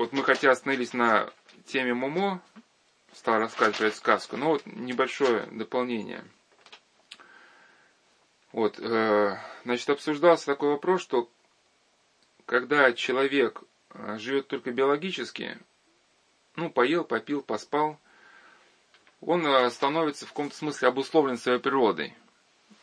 [0.00, 1.30] вот мы хотя остановились на
[1.66, 2.40] теме Момо,
[3.12, 6.24] стал рассказывать сказку, но вот небольшое дополнение.
[8.52, 11.28] Вот, э, значит, обсуждался такой вопрос, что
[12.46, 15.58] когда человек э, живет только биологически,
[16.56, 18.00] ну, поел, попил, поспал,
[19.20, 22.16] он э, становится в каком-то смысле обусловлен своей природой.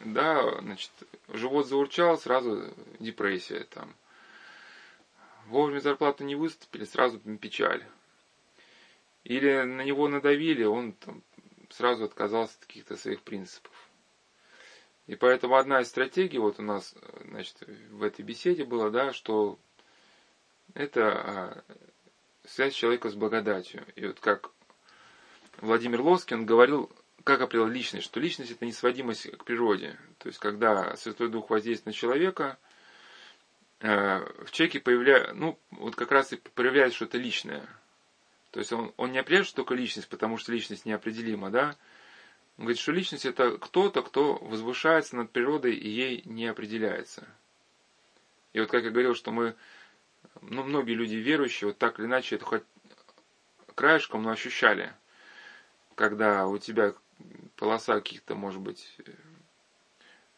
[0.02, 0.92] Да, значит,
[1.30, 3.92] живот заурчал, сразу депрессия там.
[5.48, 7.84] Вовремя зарплату не выступили, сразу печаль.
[9.24, 11.24] Или на него надавили, он там
[11.70, 13.72] сразу отказался от каких-то своих принципов.
[15.08, 16.94] И поэтому одна из стратегий вот у нас,
[17.26, 17.56] значит,
[17.92, 19.58] в этой беседе была, да, что
[20.74, 21.64] это а,
[22.46, 23.86] связь человека с благодатью.
[23.96, 24.52] И вот как
[25.62, 26.92] Владимир Лоскин говорил,
[27.24, 29.98] как определил личность, что личность это несводимость к природе.
[30.18, 32.58] То есть, когда Святой Дух воздействует на человека,
[33.80, 37.68] в человеке появляется, ну, вот как раз и проявляется что-то личное.
[38.52, 41.76] То есть он, он не определяет, что только личность, потому что личность неопределима, да.
[42.58, 47.28] Он говорит, что личность это кто-то, кто возвышается над природой и ей не определяется.
[48.54, 49.56] И вот как я говорил, что мы,
[50.42, 52.64] ну, многие люди верующие, вот так или иначе, это хоть
[53.76, 54.92] краешком, но ощущали,
[55.94, 56.96] когда у тебя
[57.58, 59.12] полоса каких-то, может быть, э,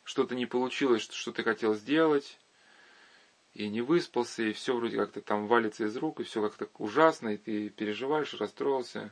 [0.04, 2.38] что-то не получилось, что ты хотел сделать,
[3.54, 7.30] и не выспался, и все вроде как-то там валится из рук, и все как-то ужасно,
[7.30, 9.12] и ты переживаешь, расстроился.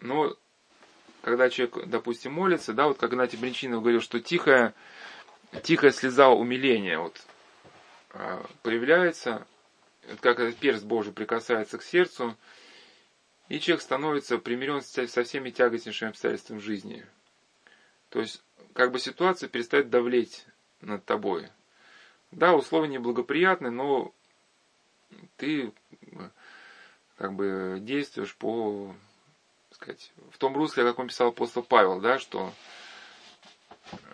[0.00, 0.36] Но
[1.22, 4.74] когда человек, допустим, молится, да, вот как Игнатий Бринчинов говорил, что тихая,
[5.62, 7.20] тихая слеза умиления вот,
[8.10, 9.46] а, появляется,
[10.20, 12.36] как этот перст Божий прикасается к сердцу,
[13.48, 17.06] и человек становится примирен со всеми тягостнейшими обстоятельствами жизни.
[18.10, 18.42] То есть,
[18.72, 20.46] как бы ситуация перестает давлеть
[20.80, 21.48] над тобой.
[22.30, 24.12] Да, условия неблагоприятны, но
[25.36, 25.72] ты
[27.16, 28.94] как бы действуешь по,
[29.70, 32.52] сказать, в том русле, о каком писал апостол Павел, да, что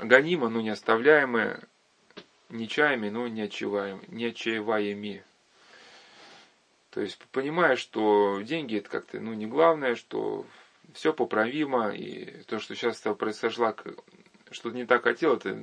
[0.02, 1.60] гонимо, но не оставляемые,
[2.48, 5.24] нечаянными, но не отчаиваемые.
[6.90, 10.46] То есть понимая, что деньги это как-то ну, не главное, что
[10.92, 13.74] все поправимо, и то, что сейчас произошло,
[14.50, 15.58] что-то не так хотел, это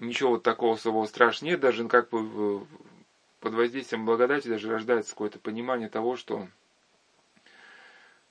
[0.00, 2.66] ничего вот такого особого страшного нет, даже как бы
[3.40, 6.48] под воздействием благодати даже рождается какое-то понимание того, что,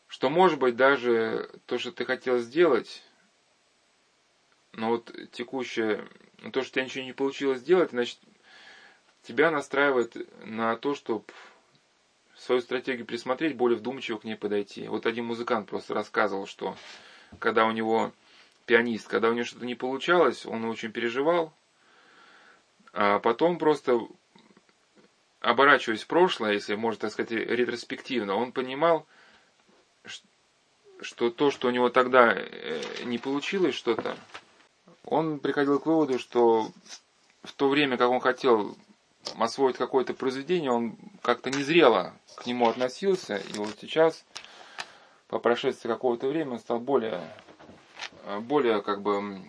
[0.08, 3.04] что может быть даже то, что ты хотел сделать,
[4.74, 6.08] но вот текущее,
[6.52, 8.20] то, что у тебя ничего не получилось сделать, значит,
[9.24, 10.16] тебя настраивает
[10.46, 11.26] на то, чтобы
[12.36, 14.88] свою стратегию присмотреть, более вдумчиво к ней подойти.
[14.88, 16.78] Вот один музыкант просто рассказывал, что
[17.40, 18.14] когда у него
[18.66, 21.54] пианист, когда у него что-то не получалось, он очень переживал,
[23.02, 23.98] а потом просто
[25.40, 29.06] оборачиваясь в прошлое, если можно так сказать, ретроспективно, он понимал,
[31.00, 34.18] что то, что у него тогда э, не получилось что-то,
[35.06, 36.70] он приходил к выводу, что
[37.44, 38.76] в то время, как он хотел
[39.38, 44.26] освоить какое-то произведение, он как-то незрело к нему относился, и вот сейчас,
[45.30, 47.22] по прошествии какого-то времени, он стал более,
[48.42, 49.42] более как бы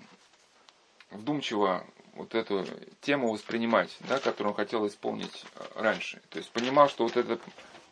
[1.11, 1.85] вдумчиво
[2.21, 2.67] вот эту
[3.01, 5.45] тему воспринимать, да, которую он хотел исполнить
[5.75, 6.21] раньше.
[6.31, 7.39] То есть понимал, что вот эта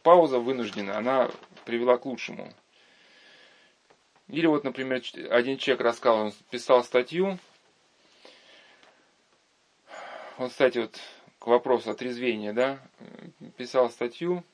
[0.02, 1.30] пауза вынужденная, она
[1.64, 2.52] привела к лучшему.
[4.28, 7.38] Или вот, например, один человек рассказал, он писал статью.
[10.36, 10.98] Вот, кстати, вот
[11.38, 12.78] к вопросу отрезвения, да,
[13.56, 14.44] писал статью,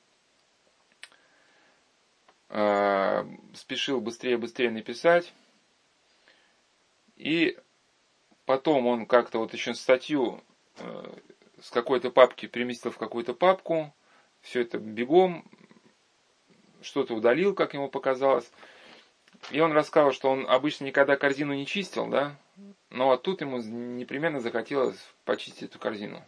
[2.49, 5.33] э, спешил быстрее-быстрее написать,
[7.17, 7.57] и
[8.45, 10.41] потом он как-то вот еще статью
[10.77, 11.13] э,
[11.61, 13.93] с какой-то папки переместил в какую-то папку,
[14.41, 15.45] все это бегом,
[16.81, 18.49] что-то удалил, как ему показалось.
[19.51, 22.35] И он рассказал, что он обычно никогда корзину не чистил, да,
[22.89, 26.23] но вот тут ему непременно захотелось почистить эту корзину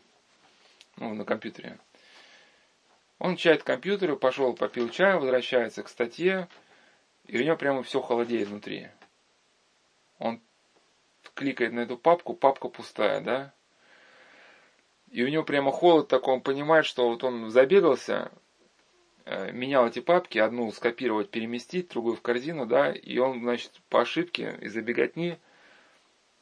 [0.98, 1.80] ну, на компьютере.
[3.20, 6.48] Он чает компьютер, пошел, попил чай, возвращается к статье,
[7.26, 8.90] и у него прямо все холодеет внутри.
[10.20, 10.42] Он
[11.38, 13.54] кликает на эту папку, папка пустая, да?
[15.10, 18.32] И у него прямо холод такой, он понимает, что вот он забегался,
[19.26, 24.02] э, менял эти папки, одну скопировать, переместить, другую в корзину, да, и он, значит, по
[24.02, 25.38] ошибке из-за беготни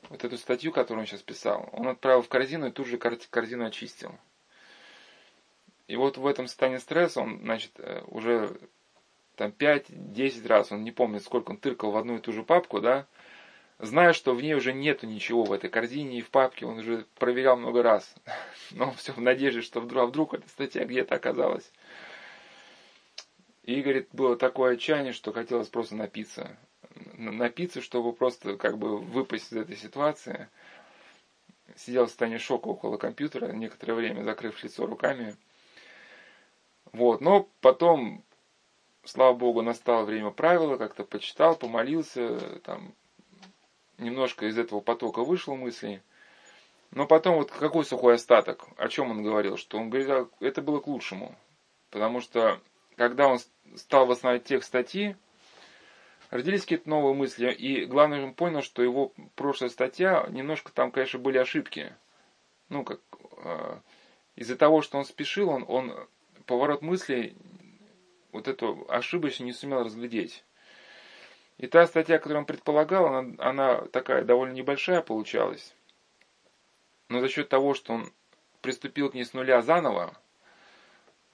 [0.10, 3.66] вот эту статью, которую он сейчас писал, он отправил в корзину и тут же корзину
[3.66, 4.18] очистил.
[5.88, 8.58] И вот в этом состоянии стресса он, значит, э, уже
[9.36, 12.82] там 5-10 раз, он не помнит, сколько он тыркал в одну и ту же папку,
[12.82, 13.06] да,
[13.80, 17.06] зная, что в ней уже нету ничего в этой корзине и в папке, он уже
[17.16, 18.16] проверял много раз.
[18.72, 21.72] Но все в надежде, что вдруг, а вдруг эта статья где-то оказалась.
[23.64, 26.56] И, говорит, было такое отчаяние, что хотелось просто напиться.
[27.18, 30.48] Напиться, чтобы просто как бы выпасть из этой ситуации.
[31.76, 35.36] Сидел в состоянии шока около компьютера, некоторое время закрыв лицо руками.
[36.92, 38.24] Вот, но потом,
[39.04, 42.94] слава богу, настало время правила, как-то почитал, помолился, там,
[43.98, 46.02] немножко из этого потока вышел мысли.
[46.92, 48.66] Но потом вот какой сухой остаток?
[48.78, 49.58] О чем он говорил?
[49.58, 51.36] Что он говорит, «А, это было к лучшему.
[51.90, 52.62] Потому что
[52.96, 53.40] когда он
[53.76, 55.16] стал восстанавливать текст статьи,
[56.30, 57.52] родились какие-то новые мысли.
[57.52, 61.94] И главное, он понял, что его прошлая статья, немножко там, конечно, были ошибки.
[62.70, 63.02] Ну, как
[63.44, 63.80] э,
[64.38, 65.94] из-за того, что он спешил, он, он
[66.46, 67.36] поворот мысли,
[68.32, 70.45] вот эту ошибочность не сумел разглядеть.
[71.58, 75.74] И та статья, которую он предполагал, она, она такая довольно небольшая получалась.
[77.08, 78.12] Но за счет того, что он
[78.62, 80.14] приступил к ней с нуля заново,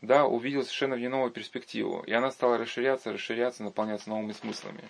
[0.01, 2.03] да, увидел совершенно в ней новую перспективу.
[2.03, 4.83] И она стала расширяться, расширяться, наполняться новыми смыслами.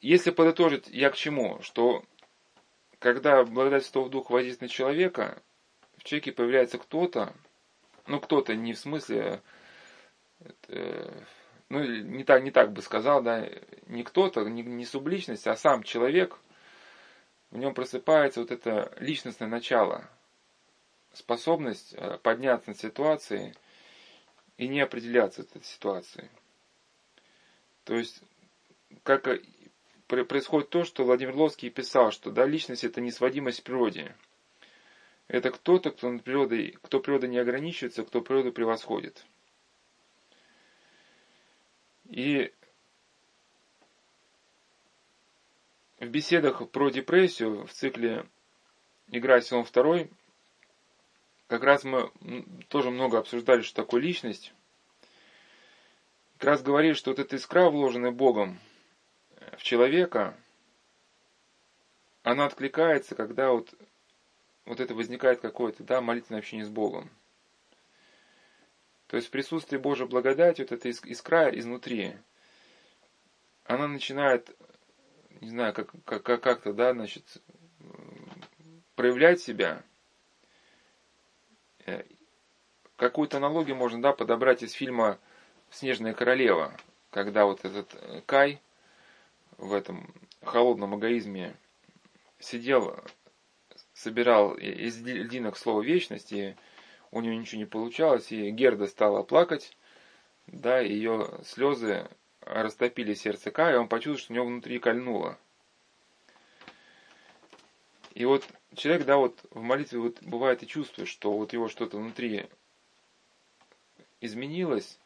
[0.00, 1.60] Если подытожить, я к чему?
[1.62, 2.04] Что
[2.98, 5.42] когда благодать Святого Духа воздействует на человека,
[5.98, 7.34] в человеке появляется кто-то,
[8.06, 9.42] ну кто-то не в смысле,
[10.40, 11.26] это,
[11.70, 13.48] ну не так, не так бы сказал, да,
[13.86, 16.36] не кто-то, не, не субличность, а сам человек,
[17.50, 20.08] в нем просыпается вот это личностное начало–
[21.12, 23.54] способность э, подняться над ситуацией
[24.56, 26.28] и не определяться этой ситуацией.
[27.84, 28.22] То есть,
[29.02, 29.28] как
[30.06, 34.14] происходит то, что Владимир Ловский писал, что да, личность это не сводимость к природе.
[35.28, 39.24] Это кто-то, кто над природой, кто природа не ограничивается, кто природу превосходит.
[42.10, 42.52] И
[46.00, 48.26] в беседах про депрессию в цикле
[49.08, 50.10] «Игра сезон второй»
[51.46, 52.10] как раз мы
[52.68, 54.52] тоже много обсуждали, что такое личность.
[56.38, 58.58] Как раз говорили, что вот эта искра, вложенная Богом
[59.36, 60.36] э, в человека,
[62.22, 63.72] она откликается, когда вот,
[64.64, 67.10] вот это возникает какое-то да, молитвенное общение с Богом.
[69.10, 72.14] То есть в присутствии Божьей благодати, вот эта искра изнутри,
[73.64, 74.56] она начинает,
[75.40, 77.24] не знаю, как, как, как-то, да, значит,
[78.94, 79.84] проявлять себя–
[81.90, 82.04] Э,
[82.96, 85.18] какую-то аналогию можно да, подобрать из фильма
[85.70, 86.72] «Снежная королева»,
[87.10, 88.60] когда вот этот э, Кай
[89.56, 91.56] в этом холодном эгоизме
[92.38, 92.96] сидел,
[93.92, 96.56] собирал из льдинок слово вечности,
[97.10, 99.76] у него ничего не получалось, и Герда стала плакать,
[100.46, 102.08] да, ее слезы
[102.40, 105.38] растопили сердце Кая, и он почувствовал, что у него внутри кольнуло.
[108.14, 111.96] И вот человек, да, вот в молитве вот бывает и чувствует, что вот его что-то
[111.98, 112.46] внутри
[114.20, 114.98] изменилось,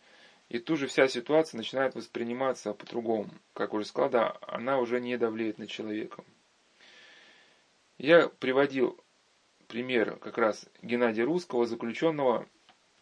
[0.49, 3.31] и тут же вся ситуация начинает восприниматься по-другому.
[3.53, 6.25] Как уже сказал, да, она уже не давлеет на человека.
[7.99, 8.99] Я приводил
[9.75, 12.47] пример как раз Геннадия Русского, заключенного,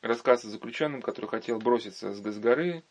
[0.01, 2.83] рассказ о заключенном, который хотел броситься с горы,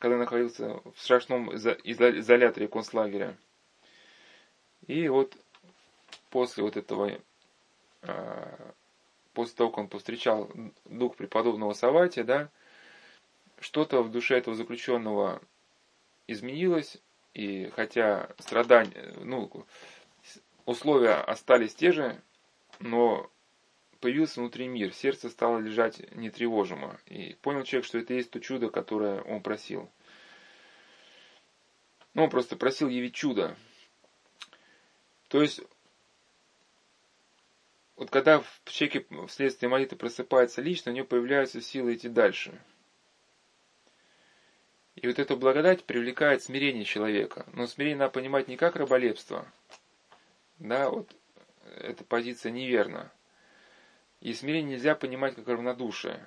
[0.00, 3.38] когда находился в страшном изоляторе концлагеря.
[4.88, 5.36] И вот
[6.30, 7.12] после вот этого,
[8.02, 8.74] а,
[9.34, 10.50] после того, как он повстречал
[10.86, 12.50] дух преподобного Саватия, да,
[13.60, 15.40] что-то в душе этого заключенного
[16.26, 17.00] изменилось,
[17.34, 19.64] и хотя страдания, ну,
[20.66, 22.20] условия остались те же,
[22.82, 23.30] но
[24.00, 26.98] появился внутри мир, сердце стало лежать нетревожимо.
[27.06, 29.90] И понял человек, что это есть то чудо, которое он просил.
[32.14, 33.56] Ну, он просто просил явить чудо.
[35.28, 35.62] То есть
[37.96, 42.60] вот когда в человеке вследствие молитвы просыпается лично, у него появляются силы идти дальше.
[44.96, 47.46] И вот эта благодать привлекает смирение человека.
[47.52, 49.46] Но смирение надо понимать не как раболепство.
[50.58, 51.14] Да, вот
[51.78, 53.12] эта позиция неверна.
[54.20, 56.24] И смирение нельзя понимать как равнодушие.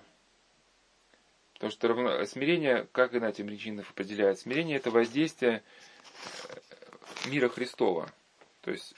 [1.53, 2.25] Потому что равно...
[2.25, 5.63] смирение, как Игнатий Бринчинов определяет, смирение это воздействие
[6.49, 8.11] э, мира Христова.
[8.61, 8.93] То есть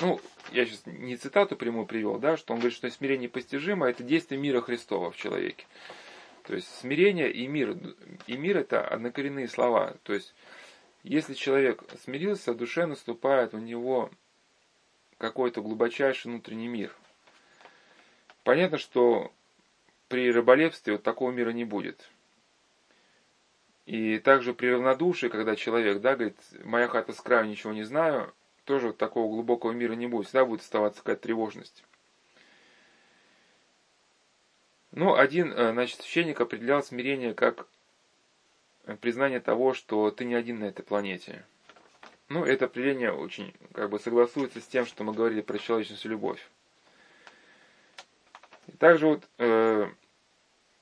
[0.00, 0.20] ну,
[0.52, 4.40] я сейчас не цитату прямую привел, да, что он говорит, что смирение постижимо, это действие
[4.40, 5.66] мира Христова в человеке.
[6.42, 7.76] То есть смирение и мир,
[8.26, 9.96] и мир это однокоренные слова.
[10.02, 10.34] То есть,
[11.02, 14.10] если человек смирился, в душе наступает у него
[15.18, 16.94] какой-то глубочайший внутренний мир.
[18.44, 19.32] Понятно, что
[20.08, 22.08] при рыболепстве вот такого мира не будет.
[23.86, 28.34] И также при равнодушии, когда человек, да, говорит, моя хата с краю, ничего не знаю,
[28.64, 31.84] тоже вот такого глубокого мира не будет, всегда будет оставаться какая-то тревожность.
[34.90, 37.68] Ну, один, э, значит, священник определял смирение как
[39.00, 41.44] признание того, что ты не один на этой планете.
[42.28, 45.58] Ну, это определение очень как бы согласуется с тем, что мы говорили про
[46.04, 46.44] любовь.
[48.66, 49.88] И также вот э,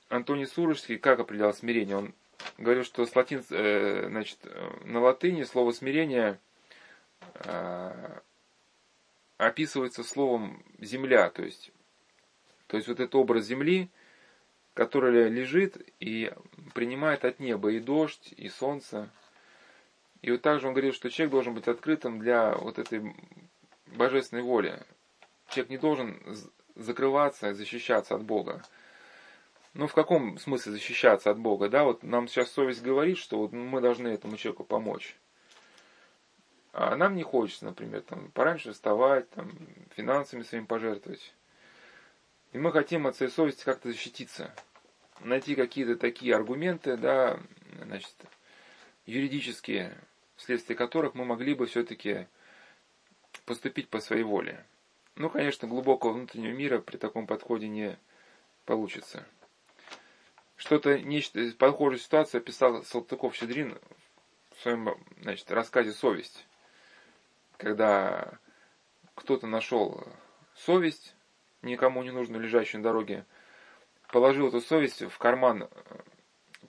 [0.09, 1.97] Антоний Сурожский как определял смирение?
[1.97, 2.13] Он
[2.57, 4.39] говорил, что с латин, э, значит,
[4.83, 6.39] на латыни слово смирение
[7.35, 8.19] э,
[9.37, 11.71] описывается словом земля, то есть,
[12.67, 13.89] то есть вот этот образ земли,
[14.73, 16.33] который лежит и
[16.73, 19.09] принимает от неба и дождь, и солнце.
[20.25, 23.15] И вот также он говорил, что человек должен быть открытым для вот этой
[23.95, 24.81] божественной воли.
[25.49, 26.19] Человек не должен
[26.73, 28.65] закрываться, защищаться от Бога.
[29.75, 31.69] Ну, в каком смысле защищаться от Бога?
[31.69, 35.15] Да, вот нам сейчас совесть говорит, что вот мы должны этому человеку помочь.
[36.73, 39.51] А нам не хочется, например, там, пораньше вставать, там,
[39.95, 41.35] финансами своим пожертвовать.
[42.51, 44.51] И мы хотим от своей совести как-то защититься.
[45.19, 47.39] Найти какие-то такие аргументы, да,
[47.83, 48.15] значит,
[49.05, 49.95] юридические,
[50.35, 52.27] вследствие которых мы могли бы все-таки
[53.45, 54.65] поступить по своей воле.
[55.15, 57.97] Ну, конечно, глубокого внутреннего мира при таком подходе не
[58.65, 59.25] получится.
[60.57, 63.77] Что-то, нечто, похожую ситуацию описал Салтыков-Щедрин
[64.55, 66.45] в своем значит, рассказе «Совесть».
[67.57, 68.39] Когда
[69.15, 70.05] кто-то нашел
[70.55, 71.15] совесть,
[71.61, 73.25] никому не нужно лежащую на дороге,
[74.09, 75.69] положил эту совесть в карман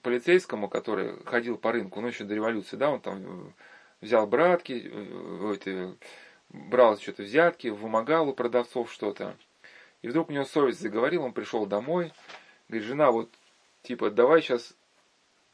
[0.01, 3.53] полицейскому, который ходил по рынку, ну еще до революции, да, он там
[4.01, 4.91] взял братки,
[5.53, 5.95] это,
[6.49, 9.35] брал что-то взятки, вымогал у продавцов что-то.
[10.01, 12.13] И вдруг у него совесть заговорила, он пришел домой,
[12.69, 13.29] говорит, жена, вот
[13.81, 14.73] типа, давай сейчас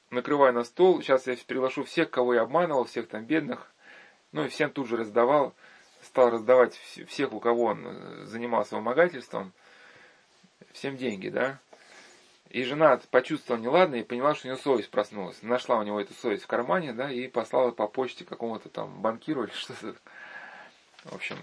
[0.10, 3.72] накрывай на стол, сейчас я приглашу всех, кого я обманывал, всех там бедных,
[4.32, 5.54] ну и всем тут же раздавал,
[6.02, 6.76] стал раздавать
[7.08, 9.54] всех, у кого он э, занимался вымогательством,
[10.72, 11.60] всем деньги, да.
[12.50, 15.42] И жена почувствовала неладно и поняла, что у нее совесть проснулась.
[15.42, 19.44] Нашла у него эту совесть в кармане, да, и послала по почте какому-то там банкиру
[19.44, 19.96] или что-то.
[21.06, 21.38] В общем,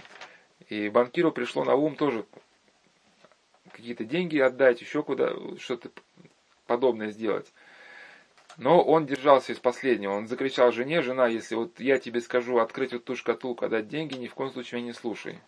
[0.69, 2.25] и банкиру пришло на ум тоже
[3.73, 5.91] какие-то деньги отдать, еще куда, что-то
[6.67, 7.53] подобное сделать.
[8.57, 10.13] Но он держался из последнего.
[10.13, 14.15] Он закричал жене, жена, если вот я тебе скажу открыть вот ту шкатулку, отдать деньги,
[14.15, 15.39] ни в коем случае меня не слушай.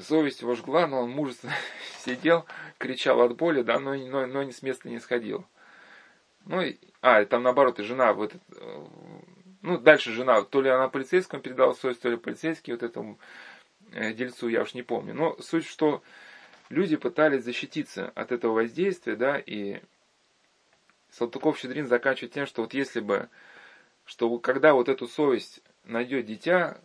[0.00, 1.54] Совесть его жгла, но он мужественно
[2.04, 2.46] сидел,
[2.78, 5.44] кричал от боли, да, но, но, но с места не сходил.
[6.44, 8.86] Ну, и, а, там наоборот, и жена, вот, э,
[9.62, 13.18] ну, дальше жена, то ли она полицейскому передала совесть, то ли полицейский вот этому
[13.92, 15.14] э, дельцу, я уж не помню.
[15.14, 16.02] Но суть, что
[16.70, 19.80] люди пытались защититься от этого воздействия, да, и
[21.10, 23.28] Салтыков-Щедрин заканчивает тем, что вот если бы,
[24.04, 26.78] что когда вот эту совесть найдет дитя,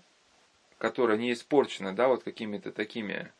[0.83, 3.31] которое не испорчено, да, вот какими-то такими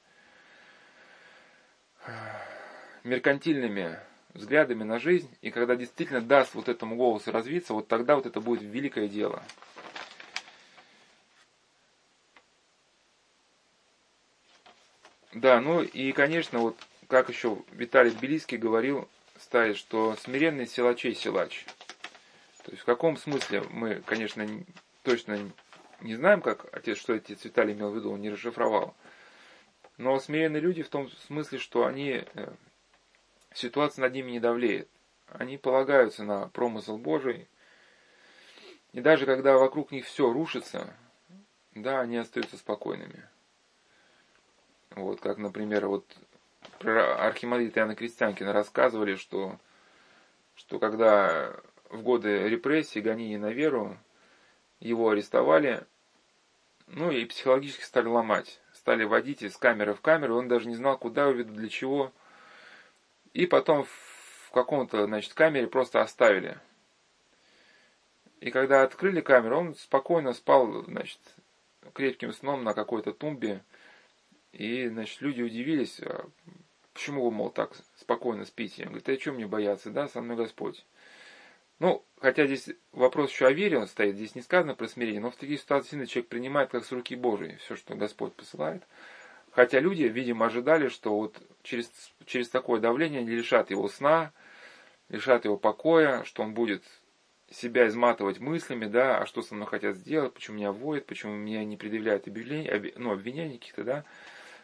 [3.04, 4.00] меркантильными
[4.34, 8.40] взглядами на жизнь, и когда действительно даст вот этому голосу развиться, вот тогда вот это
[8.40, 9.44] будет великое дело.
[15.34, 16.78] Да, ну и, конечно, вот
[17.10, 21.66] как еще Виталий Тбилисский говорил, ставит, что смиренный силачей силач.
[22.64, 24.48] То есть в каком смысле мы, конечно,
[25.04, 25.52] точно
[26.04, 28.94] не знаем, как отец, что отец Виталий имел в виду, он не расшифровал.
[29.98, 32.54] Но смиренные люди в том смысле, что они, э,
[33.54, 34.90] ситуация над ними не давлеет.
[35.28, 37.48] Они полагаются на промысел Божий.
[38.92, 40.94] И даже когда вокруг них все рушится,
[41.74, 43.24] да, они остаются спокойными.
[44.92, 46.06] Вот, как, например, вот
[46.80, 49.58] про архимандрита Иоанна Крестьянкина рассказывали, что,
[50.56, 51.56] что когда
[51.90, 53.98] в годы репрессий, гонений на веру,
[54.80, 55.86] его арестовали,
[56.96, 58.60] ну и психологически стали ломать.
[58.74, 62.12] Стали водить из камеры в камеру, он даже не знал, куда уведут, для чего.
[63.34, 66.60] И потом в каком-то, значит, камере просто оставили.
[68.42, 71.20] И когда открыли камеру, он спокойно спал, значит,
[71.94, 73.64] крепким сном на какой-то тумбе.
[74.52, 76.30] И, значит, люди удивились, а
[76.94, 78.84] почему вы, мол, так спокойно спите?
[78.84, 80.86] Он говорит, а что мне бояться, да, со мной Господь.
[81.80, 85.32] Ну, хотя здесь вопрос еще о вере он стоит, здесь не сказано про смирение, но
[85.32, 88.84] в таких ситуациях человек принимает как с руки Божией все, что Господь посылает.
[89.52, 91.90] Хотя люди, видимо, ожидали, что вот через,
[92.26, 94.32] через такое давление они лишат его сна,
[95.10, 96.84] лишат его покоя, что он будет
[97.52, 101.64] себя изматывать мыслями, да, а что со мной хотят сделать, почему меня воют, почему меня
[101.64, 104.06] не предъявляют объявления, ну, обвинений каких-то, да.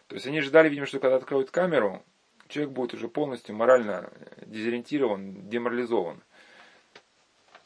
[0.08, 2.04] То есть они ждали, видимо, что когда откроют камеру,
[2.48, 4.12] человек будет уже полностью морально
[4.46, 6.24] дезориентирован, деморализован.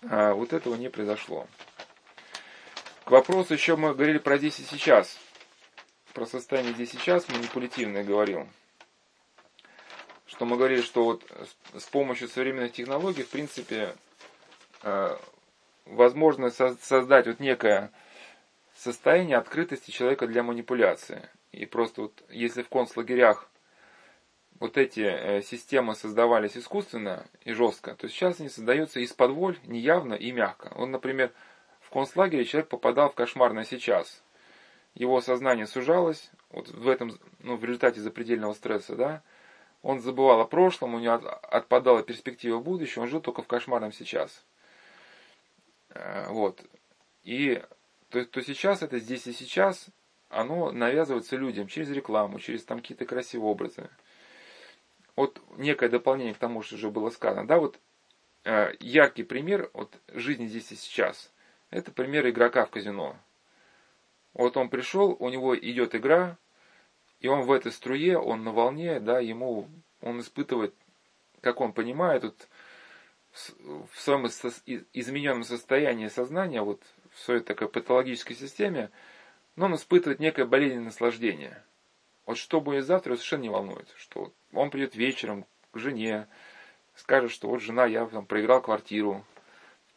[0.10, 1.48] А вот этого не произошло.
[3.06, 5.20] К вопросу еще мы говорили про здесь и сейчас.
[6.14, 8.48] Про состояние здесь и сейчас манипулятивное говорил.
[10.26, 11.24] Что мы говорили, что вот
[11.76, 13.96] с помощью современных технологий, в принципе,
[14.84, 15.18] э,
[15.86, 17.92] возможно создать вот некое
[18.76, 21.30] состояние открытости человека для манипуляции.
[21.52, 23.50] И просто вот если в концлагерях
[24.64, 30.14] вот эти э, системы создавались искусственно и жестко, то сейчас они создаются из-под воль, неявно
[30.14, 30.72] и мягко.
[30.78, 31.34] Он, например,
[31.82, 34.24] в концлагере человек попадал в кошмар на сейчас.
[34.96, 39.22] Его сознание сужалось, вот в этом, ну, в результате запредельного стресса, да,
[39.82, 44.46] он забывал о прошлом, у него отпадала перспектива будущего, он жил только в кошмарном сейчас.
[45.90, 46.64] Э, вот.
[47.24, 47.62] И
[48.08, 49.88] то, то сейчас это здесь и сейчас,
[50.30, 53.90] оно навязывается людям через рекламу, через там какие-то красивые образы
[55.16, 57.80] вот некое дополнение к тому, что уже было сказано, да, вот
[58.46, 61.32] э, яркий пример вот жизни здесь и сейчас,
[61.70, 63.16] это пример игрока в казино.
[64.34, 66.38] Вот он пришел, у него идет игра,
[67.20, 69.68] и он в этой струе, он на волне, да, ему,
[70.02, 70.74] он испытывает,
[71.42, 72.48] как он понимает, вот,
[73.34, 78.92] в своем измененном состоянии сознания, вот в своей такой патологической системе,
[79.56, 81.64] но он испытывает некое болезненное наслаждение.
[82.26, 83.88] Вот что будет завтра, его совершенно не волнует.
[83.98, 86.28] Что он придет вечером к жене,
[86.96, 89.26] скажет, что вот жена, я там проиграл квартиру,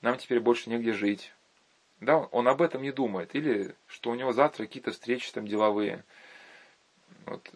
[0.01, 1.33] нам теперь больше негде жить.
[2.01, 3.35] Да, он об этом не думает.
[3.35, 6.05] Или что у него завтра какие-то встречи там деловые.
[7.25, 7.51] Вот,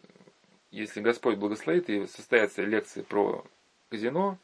[0.70, 3.44] если Господь благословит и состоятся лекции про
[3.90, 4.38] казино,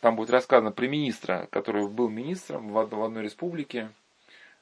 [0.00, 3.90] там будет рассказано про министра, который был министром в одной, в одной республике.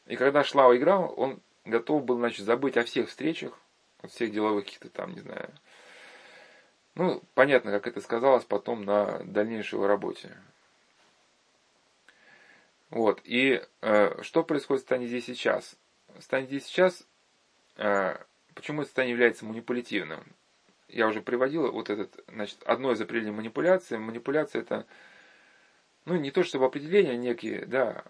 [0.07, 3.53] И когда шла игра, он готов был, значит, забыть о всех встречах,
[4.03, 5.51] от всех деловых каких-то там, не знаю.
[6.99, 10.37] Ну, понятно, как это сказалось потом на дальнейшей работе.
[12.91, 15.77] Вот, и э, что происходит в стане здесь сейчас?
[16.09, 17.07] В стане здесь сейчас,
[17.77, 18.17] э,
[18.53, 20.25] почему это стане является манипулятивным?
[20.89, 23.97] Я уже приводил вот этот, значит, одно из определений манипуляции.
[23.97, 24.85] Манипуляция это,
[26.05, 28.03] ну, не то чтобы определение некие, да,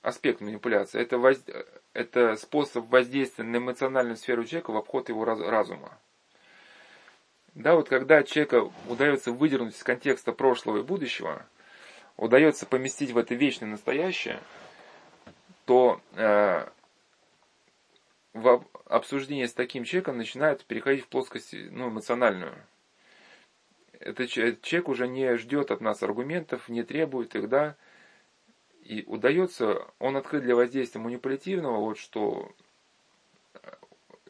[0.00, 0.98] аспект манипуляции.
[0.98, 1.44] Это, воз...
[1.92, 5.38] это способ воздействия на эмоциональную сферу человека в обход его раз...
[5.40, 5.98] разума.
[7.60, 11.44] Да, вот когда человека удается выдернуть из контекста прошлого и будущего,
[12.16, 14.40] удается поместить в это вечное настоящее,
[15.66, 16.66] то э,
[18.32, 22.54] в обсуждение с таким человеком начинает переходить в плоскость ну, эмоциональную.
[23.98, 27.76] Этот человек уже не ждет от нас аргументов, не требует их, да,
[28.82, 32.54] и удается, он открыт для воздействия манипулятивного, вот что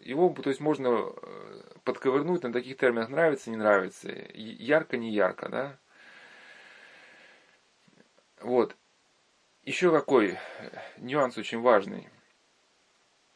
[0.00, 5.48] его, то есть можно э, подковырнуть на таких терминах нравится, не нравится, ярко, не ярко,
[5.48, 5.78] да.
[8.40, 8.76] Вот.
[9.64, 10.38] Еще какой
[10.96, 12.08] нюанс очень важный,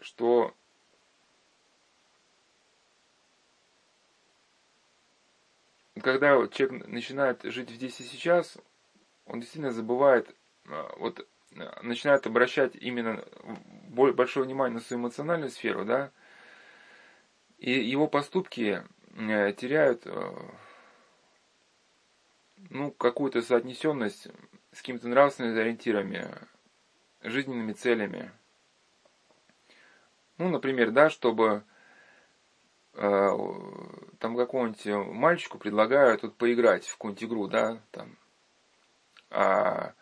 [0.00, 0.54] что
[6.00, 8.56] когда человек начинает жить здесь и сейчас,
[9.26, 10.34] он действительно забывает
[10.66, 11.26] а, вот
[11.82, 13.24] начинает обращать именно
[13.88, 16.10] большое внимание на свою эмоциональную сферу, да,
[17.58, 18.82] и его поступки
[19.16, 20.32] э, теряют э,
[22.70, 24.28] ну, какую-то соотнесенность
[24.72, 26.28] с какими-то нравственными ориентирами,
[27.22, 28.32] жизненными целями.
[30.38, 31.62] Ну, например, да, чтобы
[32.94, 33.28] э,
[34.18, 38.18] там какому-нибудь мальчику предлагают тут поиграть в какую-нибудь игру, да, там,
[39.30, 39.94] а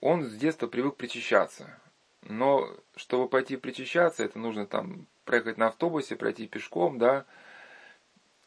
[0.00, 1.78] он с детства привык причащаться.
[2.22, 7.24] Но чтобы пойти причащаться, это нужно там проехать на автобусе, пройти пешком, да,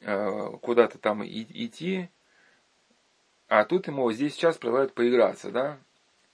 [0.02, 2.10] э, куда-то там идти.
[3.48, 5.78] А тут ему здесь сейчас предлагают поиграться, да.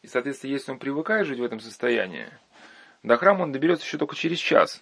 [0.01, 2.29] И, соответственно, если он привыкает жить в этом состоянии,
[3.03, 4.81] до храма он доберется еще только через час,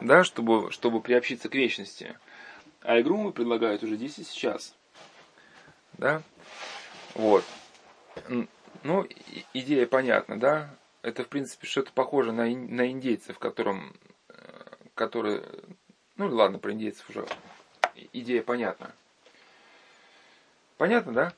[0.00, 2.16] да, чтобы, чтобы приобщиться к вечности.
[2.82, 4.74] А игру ему предлагают уже здесь и сейчас.
[5.94, 6.22] Да?
[7.14, 7.44] Вот.
[8.82, 9.06] Ну,
[9.52, 10.70] идея понятна, да?
[11.02, 13.94] Это, в принципе, что-то похоже на, на индейцев, которым,
[14.98, 15.44] которые,
[16.16, 17.26] ну, ладно, про индейцев уже
[18.12, 18.92] идея понятна.
[20.76, 21.32] Понятно, да?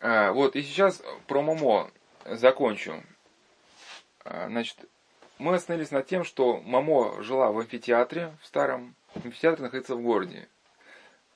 [0.00, 1.90] А, вот, и сейчас про Момо
[2.24, 3.02] закончу.
[4.24, 4.78] А, значит,
[5.38, 10.48] мы остановились над тем, что Момо жила в амфитеатре, в старом амфитеатре находится в городе.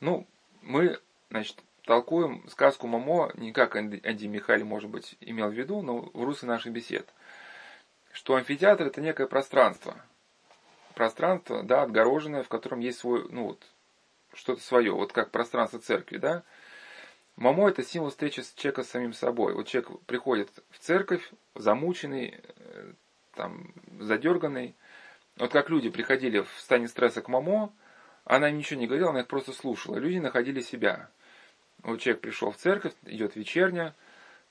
[0.01, 0.27] Ну,
[0.63, 5.99] мы, значит, толкуем сказку Момо не как Энде Михаэль, может быть, имел в виду, но
[6.13, 7.09] в русле наших бесед.
[8.19, 9.95] Что амфитеатр это некое пространство.
[10.97, 13.63] Пространство, да, отгороженное, в котором есть свой, ну вот,
[14.35, 16.43] что-то свое, вот как пространство церкви, да.
[17.37, 19.55] Мамо– это символ встречи с человека с самим собой.
[19.55, 22.93] Вот человек приходит в церковь, замученный, э,
[23.37, 24.75] там, задерганный.
[25.37, 27.73] Вот как люди приходили в стане стресса к мамо,
[28.25, 29.95] она им ничего не говорила, она их просто слушала.
[29.95, 31.09] Люди находили себя.
[31.85, 33.95] Вот человек пришел в церковь, идет вечерня,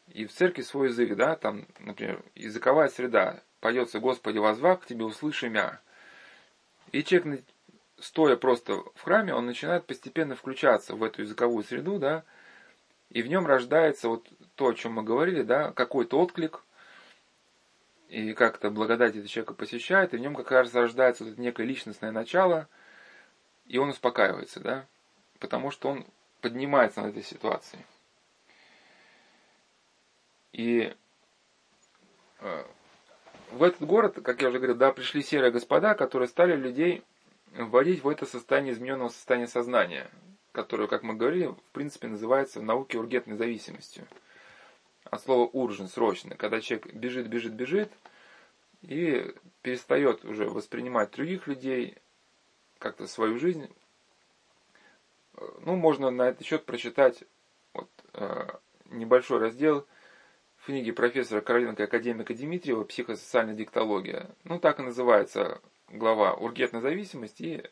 [0.07, 5.05] и в церкви свой язык, да, там, например, языковая среда, поется «Господи, возвах к тебе,
[5.05, 5.79] услыши мя».
[6.91, 7.43] И человек,
[7.99, 12.23] стоя просто в храме, он начинает постепенно включаться в эту языковую среду, да,
[13.09, 16.63] и в нем рождается вот то, о чем мы говорили, да, какой-то отклик,
[18.09, 22.11] и как-то благодать этого человека посещает, и в нем как раз рождается вот некое личностное
[22.11, 22.67] начало,
[23.65, 24.85] и он успокаивается, да,
[25.39, 26.05] потому что он
[26.41, 27.85] поднимается над этой ситуацией.
[30.53, 30.95] И
[32.39, 32.65] э,
[33.51, 37.03] в этот город, как я уже говорил, да, пришли серые господа, которые стали людей
[37.55, 40.09] вводить в это состояние измененного состояния сознания
[40.57, 44.07] которую, как мы говорили, в принципе называется в науке ургентной зависимостью.
[45.03, 47.91] От слова уржен, срочно, когда человек бежит, бежит, бежит,
[48.81, 51.95] и перестает уже воспринимать других людей,
[52.79, 53.69] как-то свою жизнь.
[55.61, 57.23] Ну, можно на этот счет прочитать
[57.73, 58.47] вот, э,
[58.85, 59.85] небольшой раздел
[60.67, 64.27] книге профессора Каролинка академика Дмитриева «Психосоциальная диктология».
[64.43, 67.63] Ну, так и называется глава «Ургентная зависимость» и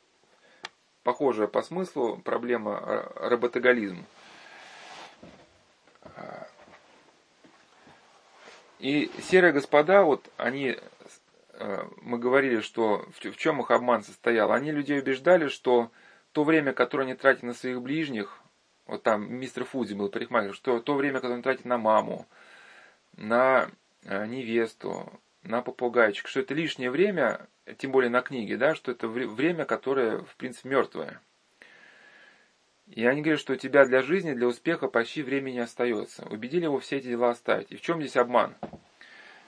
[1.03, 4.05] похожая по смыслу проблема работоголизм.
[8.79, 10.77] И серые господа, вот они,
[11.51, 14.53] э, мы говорили, что в чем их обман состоял.
[14.53, 15.91] Они людей убеждали, что
[16.31, 18.39] то время, которое они тратят на своих ближних,
[18.85, 22.25] вот там мистер Фудзи был парикмахер, что то время, которое они тратят на маму,
[23.17, 23.69] на
[24.03, 25.11] э, невесту,
[25.43, 27.47] на попугайчик, что это лишнее время,
[27.77, 31.21] тем более на книге, да, что это время, которое, в принципе, мертвое.
[32.87, 36.27] И они говорят, что у тебя для жизни, для успеха почти времени остается.
[36.29, 37.71] Убедили его все эти дела оставить.
[37.71, 38.55] И в чем здесь обман?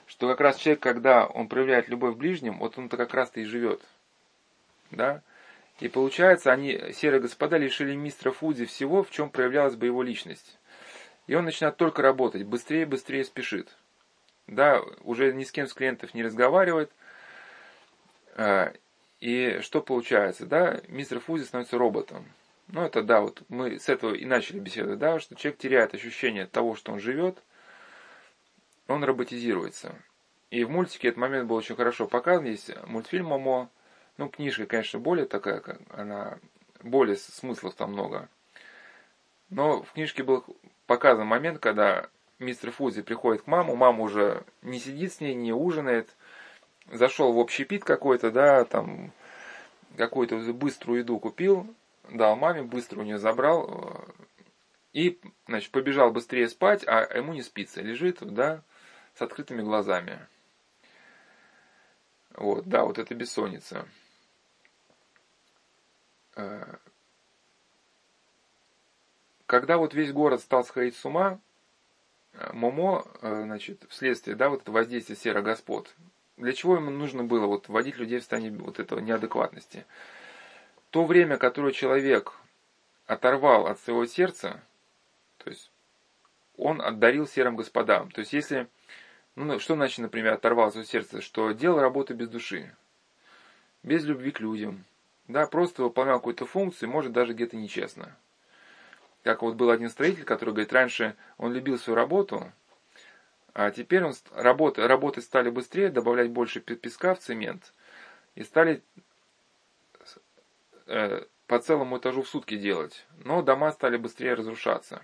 [0.06, 3.44] Что как раз человек, когда он проявляет любовь к ближним, вот он-то как раз-то и
[3.44, 3.80] живет.
[4.90, 5.22] Да?
[5.78, 10.58] И получается, они, серые господа, лишили мистера Фудзи всего, в чем проявлялась бы его личность.
[11.28, 13.68] И он начинает только работать, быстрее, быстрее спешит.
[14.48, 16.90] Да, уже ни с кем с клиентов не разговаривает,
[18.34, 18.72] а,
[19.20, 22.24] и что получается, да, мистер Фузи становится роботом.
[22.68, 26.46] Ну, это да, вот мы с этого и начали беседовать, да, что человек теряет ощущение
[26.46, 27.38] того, что он живет,
[28.86, 29.94] он роботизируется.
[30.50, 32.46] И в мультике этот момент был очень хорошо показан.
[32.46, 33.68] Есть мультфильм Момо.
[34.16, 36.38] Ну, книжка, конечно, более такая, как она,
[36.82, 38.30] более смыслов там много.
[39.50, 40.44] Но в книжке был
[40.88, 42.08] показан момент, когда
[42.40, 46.08] мистер Фузи приходит к маме, мама уже не сидит с ней, не ужинает,
[46.90, 49.12] зашел в общепит какой-то, да, там
[49.96, 51.72] какую-то быструю еду купил,
[52.10, 54.12] дал маме, быстро у нее забрал э,
[54.94, 58.62] и, значит, побежал быстрее спать, а ему не спится, лежит, да,
[59.14, 60.26] с открытыми глазами.
[62.34, 63.86] Вот, да, вот это бессонница.
[69.48, 71.40] Э, когда вот весь город стал сходить с ума,
[72.34, 75.94] э, Момо, значит, вследствие, да, вот это воздействия серых господ,
[76.36, 79.86] для чего ему нужно было вот вводить людей в состояние вот этого неадекватности?
[80.90, 82.32] То время, которое человек
[83.06, 84.62] оторвал от своего сердца,
[85.38, 85.70] то есть
[86.56, 88.10] он отдарил серым господам.
[88.10, 88.68] То есть если,
[89.34, 92.74] ну что значит, например, оторвал от своего сердца, что делал работу без души,
[93.82, 94.84] без любви к людям,
[95.26, 98.16] да, просто выполнял какую-то функцию, может даже где-то нечестно.
[99.28, 102.50] Как вот был один строитель, который говорит, раньше он любил свою работу,
[103.52, 107.74] а теперь он, работы, работы стали быстрее, добавлять больше песка в цемент.
[108.36, 108.82] И стали
[110.86, 113.04] э, по целому этажу в сутки делать.
[113.22, 115.02] Но дома стали быстрее разрушаться.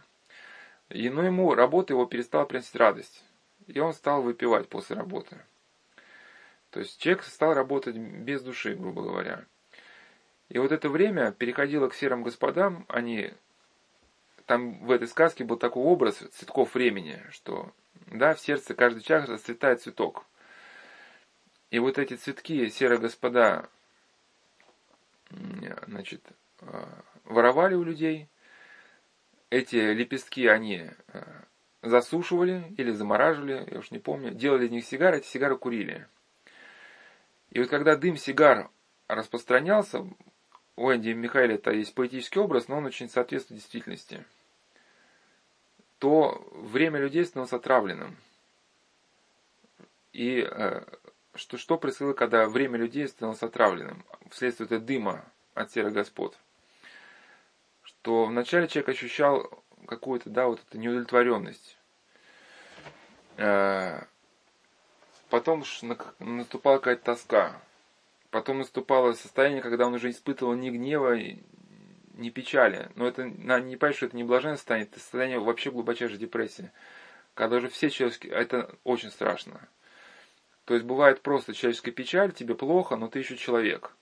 [0.88, 3.22] И, но ему работа его перестала приносить радость.
[3.66, 5.44] И он стал выпивать после работы.
[6.70, 9.44] То есть человек стал работать без души, грубо говоря.
[10.48, 13.34] И вот это время переходило к серым господам, они
[14.46, 17.72] там в этой сказке был такой образ цветков времени, что
[18.07, 20.24] да, в сердце каждый час расцветает цветок.
[21.70, 23.68] И вот эти цветки серые господа
[25.87, 26.22] значит,
[26.61, 26.85] э,
[27.24, 28.28] воровали у людей.
[29.50, 31.22] Эти лепестки они э,
[31.83, 36.07] засушивали или замораживали, я уж не помню, делали из них сигары, эти сигары курили.
[37.50, 38.68] И вот когда дым сигар
[39.07, 40.07] распространялся,
[40.76, 44.24] у Энди Михаэля это есть поэтический образ, но он очень соответствует действительности
[46.04, 48.18] то время людей становилось отравленным.
[50.12, 50.82] И э,
[51.34, 56.37] что, что происходило, когда время людей становилось отравленным, вследствие этого дыма от серых господ?
[57.84, 61.78] Что вначале человек ощущал какую-то, да, вот эту неудовлетворенность.
[63.38, 64.02] Э,
[65.30, 65.64] потом
[66.18, 67.62] наступала какая-то тоска.
[68.35, 71.16] Потом наступало состояние, когда он уже испытывал ни гнева,
[72.14, 72.90] ни печали.
[72.97, 76.73] Но это надо не понять, что это не блаженное состояние, это состояние вообще глубочайшей депрессии.
[77.35, 78.33] Когда уже все человеческие...
[78.33, 79.61] Это очень страшно.
[80.64, 83.92] То есть бывает просто человеческая печаль, тебе плохо, но ты еще человек.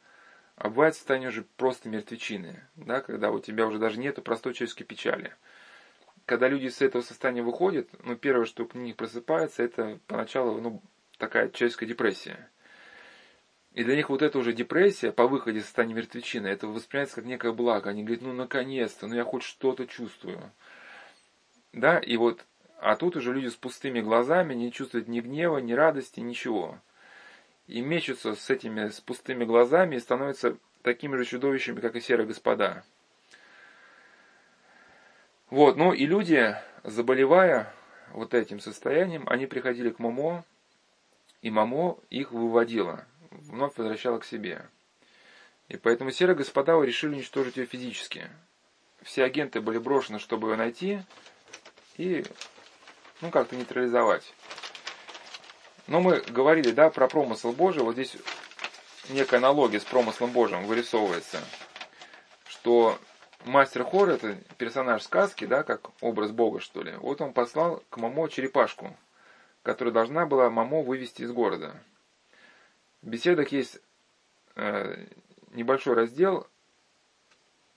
[0.56, 4.84] А бывает состояние уже просто мертвечины, да, когда у тебя уже даже нету простой человеческой
[4.84, 5.34] печали.
[6.24, 10.82] Когда люди с этого состояния выходят, ну, первое, что к них просыпается, это поначалу, ну,
[11.18, 12.48] такая человеческая депрессия.
[13.74, 17.24] И для них вот эта уже депрессия по выходе из состояния мертвечины, это воспринимается как
[17.24, 17.90] некое благо.
[17.90, 20.52] Они говорят, ну, наконец-то, ну, я хоть что-то чувствую.
[21.72, 22.44] Да, и вот,
[22.78, 26.78] а тут уже люди с пустыми глазами не чувствуют ни гнева, ни радости, ничего
[27.66, 32.26] и мечутся с этими с пустыми глазами и становятся такими же чудовищами, как и серые
[32.26, 32.84] господа.
[35.48, 37.72] Вот, ну и люди, заболевая
[38.12, 40.44] вот этим состоянием, они приходили к Момо,
[41.40, 43.06] и Момо их выводила,
[43.40, 44.66] вновь возвращала к себе.
[45.68, 48.28] И поэтому серые господа решили уничтожить ее физически.
[49.02, 51.02] Все агенты были брошены, чтобы ее найти
[51.96, 52.24] и,
[53.20, 54.34] ну, как-то нейтрализовать.
[55.86, 57.82] Но мы говорили, да, про промысл Божий.
[57.82, 58.16] Вот здесь
[59.08, 61.40] некая аналогия с промыслом Божьим вырисовывается.
[62.46, 62.98] Что
[63.44, 66.92] мастер Хор, это персонаж сказки, да, как образ Бога, что ли.
[66.96, 68.96] Вот он послал к Мамо черепашку,
[69.62, 71.74] которая должна была Мамо вывести из города.
[73.02, 73.80] В беседах есть
[74.54, 75.06] э,
[75.50, 76.46] небольшой раздел,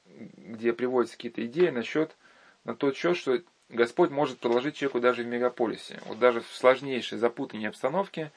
[0.06, 2.16] где приводятся какие-то идеи насчет,
[2.64, 6.00] на тот счет, что Господь может предложить человеку даже в мегаполисе.
[6.06, 8.32] Вот даже в сложнейшей, запутанной обстановке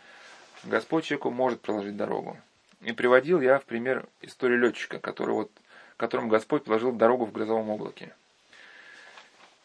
[0.65, 2.39] Господь человеку может проложить дорогу.
[2.81, 5.51] И приводил я в пример историю летчика, который вот,
[5.97, 8.15] которому Господь положил дорогу в грозовом облаке.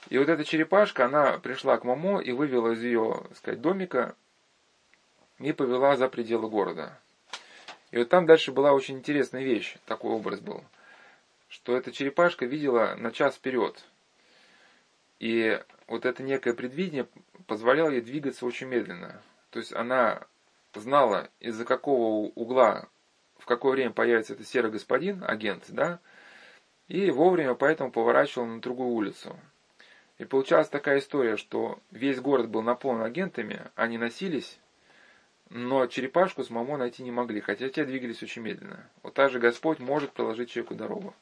[0.09, 4.15] И вот эта черепашка, она пришла к Мамо и вывела из ее, так сказать, домика
[5.39, 6.99] и повела за пределы города.
[7.93, 10.65] И вот там дальше была очень интересная вещь, такой образ был,
[11.47, 13.82] что эта черепашка видела на час вперед–
[15.23, 17.08] и вот это некое предвидение
[17.47, 19.21] позволяло ей двигаться очень медленно.
[19.51, 20.27] То есть она
[20.73, 22.89] знала, из-за какого угла,
[23.38, 26.01] в какое время появится этот серый господин, агент, да,
[26.89, 29.39] и вовремя поэтому поворачивала на другую улицу.
[30.17, 34.60] И получалась такая история, что весь город был наполнен агентами, они носились,
[35.56, 38.89] но черепашку с Мамо найти не могли, хотя те двигались очень медленно.
[39.04, 41.13] Вот так же Господь может проложить человеку дорогу.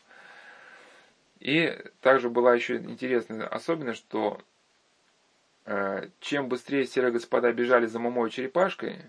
[1.42, 4.42] И также была еще интересная особенность, что
[5.66, 9.00] э, чем быстрее серые господа бежали за мамой черепашкой,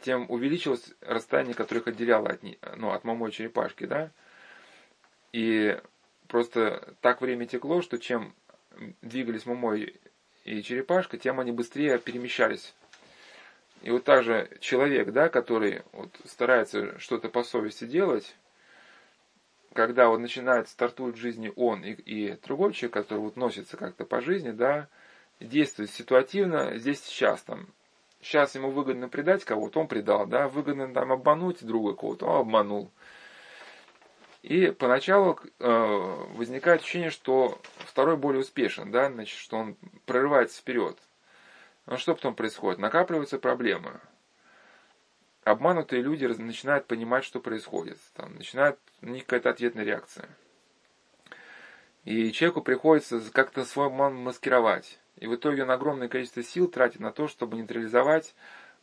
[0.00, 2.42] тем увеличилось расстояние, которое их отделяло от,
[2.76, 4.10] ну, от мамой черепашки, да.
[5.30, 5.80] И
[6.26, 8.34] просто так время текло, что чем
[9.02, 10.00] двигались мамой
[10.42, 12.74] и черепашка, тем они быстрее перемещались.
[13.82, 18.36] И вот также человек, да, который вот старается что-то по совести делать,
[19.72, 24.04] когда вот начинает, стартует в жизни он и, и другой человек, который вот носится как-то
[24.04, 24.88] по жизни, да,
[25.40, 27.66] действует ситуативно, здесь сейчас там,
[28.20, 32.90] сейчас ему выгодно предать кого-то, он предал, да, выгодно там обмануть друга кого-то, он обманул.
[34.42, 40.96] И поначалу э, возникает ощущение, что второй более успешен, да, значит, что он прорывается вперед.
[41.86, 42.78] Но что потом происходит?
[42.78, 44.00] Накапливаются проблемы
[45.44, 47.98] обманутые люди начинают понимать, что происходит.
[48.14, 50.28] Там начинает у них какая-то ответная реакция.
[52.04, 54.98] И человеку приходится как-то свой обман маскировать.
[55.16, 58.34] И в итоге он огромное количество сил тратит на то, чтобы нейтрализовать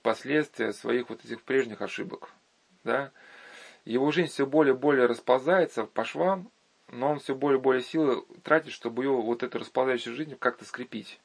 [0.01, 2.29] последствия своих вот этих прежних ошибок.
[2.83, 3.12] Да?
[3.83, 6.49] Его жизнь все более и более расползается по швам,
[6.88, 10.63] но он все более и более силы тратит, чтобы ее вот эту расползающую жизнь как-то
[10.63, 11.19] скрепить.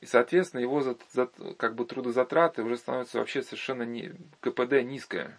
[0.00, 5.38] И, соответственно, его за, за, как бы трудозатраты уже становятся вообще совершенно не, КПД низкое.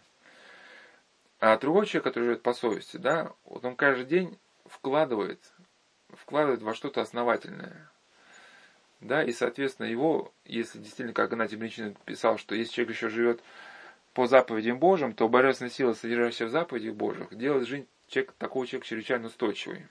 [1.39, 5.39] А другой человек, который живет по совести, да, вот он каждый день вкладывает,
[6.09, 7.89] вкладывает во что-то основательное.
[8.99, 13.41] Да, и, соответственно, его, если действительно, как Геннадий Блинчин писал, что если человек еще живет
[14.13, 18.87] по заповедям Божьим, то божественная сила, содержащая в заповедях Божьих, делает жизнь человека, такого человека
[18.87, 19.85] чрезвычайно устойчивой.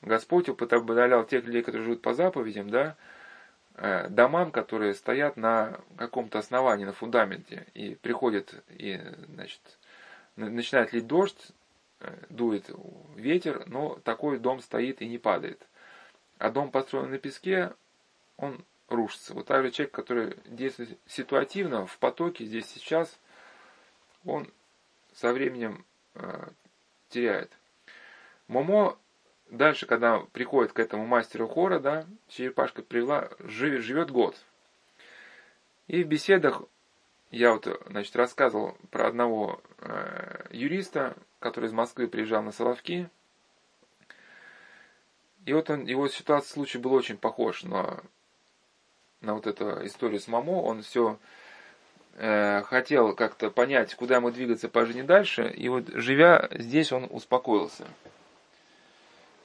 [0.00, 2.96] Господь употреблял тех людей, которые живут по заповедям, да,
[4.08, 9.60] домам, которые стоят на каком-то основании, на фундаменте, и приходит, и, значит,
[10.36, 11.52] начинает лить дождь,
[12.00, 12.70] э, дует
[13.16, 15.60] ветер, но такой дом стоит и не падает.
[16.38, 17.72] А дом построен на песке,
[18.36, 19.34] он рушится.
[19.34, 23.18] Вот так же человек, который действует ситуативно, в потоке, здесь сейчас,
[24.24, 24.50] он
[25.14, 26.48] со временем э,
[27.08, 27.52] теряет.
[28.46, 28.98] Момо
[29.50, 34.36] дальше, когда приходит к этому мастеру Хора, да, черепашка привела, живет, живет год.
[35.86, 36.62] И в беседах
[37.30, 43.08] я вот, значит, рассказывал про одного э, юриста, который из Москвы приезжал на Соловки.
[45.44, 48.02] И вот он, его ситуация, случай был очень похож на,
[49.20, 50.60] на вот эту историю с Мамо.
[50.62, 51.18] Он все
[52.16, 55.50] э, хотел как-то понять, куда ему двигаться по жизни дальше.
[55.50, 57.86] И вот живя здесь, он успокоился.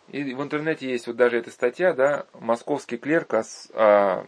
[0.09, 4.25] И в интернете есть вот даже эта статья, да, московский клерк о, о,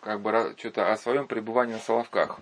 [0.00, 2.40] как бы что-то о своем пребывании на Соловках.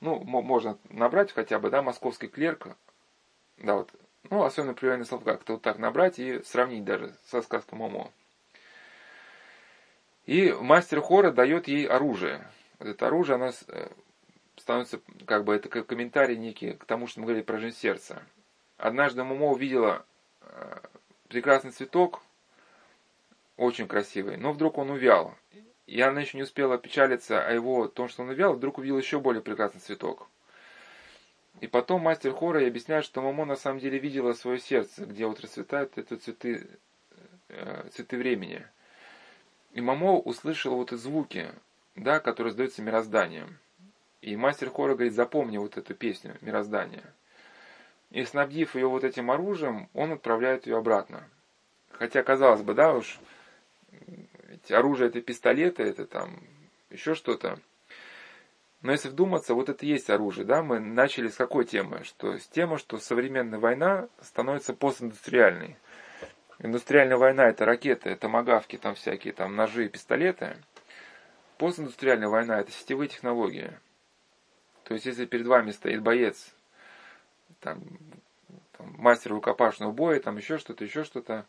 [0.00, 2.68] Ну, можно набрать хотя бы, да, московский клерк,
[3.58, 3.90] да, вот,
[4.30, 8.10] ну, особенно пребывание на Соловках, как-то вот так набрать и сравнить даже со сказкой Момо.
[10.26, 12.46] И мастер Хора дает ей оружие.
[12.78, 13.88] Вот это оружие, оно э,
[14.56, 18.22] становится, как бы, это комментарий некий к тому, что мы говорили про жизнь сердца.
[18.78, 20.06] Однажды Момо увидела
[20.40, 20.78] э,
[21.34, 22.22] прекрасный цветок,
[23.56, 25.34] очень красивый, но вдруг он увял.
[25.88, 29.18] И она еще не успела печалиться о его том, что он увял, вдруг увидела еще
[29.18, 30.28] более прекрасный цветок.
[31.60, 35.26] И потом мастер хора и объясняет, что Мамо на самом деле видела свое сердце, где
[35.26, 36.68] вот расцветают это цветы,
[37.48, 38.64] э, цветы времени.
[39.72, 41.50] И Мамо услышала вот эти звуки,
[41.96, 43.58] да, которые сдаются мирозданием.
[44.22, 47.02] И мастер хора говорит, запомни вот эту песню «Мироздание».
[48.14, 51.28] И снабдив ее вот этим оружием, он отправляет ее обратно.
[51.90, 53.18] Хотя, казалось бы, да, уж
[54.70, 56.44] оружие это пистолеты, это там
[56.90, 57.58] еще что-то.
[58.82, 62.04] Но если вдуматься, вот это и есть оружие, да, мы начали с какой темы?
[62.04, 65.76] Что с темы, что современная война становится постиндустриальной.
[66.60, 70.56] Индустриальная война это ракеты, это магавки, там всякие там ножи и пистолеты.
[71.58, 73.72] Постиндустриальная война это сетевые технологии.
[74.84, 76.53] То есть если перед вами стоит боец
[77.64, 77.80] там,
[78.76, 81.46] там мастер рукопашного боя, там еще что-то, еще что-то.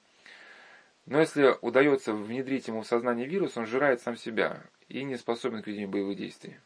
[1.05, 5.61] Но если удается внедрить ему в сознание вирус, он жирает сам себя и не способен
[5.61, 6.57] к ведению боевых действий.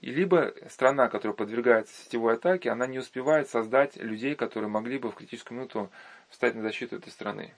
[0.00, 5.10] И либо страна, которая подвергается сетевой атаке, она не успевает создать людей, которые могли бы
[5.10, 5.90] в критическую минуту
[6.28, 7.54] встать на защиту этой страны.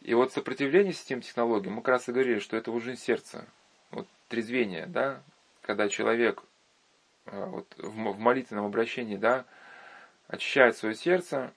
[0.00, 3.44] И вот сопротивление систем технологий, мы как раз и говорили, что это уже сердце,
[3.90, 5.22] вот трезвение, да,
[5.62, 6.42] когда человек
[7.26, 9.46] а, вот, в молитвенном обращении, да,
[10.28, 11.52] очищает свое сердце,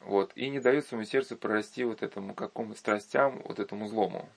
[0.00, 4.28] вот, и не дает своему сердцу прорасти вот этому какому страстям, вот этому злому.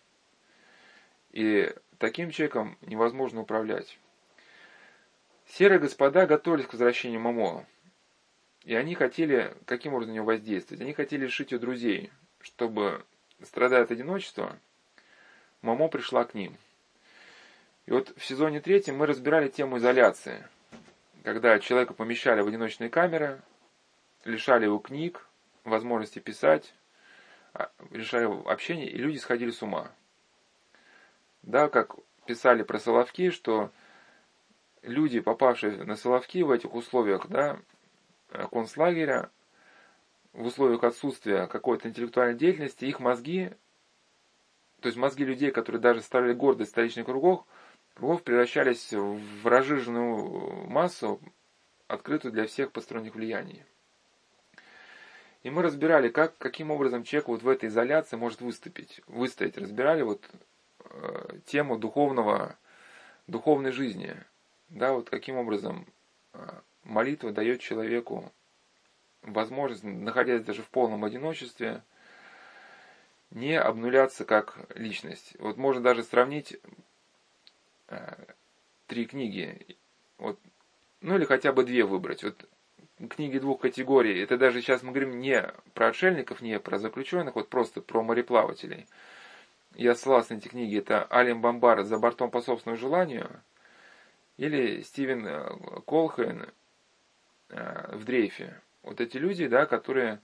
[1.31, 3.99] И таким человеком невозможно управлять.
[5.47, 7.65] Серые господа готовились к возвращению Мамо.
[8.63, 10.81] И они хотели, каким образом на него воздействовать?
[10.81, 13.05] Они хотели лишить ее друзей, чтобы,
[13.43, 14.57] страдая от одиночества,
[15.61, 16.57] Мамо пришла к ним.
[17.85, 20.43] И вот в сезоне третьем мы разбирали тему изоляции–
[21.23, 23.39] когда человека помещали в одиночные камеры,
[24.25, 25.27] лишали его книг,
[25.63, 26.73] возможности писать,
[27.53, 29.91] а, лишали его общения, и люди сходили с ума.
[31.43, 33.71] Да, как писали про Соловки, что
[34.81, 37.59] люди, попавшие на Соловки в этих условиях, да,
[38.51, 39.31] концлагеря,
[40.33, 43.51] в условиях отсутствия какой-то интеллектуальной деятельности, их мозги,
[44.79, 47.45] то есть мозги людей, которые даже ставили гордость столичных кругах,
[47.95, 51.19] кругов превращались в разжиженную массу,
[51.87, 53.65] открытую для всех посторонних влияний.
[55.43, 59.57] И мы разбирали, как, каким образом человек вот в этой изоляции может выступить, выстоять.
[59.57, 60.21] Разбирали вот
[60.85, 62.57] э, тему духовного,
[63.27, 64.15] духовной жизни.
[64.69, 65.85] Да, вот каким образом
[66.33, 66.39] э,
[66.83, 68.31] молитва дает человеку
[69.21, 71.83] возможность, находясь даже в полном одиночестве,
[73.31, 75.35] не обнуляться как личность.
[75.39, 76.59] Вот можно даже сравнить
[77.89, 78.13] Э,
[78.85, 79.77] три книги,
[80.19, 80.39] вот,
[81.01, 82.23] ну или хотя бы две выбрать.
[82.23, 82.47] Вот
[83.07, 87.49] книги двух категорий, это даже сейчас мы говорим не про отшельников, не про заключенных, вот
[87.49, 88.85] просто про мореплавателей.
[89.75, 93.41] Я ссылался на эти книги, это Алим Бомбар «За бортом по собственному желанию»
[94.37, 95.49] или Стивен э,
[95.85, 96.47] Колхейн
[97.49, 98.59] э, в дрейфе.
[98.83, 100.21] Вот эти люди, да, которые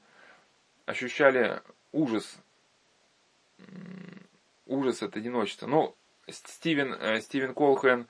[0.86, 1.62] ощущали
[1.92, 2.38] ужас,
[4.66, 5.68] ужас от одиночества.
[5.68, 5.96] Ну,
[6.28, 8.08] Стивен, э, Стивен Колхен,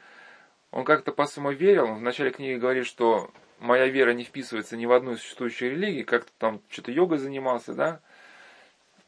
[0.71, 1.85] он как-то по-своему верил.
[1.85, 5.71] Он в начале книги говорит, что моя вера не вписывается ни в одну из существующих
[5.71, 7.99] религий, как-то там что-то йогой занимался, да.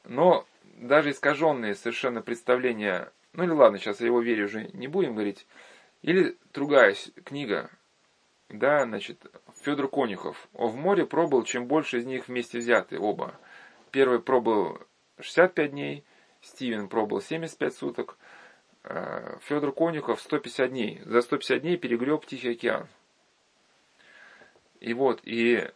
[0.03, 0.45] Но
[0.77, 5.45] даже искаженные совершенно представления, ну или ладно, сейчас о его вере уже не будем говорить,
[6.01, 6.95] или другая
[7.25, 7.69] книга,
[8.49, 9.25] да, значит,
[9.61, 10.47] Федор Конюхов.
[10.53, 13.33] В море пробыл, чем больше из них вместе взяты оба.
[13.91, 14.79] Первый пробыл
[15.19, 16.03] 65 дней,
[16.41, 18.17] Стивен пробыл 75 суток,
[18.89, 21.01] Э, Федор Конюхов 150 дней.
[21.03, 22.87] За 150 дней перегреб Тихий океан.
[24.79, 25.69] И вот, и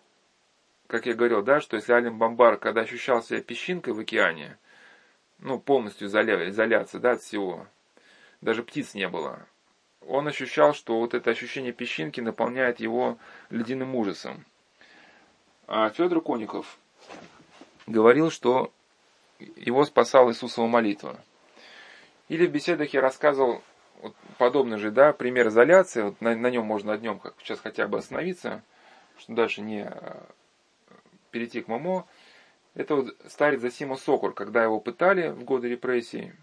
[0.87, 4.57] как я говорил, да, что если Алим Бомбар, когда ощущал себя песчинкой в океане,
[5.39, 7.67] ну, полностью изоля, изоляция, да, от всего,
[8.41, 9.47] даже птиц не было,
[10.07, 13.17] он ощущал, что вот это ощущение песчинки наполняет его
[13.49, 14.45] ледяным ужасом.
[15.67, 16.77] А Федор Конюхов
[17.87, 18.71] говорил, что
[19.55, 21.19] его спасала Иисусова молитва.
[22.29, 23.61] Или в беседах я рассказывал
[24.01, 27.87] вот подобный же, да, пример изоляции, вот на, на нем можно днем как сейчас хотя
[27.87, 28.63] бы остановиться,
[29.21, 30.27] что дальше не а,
[31.29, 32.07] перейти к Момо.
[32.73, 36.33] Это вот старец Зосима Сокур, когда его пытали в годы репрессий,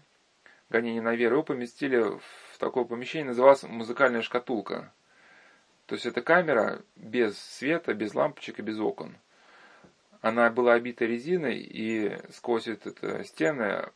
[0.69, 4.93] гонения на веру, его поместили в такое помещение, называлось музыкальная шкатулка.
[5.87, 9.17] То есть это камера без света, без лампочек и без окон.
[10.21, 13.89] Она была обита резиной, и сквозь это стены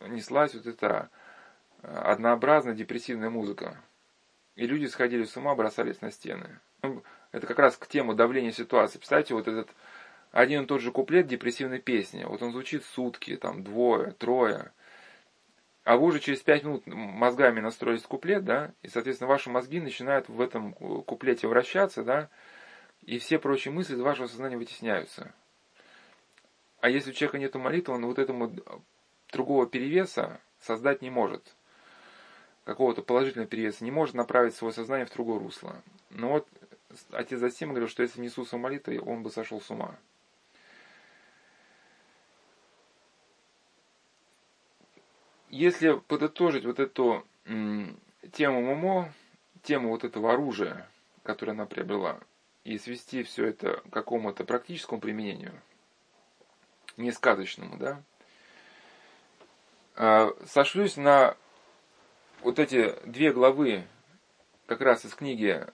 [0.00, 1.10] неслась вот эта
[1.82, 3.80] однообразная депрессивная музыка.
[4.56, 6.60] И люди сходили с ума, бросались на стены.
[6.82, 7.02] Ну,
[7.32, 8.98] это как раз к тему давления ситуации.
[8.98, 9.68] Представьте, вот этот
[10.32, 12.24] один и тот же куплет депрессивной песни.
[12.24, 14.72] Вот он звучит сутки, там, двое, трое.
[15.84, 20.28] А вы уже через пять минут мозгами настроились куплет, да, и, соответственно, ваши мозги начинают
[20.28, 22.28] в этом куплете вращаться, да,
[23.06, 25.32] и все прочие мысли из вашего сознания вытесняются.
[26.80, 28.52] А если у человека нет молитвы, он вот этому
[29.32, 31.42] другого перевеса создать не может.
[32.64, 35.82] Какого-то положительного перевеса не может направить свое сознание в другое русло.
[36.10, 36.48] Но вот
[37.10, 39.96] отец Зосима говорил, что если не Иисуса молитвы, он бы сошел с ума.
[45.50, 49.12] Если подытожить вот эту тему Момо,
[49.62, 50.88] тему вот этого оружия,
[51.22, 52.20] которое она приобрела,
[52.64, 55.58] и свести все это к какому-то практическому применению,
[56.98, 58.02] не сказочному, да,
[59.94, 61.36] а, сошлюсь на
[62.42, 63.84] вот эти две главы
[64.66, 65.66] как раз из книги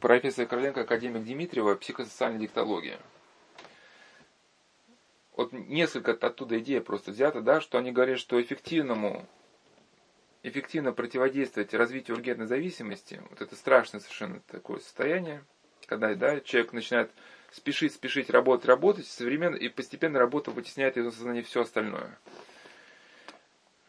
[0.00, 1.74] профессора Короленко «Академик Дмитриева.
[1.76, 2.98] Психосоциальная диктология».
[5.36, 9.26] Вот несколько оттуда идей просто взято, да, что они говорят, что эффективному,
[10.44, 15.44] эффективно противодействовать развитию ургентной зависимости, вот это страшное совершенно такое состояние,
[15.86, 17.10] когда да, человек начинает
[17.50, 22.18] спешить, спешить, работать, работать, современно и постепенно работа вытесняет из сознания все остальное–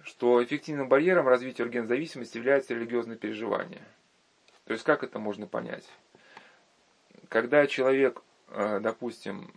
[0.05, 3.81] что эффективным барьером развития организависимости является религиозное переживание.
[4.65, 5.87] То есть как это можно понять?
[7.29, 9.53] Когда человек, э, допустим,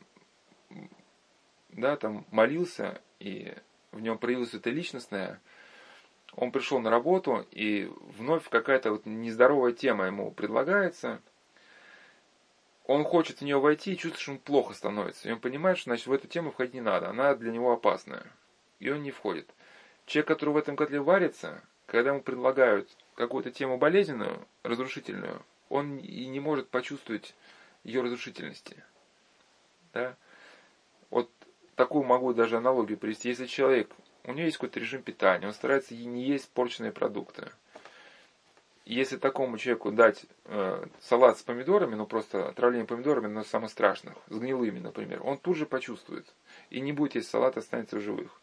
[1.71, 3.55] да, там молился, и
[3.93, 5.41] в нем проявилось это личностное,
[6.35, 11.21] он пришел на работу, и вновь какая-то вот нездоровая тема ему предлагается,
[12.85, 15.29] он хочет в нее войти и чувствует, что ему плохо становится.
[15.29, 18.27] И он понимает, что значит, в эту тему входить не надо, она для него опасная.
[18.79, 19.49] И он не входит.
[20.07, 26.27] Человек, который в этом котле варится, когда ему предлагают какую-то тему болезненную, разрушительную, он и
[26.27, 27.35] не может почувствовать
[27.83, 28.85] ее разрушительности.
[29.95, 30.15] Да?
[31.11, 31.31] Вот
[31.75, 33.31] такую могу даже аналогию привести.
[33.31, 33.91] Если человек,
[34.25, 37.51] у него есть какой-то режим питания, он старается не есть порченные продукты.
[38.85, 44.15] Если такому человеку дать э, салат с помидорами, ну просто отравление помидорами, но самых страшных,
[44.29, 46.27] с гнилыми, например, он тут же почувствует.
[46.69, 48.41] И не будет есть салат, останется в живых.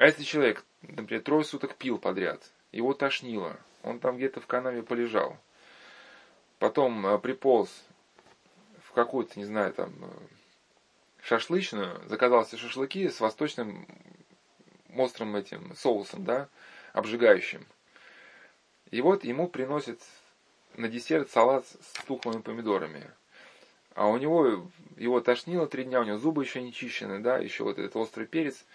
[0.00, 2.42] А если человек, например, трое суток пил подряд,
[2.72, 5.36] его тошнило, он там где-то в канаве полежал,
[6.58, 7.68] потом э, приполз
[8.82, 10.08] в какую-то, не знаю, там, э,
[11.22, 13.86] шашлычную, заказал себе шашлыки с восточным
[14.96, 16.48] острым этим соусом, да,
[16.94, 17.66] обжигающим.
[18.90, 20.00] И вот ему приносят
[20.76, 23.10] на десерт салат с тухлыми помидорами.
[23.94, 27.64] А у него, его тошнило три дня, у него зубы еще не чищены, да, еще
[27.64, 28.64] вот этот острый перец–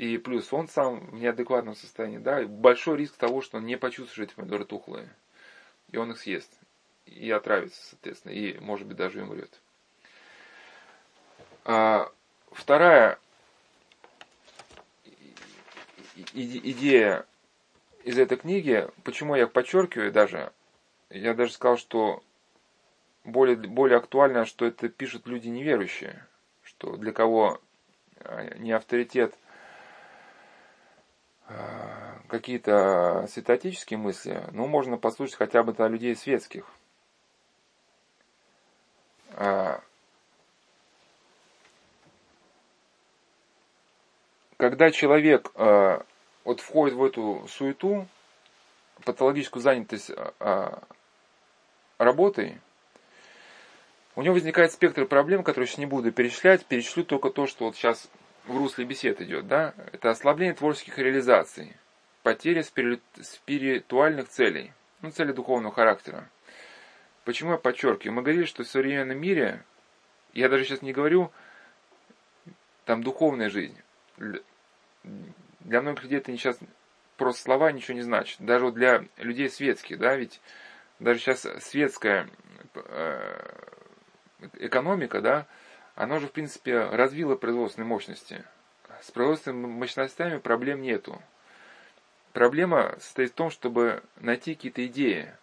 [0.00, 4.30] и плюс он сам в неадекватном состоянии, да, большой риск того, что он не почувствует,
[4.30, 5.10] эти помидоры тухлые.
[5.90, 6.50] И он их съест.
[7.04, 9.60] И отравится, соответственно, и, может быть, даже умрет.
[11.66, 12.10] А,
[12.50, 13.18] вторая
[16.32, 17.26] идея
[18.02, 20.50] из этой книги, почему я подчеркиваю даже,
[21.10, 22.24] я даже сказал, что
[23.24, 26.26] более, более актуально, что это пишут люди неверующие,
[26.62, 27.60] что для кого
[28.20, 29.34] а, не авторитет–
[32.28, 36.66] какие-то святотические мысли, ну, можно послушать хотя бы от людей светских.
[39.32, 39.80] А,
[44.56, 46.04] когда человек а,
[46.44, 48.06] вот входит в эту суету,
[49.04, 50.10] патологическую занятость
[51.96, 52.60] работой,
[54.16, 57.76] у него возникает спектр проблем, которые сейчас не буду перечислять, перечислю только то, что вот
[57.76, 58.10] сейчас
[58.50, 61.76] в русле бесед идет, да, это ослабление творческих реализаций,
[62.22, 64.72] потеря спиритуальных целей,
[65.02, 66.28] ну, цели духовного характера,
[67.24, 68.14] почему я подчеркиваю?
[68.14, 69.64] Мы говорили, что в современном мире,
[70.32, 71.30] я даже сейчас не говорю,
[72.84, 73.78] там духовная жизнь.
[75.60, 76.58] Для многих людей это сейчас
[77.16, 78.40] просто слова ничего не значит.
[78.40, 80.40] Даже вот для людей светских, да, ведь
[80.98, 82.28] даже сейчас светская
[82.74, 83.50] э,
[84.58, 85.46] экономика, да,
[85.94, 88.44] она уже, в принципе, развила производственные мощности.
[89.02, 91.20] С производственными мощностями проблем нету.
[92.32, 95.34] Проблема состоит в том, чтобы найти какие-то идеи,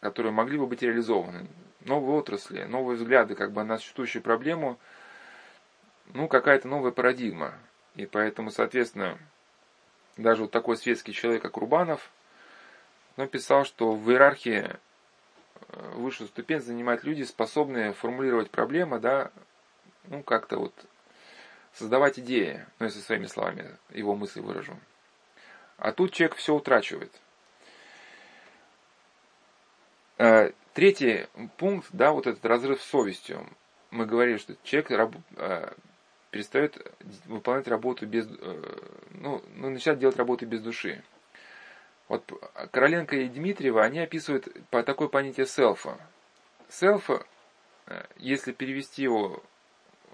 [0.00, 1.46] которые могли бы быть реализованы.
[1.80, 4.78] Новые отрасли, новые взгляды как бы на существующую проблему,
[6.12, 7.54] ну, какая-то новая парадигма.
[7.94, 9.18] И поэтому, соответственно,
[10.16, 12.10] даже вот такой светский человек, как Рубанов,
[13.16, 19.30] написал, что в иерархии э, высшую ступень занимают люди, способные формулировать проблемы, да,
[20.04, 20.74] ну, как-то вот
[21.74, 24.78] создавать идеи, ну, если своими словами его мысли выражу.
[25.78, 27.12] А тут человек все утрачивает.
[30.18, 31.26] Э, третий
[31.56, 33.46] пункт, да, вот этот разрыв с совестью.
[33.90, 34.90] Мы говорили, что человек
[35.36, 35.72] э,
[36.30, 36.94] перестает
[37.24, 38.78] выполнять работу без, э,
[39.10, 41.02] ну, ну, начинает делать работу без души.
[42.08, 42.30] Вот
[42.70, 45.98] Короленко и Дмитриева, они описывают по такое понятие селфа.
[46.68, 47.24] Селфа,
[48.16, 49.42] если перевести его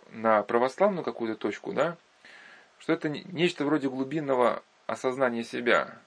[0.08, 1.96] на православную какую-то точку, да,
[2.78, 5.98] что это нечто вроде глубинного осознания себя.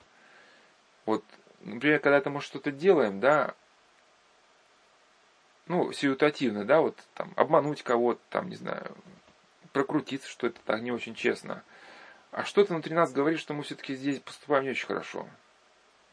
[1.06, 1.24] Вот,
[1.62, 3.54] например, когда мы что-то делаем, да,
[5.68, 8.96] ну, ситуативно, да, вот там обмануть кого-то, там, не знаю,
[9.74, 11.64] прокрутиться, что это так не очень честно.
[12.32, 15.28] А что-то внутри нас говорит, что мы все-таки здесь поступаем не очень хорошо.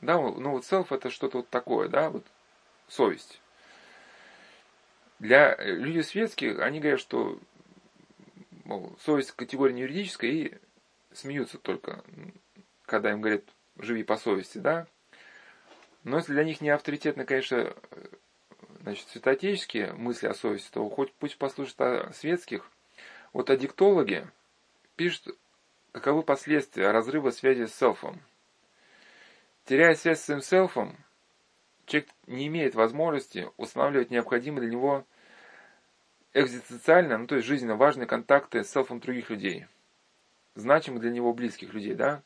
[0.00, 2.24] Да, ну вот self это что-то вот такое, да, вот
[2.88, 3.40] совесть.
[5.18, 7.38] Для людей светских, они говорят, что
[8.68, 10.52] мол, совесть категория не юридическая и
[11.12, 12.04] смеются только,
[12.84, 13.44] когда им говорят
[13.78, 14.86] живи по совести, да.
[16.04, 17.74] Но если для них не авторитетно, конечно,
[18.82, 22.70] значит, святоотеческие мысли о совести, то хоть пусть послушают о светских.
[23.32, 24.28] Вот аддиктологи
[24.96, 25.36] пишут,
[25.92, 28.20] каковы последствия разрыва связи с селфом.
[29.64, 30.96] Теряя связь с своим селфом,
[31.86, 35.04] человек не имеет возможности устанавливать необходимые для него
[36.40, 39.66] экзистенциально, ну то есть жизненно важные контакты с селфом других людей,
[40.54, 42.22] значимых для него близких людей, да?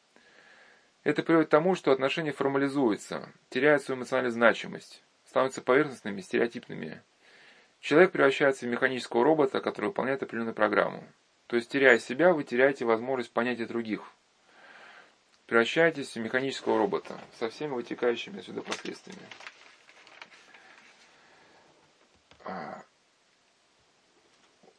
[1.05, 5.03] Это приводит к тому, что отношения формализуются, теряют свою эмоциональную значимость
[5.33, 7.01] становятся поверхностными, стереотипными.
[7.81, 11.03] Человек превращается в механического робота, который выполняет определенную программу.
[11.47, 14.13] То есть, теряя себя, вы теряете возможность понятия других.
[15.47, 19.23] Превращаетесь в механического робота со всеми вытекающими отсюда последствиями.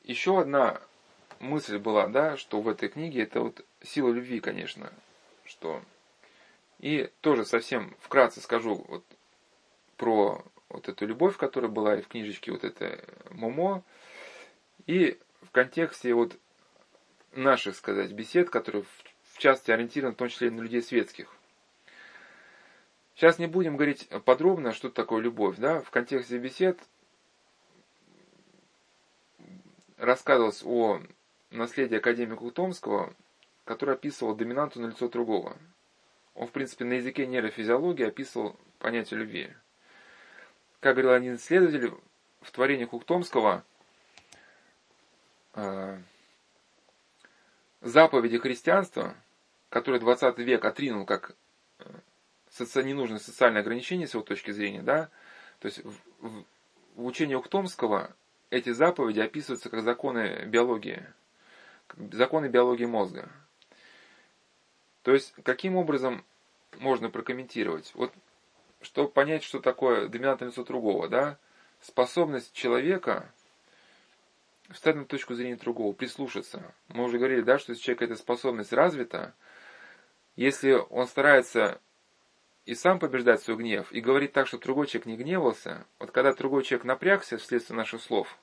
[0.04, 0.82] Еще одна
[1.40, 4.92] мысль была, да, что в этой книге это вот сила любви, конечно,
[5.46, 5.82] что.
[6.80, 9.06] И тоже совсем вкратце скажу вот
[9.96, 13.84] про вот эту любовь, которая была и в книжечке вот это Момо,
[14.88, 16.38] и в контексте вот
[17.32, 18.84] наших, сказать, бесед, которые
[19.32, 21.34] в частности ориентированы в том числе и на людей светских.
[23.16, 26.80] Сейчас не будем говорить подробно, что такое любовь, да, в контексте бесед
[30.04, 31.02] рассказывалось о
[31.50, 33.14] наследии академика Томского,
[33.64, 35.58] который описывал доминанту на лицо другого.
[36.36, 39.54] Он, в принципе, на языке нейрофизиологии описывал понятие любви.
[40.80, 41.94] Как говорил один исследователь,
[42.42, 43.64] в творениях Ухтомского
[45.54, 45.98] э,
[47.82, 49.16] заповеди христианства,
[49.70, 51.36] которые 20 век отринул как
[51.80, 51.86] э,
[52.50, 52.84] соци...
[52.84, 55.10] ненужное социальное ограничение с его точки зрения, да,
[55.60, 56.46] то есть в, в,
[56.96, 58.14] в учении Ухтомского
[58.54, 61.04] эти заповеди описываются как законы биологии,
[61.88, 63.30] как законы биологии мозга.
[65.02, 66.24] То есть, каким образом
[66.78, 67.92] можно прокомментировать?
[67.96, 68.14] Вот
[68.82, 71.38] чтобы понять, что такое доминантное лицо другого, да,
[71.82, 73.32] способность человека
[74.70, 76.74] встать на точку зрения другого, прислушаться.
[76.90, 79.34] Мы уже говорили, да, что если человек эта способность развита,
[80.36, 81.80] если он старается
[82.66, 86.34] и сам побеждать свой гнев, и говорит так, чтобы другой человек не гневался, вот когда
[86.34, 88.38] другой человек напрягся вследствие наших слов,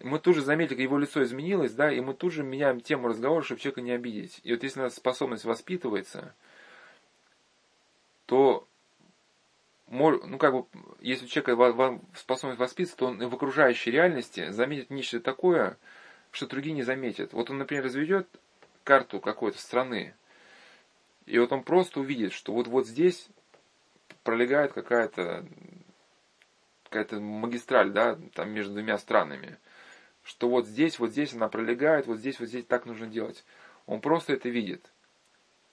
[0.00, 3.08] мы тут же заметили, как его лицо изменилось, да, и мы тут же меняем тему
[3.08, 4.40] разговора, чтобы человека не обидеть.
[4.44, 6.34] И вот если у нас способность воспитывается,
[8.26, 8.66] то
[9.90, 10.66] ну, как бы,
[11.00, 15.78] если у человека способность воспитываться, то он в окружающей реальности заметит нечто такое,
[16.30, 17.32] что другие не заметят.
[17.32, 18.28] Вот он, например, разведет
[18.84, 20.14] карту какой-то страны,
[21.26, 23.28] и вот он просто увидит, что вот, вот здесь
[24.22, 25.46] пролегает какая-то
[26.84, 29.58] какая-то магистраль, да, там между двумя странами.
[30.28, 33.46] Что вот здесь, вот здесь она пролегает, вот здесь, вот здесь так нужно делать.
[33.86, 34.84] Он просто это видит,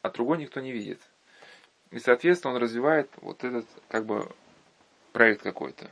[0.01, 1.01] а другой никто не видит.
[1.91, 4.32] И, соответственно, он развивает вот этот, как бы,
[5.12, 5.91] проект какой-то.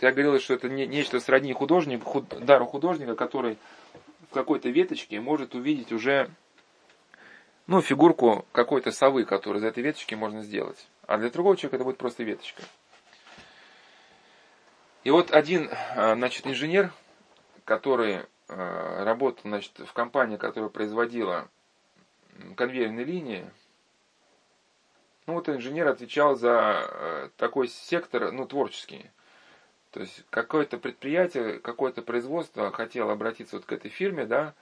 [0.00, 3.58] Я говорил, что это не, нечто сродни художник, худ, дару художника, который
[4.30, 6.30] в какой-то веточке может увидеть уже
[7.66, 10.88] ну, фигурку какой-то совы, которую из этой веточки можно сделать.
[11.06, 12.62] А для другого человека это будет просто веточка.
[15.04, 16.92] И вот один, а, значит, инженер,
[17.64, 21.48] который а, работал, значит, в компании, которая производила
[22.56, 23.50] конвейерные линии,
[25.26, 29.10] ну, вот инженер отвечал за а, такой сектор, ну, творческий.
[29.90, 34.54] То есть какое-то предприятие, какое-то производство хотело обратиться вот к этой фирме, да,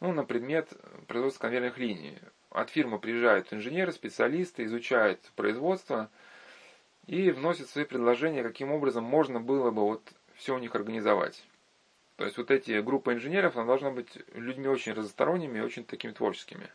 [0.00, 0.72] ну, на предмет
[1.08, 2.18] производства конвейерных линий.
[2.50, 6.08] От фирмы приезжают инженеры, специалисты, изучают производство
[7.06, 11.44] и вносят свои предложения, каким образом можно было бы вот все у них организовать.
[12.18, 16.10] То есть вот эти группы инженеров, она должна быть людьми очень разносторонними и очень такими
[16.10, 16.68] творческими.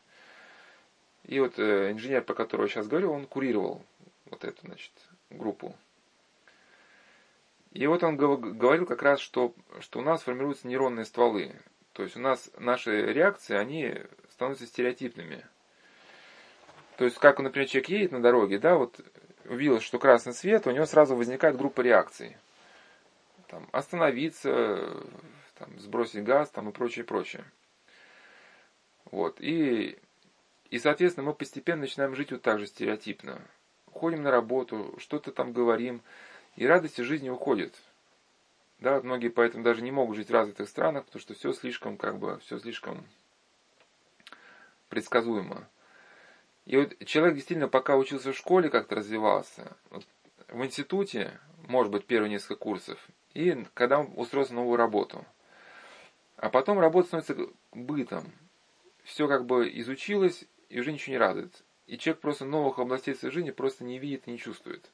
[1.25, 3.83] И вот э, инженер, по которому я сейчас говорю, он курировал
[4.27, 4.93] вот эту, значит,
[5.29, 5.75] группу.
[7.71, 11.51] И вот он говорил как раз, что, что у нас формируются нейронные стволы.
[11.91, 13.95] То есть у нас наши реакции, они
[14.31, 15.45] становятся стереотипными.
[16.95, 18.97] То есть, как, например, человек едет на дороге, да, вот
[19.43, 22.37] увидел, что красный свет, у него сразу возникает группа реакций.
[23.53, 25.05] Там, остановиться,
[25.53, 27.45] там, сбросить газ там, и прочее, прочее.
[29.11, 29.39] Вот.
[29.41, 29.99] И,
[30.71, 33.39] и, соответственно, мы постепенно начинаем жить вот так же стереотипно.
[33.91, 36.01] Ходим на работу, что-то там говорим,
[36.55, 37.75] и радости жизни уходит.
[38.79, 41.97] Да, вот многие поэтому даже не могут жить в развитых странах, потому что все слишком,
[41.97, 43.05] как бы, все слишком
[44.89, 45.69] предсказуемо.
[46.65, 50.07] И вот человек действительно, пока учился в школе, как-то развивался, вот
[50.47, 52.97] в институте, может быть, первые несколько курсов,
[53.33, 55.25] и когда он устроился на новую работу.
[56.37, 58.25] А потом работа становится бытом.
[59.03, 61.63] Все как бы изучилось, и уже ничего не радует.
[61.87, 64.89] И человек просто новых областей своей жизни просто не видит и не чувствует.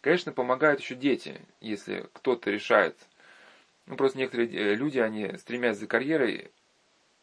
[0.00, 2.96] Конечно, помогают еще дети, если кто-то решает.
[3.86, 6.50] Ну, просто некоторые э, люди, они стремясь за карьерой,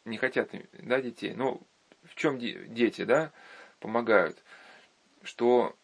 [0.04, 1.34] не хотят да, детей.
[1.34, 1.62] Ну,
[2.04, 3.32] в чем дети, да?
[3.80, 4.42] помогают,
[5.22, 5.76] что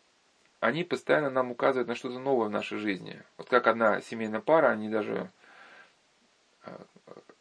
[0.65, 3.23] они постоянно нам указывают на что-то новое в нашей жизни.
[3.37, 5.31] Вот как одна семейная пара, они даже
[6.65, 6.71] э,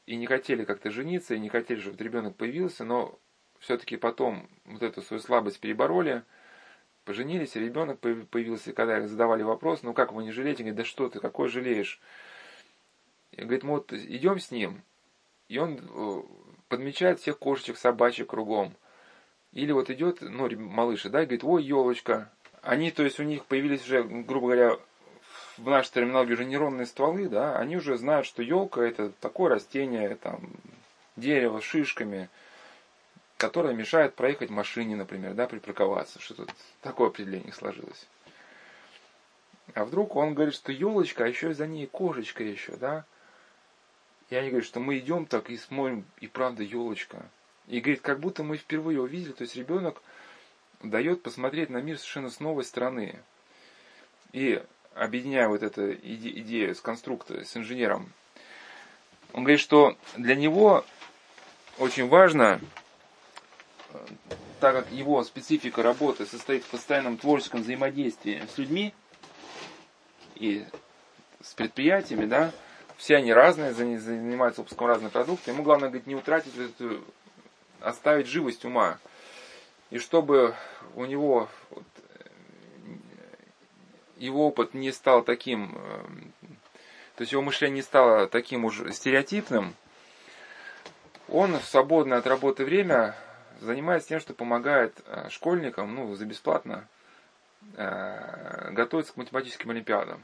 [0.06, 3.18] и не хотели как-то жениться, и не хотели, чтобы ребенок появился, но
[3.60, 6.24] все-таки потом вот эту свою слабость перебороли,
[7.06, 10.64] поженились, и ребенок появился, и когда их задавали вопрос, ну как вы не жалеете?
[10.64, 12.02] Говорит, да что ты, какой жалеешь?
[13.32, 14.84] И говорит, мы вот идем с ним,
[15.48, 16.24] и он э,
[16.68, 18.76] подмечает всех кошечек, собачек кругом.
[19.54, 22.30] Или вот идет, ну, малыш, да, и говорит, ой, елочка.
[22.64, 24.78] Они, то есть у них появились уже, грубо говоря,
[25.58, 30.16] в нашей терминологии уже нейронные стволы, да, они уже знают, что елка это такое растение,
[30.16, 30.40] там,
[31.18, 32.30] дерево с шишками,
[33.38, 36.22] которое мешает проехать машине, например, да, припарковаться.
[36.22, 36.48] Что-то
[36.82, 38.08] такое определение сложилось.
[39.74, 43.06] А вдруг он говорит, что елочка, а еще за ней кошечка еще, да?
[44.30, 47.26] И они говорят, что мы идем так и смотрим, и правда елочка.
[47.68, 50.02] И говорит, как будто мы впервые увидели, то есть ребенок
[50.84, 53.20] дает посмотреть на мир совершенно с новой стороны.
[54.32, 54.62] И
[54.94, 58.12] объединяя вот эту идею с конструктором, с инженером,
[59.32, 60.86] он говорит, что для него
[61.80, 62.60] очень важно,
[64.60, 68.94] так как его специфика работы состоит в постоянном творческом взаимодействии с людьми
[70.36, 70.66] и
[71.42, 72.52] с предприятиями, да,
[72.98, 77.04] все они разные, занимаются выпуском разных продуктов, ему главное, говорит, не утратить эту
[77.82, 78.98] оставить живость ума.
[79.94, 80.56] И чтобы
[80.96, 81.84] у него вот,
[84.18, 86.48] его опыт не стал таким, э,
[87.16, 89.76] то есть его мышление не стало таким уж стереотипным,
[91.28, 93.16] он в свободное от работы время
[93.62, 96.88] занимается тем, что помогает э, школьникам, ну, за бесплатно,
[97.76, 100.24] э, готовиться к математическим олимпиадам.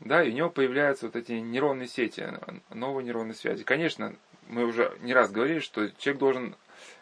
[0.00, 2.26] Да, и у него появляются вот эти нейронные сети,
[2.70, 3.62] новые нейронные связи.
[3.62, 4.16] Конечно,
[4.48, 6.56] мы уже не раз говорили, что человек должен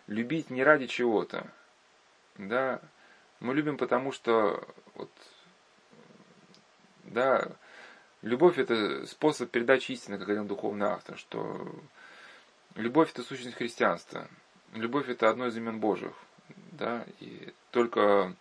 [0.06, 1.46] любить не ради чего-то.
[2.36, 2.80] Да,
[3.40, 5.10] мы любим потому, что вот,
[7.04, 7.48] да,
[8.22, 11.74] любовь это способ передачи истины, как говорил духовный автор, что
[12.74, 14.28] любовь это сущность христианства.
[14.74, 16.12] Любовь это одно из имен Божьих.
[16.72, 18.34] Да, и только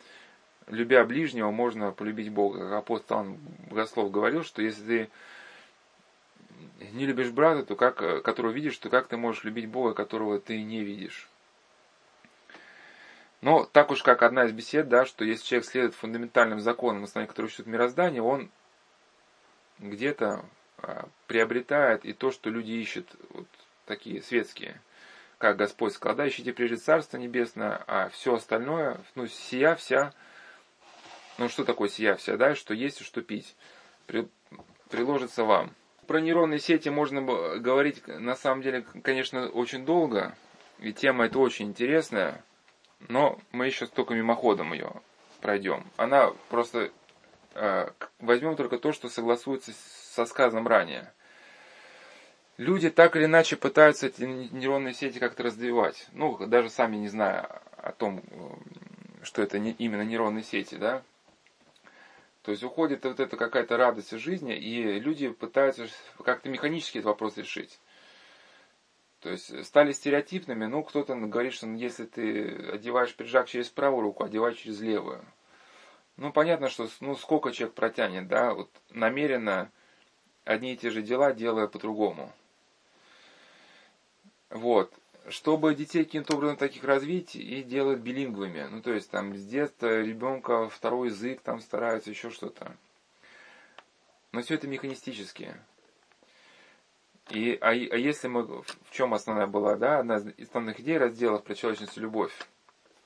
[0.68, 2.60] любя ближнего можно полюбить Бога.
[2.60, 3.38] Как апостол
[3.70, 5.10] Богослов говорил, что если ты
[6.92, 10.62] не любишь брата, то как, которого видишь, то как ты можешь любить Бога, которого ты
[10.62, 11.30] не видишь?
[13.42, 17.08] Но так уж как одна из бесед, да, что если человек следует фундаментальным законам, на
[17.08, 18.50] основании которых существует мироздание, он
[19.80, 20.46] где-то
[20.80, 23.48] а, приобретает и то, что люди ищут, вот
[23.86, 24.82] такие светские,
[25.38, 30.14] как Господь сказал, да, ищите прежде Царство Небесное, а все остальное, ну, сия вся
[31.38, 33.56] ну что такое сия вся, да, что есть и что пить,
[34.08, 34.28] при,
[34.90, 35.74] приложится вам.
[36.08, 37.22] Про нейронные сети можно
[37.60, 40.36] говорить, на самом деле, конечно, очень долго,
[40.80, 42.44] и тема эта очень интересная,
[43.08, 44.92] но мы еще только мимоходом ее
[45.42, 45.86] пройдем.
[45.98, 46.92] Она просто
[47.54, 47.90] э,
[48.20, 49.74] возьмем только то, что согласуется
[50.14, 51.12] со сказанным ранее.
[52.58, 56.08] Люди так или иначе пытаются эти нейронные сети как-то развивать.
[56.14, 58.24] Ну, даже сами не зная о том,
[59.24, 61.04] что это не именно нейронные сети, да.
[62.44, 65.88] То есть уходит вот эта какая-то радость в жизни, и люди пытаются
[66.24, 67.80] как-то механически этот вопрос решить.
[69.26, 74.04] То есть стали стереотипными, ну кто-то говорит, что ну, если ты одеваешь пиджак через правую
[74.04, 75.26] руку, одевай через левую.
[76.16, 79.72] Ну понятно, что ну сколько человек протянет, да, вот намеренно
[80.44, 82.32] одни и те же дела делая по-другому.
[84.52, 84.94] Вот.
[85.28, 88.68] Чтобы детей каким-то образом таких развить и делать билингвами.
[88.70, 92.78] Ну, то есть, там, с детства ребенка второй язык там стараются, еще что-то.
[94.32, 95.56] Но все это механистически.
[97.30, 101.44] И, а, а если мы, в чем основная была, да, одна из основных идей разделов
[101.44, 102.34] про человечность и любовь.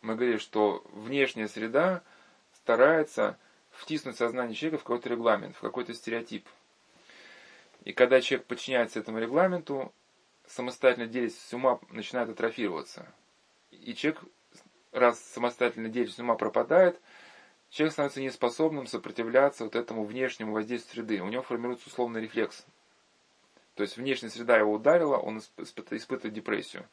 [0.02, 2.02] Мы говорили, что внешняя среда
[2.54, 3.38] старается
[3.72, 6.48] втиснуть сознание человека в какой-то регламент, в какой-то стереотип.
[7.86, 9.94] И когда человек подчиняется этому регламенту,
[10.48, 13.12] самостоятельно деятельность ума начинает атрофироваться.
[13.72, 14.22] И человек,
[14.92, 17.00] раз самостоятельно деятельность ума пропадает,
[17.70, 21.22] человек становится неспособным сопротивляться вот этому внешнему воздействию среды.
[21.22, 22.66] У него формируется условный рефлекс.
[23.80, 26.86] То есть внешняя среда его ударила, он испытывает депрессию.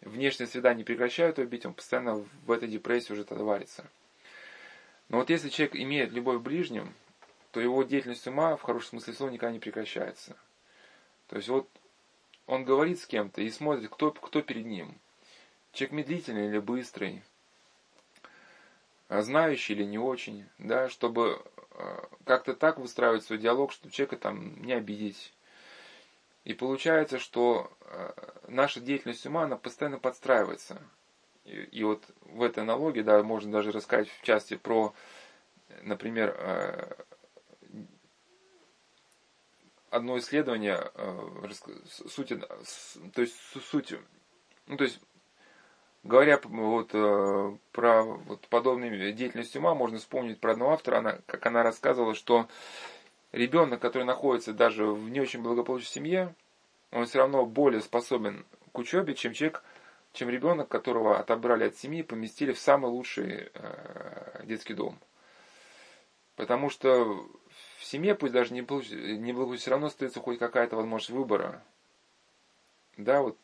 [0.00, 3.88] Внешняя среда не прекращает его бить, он постоянно в этой депрессии уже тогда варится.
[5.08, 6.94] Но вот если человек имеет любовь к ближним,
[7.52, 10.36] то его деятельность ума в хорошем смысле слова никогда не прекращается.
[11.28, 11.68] То есть вот
[12.46, 14.98] он говорит с кем-то и смотрит, кто, кто перед ним.
[15.70, 17.22] Человек медлительный или быстрый,
[19.08, 21.40] знающий или не очень, да, чтобы
[21.70, 25.32] э, как-то так выстраивать свой диалог, чтобы человека там не обидеть.
[26.44, 28.12] И получается, что э,
[28.48, 30.80] наша деятельность ума, она постоянно подстраивается.
[31.44, 34.94] И, и вот в этой аналогии, да, можно даже рассказать в части про,
[35.82, 36.94] например, э,
[39.90, 41.50] одно исследование, э,
[42.08, 42.40] сути,
[43.12, 43.36] то есть
[43.70, 43.94] суть,
[44.66, 44.98] ну, то есть
[46.04, 46.92] говоря вот,
[47.72, 52.48] про вот подобную деятельность ума, можно вспомнить про одного автора, она, как она рассказывала, что
[53.32, 56.34] ребенок, который находится даже в не очень благополучной семье,
[56.90, 59.62] он все равно более способен к учебе, чем человек,
[60.12, 64.98] чем ребенок, которого отобрали от семьи и поместили в самый лучший э, детский дом.
[66.36, 67.28] Потому что
[67.78, 68.60] в семье, пусть даже не,
[69.18, 71.62] не благо, все равно остается хоть какая-то возможность выбора.
[72.96, 73.36] Да, вот,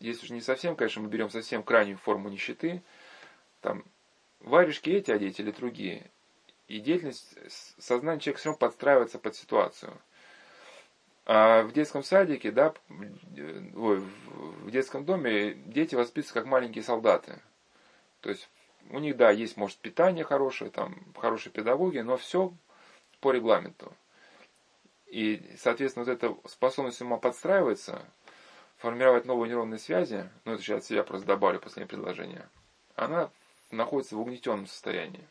[0.00, 2.82] если же не совсем, конечно, мы берем совсем крайнюю форму нищеты,
[3.60, 3.84] там,
[4.40, 6.10] варежки эти одеть или другие,
[6.68, 7.36] и деятельность,
[7.78, 9.92] сознание человека все равно подстраивается под ситуацию.
[11.26, 12.74] А в детском садике, да,
[13.74, 17.40] ой, в детском доме дети воспитываются как маленькие солдаты.
[18.20, 18.48] То есть
[18.90, 22.52] у них, да, есть, может, питание хорошее, там, хорошие педагоги, но все
[23.20, 23.92] по регламенту.
[25.06, 28.04] И, соответственно, вот эта способность ума подстраиваться,
[28.76, 32.48] формировать новые нейронные связи, ну это сейчас я просто добавлю последнее предложение,
[32.96, 33.30] она
[33.70, 35.26] находится в угнетенном состоянии.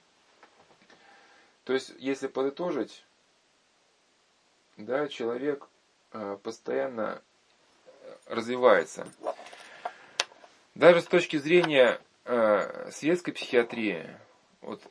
[1.63, 3.05] То есть, если подытожить,
[4.77, 5.67] да, человек
[6.11, 7.21] э, постоянно
[8.25, 9.07] развивается.
[10.75, 14.09] Даже с точки зрения э, светской психиатрии,
[14.61, 14.81] вот,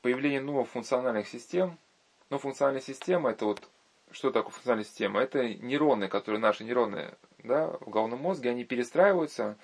[0.00, 1.78] появление новых функциональных систем–
[2.32, 3.68] но функциональная система, это вот,
[4.10, 5.20] что такое функциональная система?
[5.20, 7.12] Это нейроны, которые наши нейроны
[7.44, 9.58] да, в головном мозге, они перестраиваются,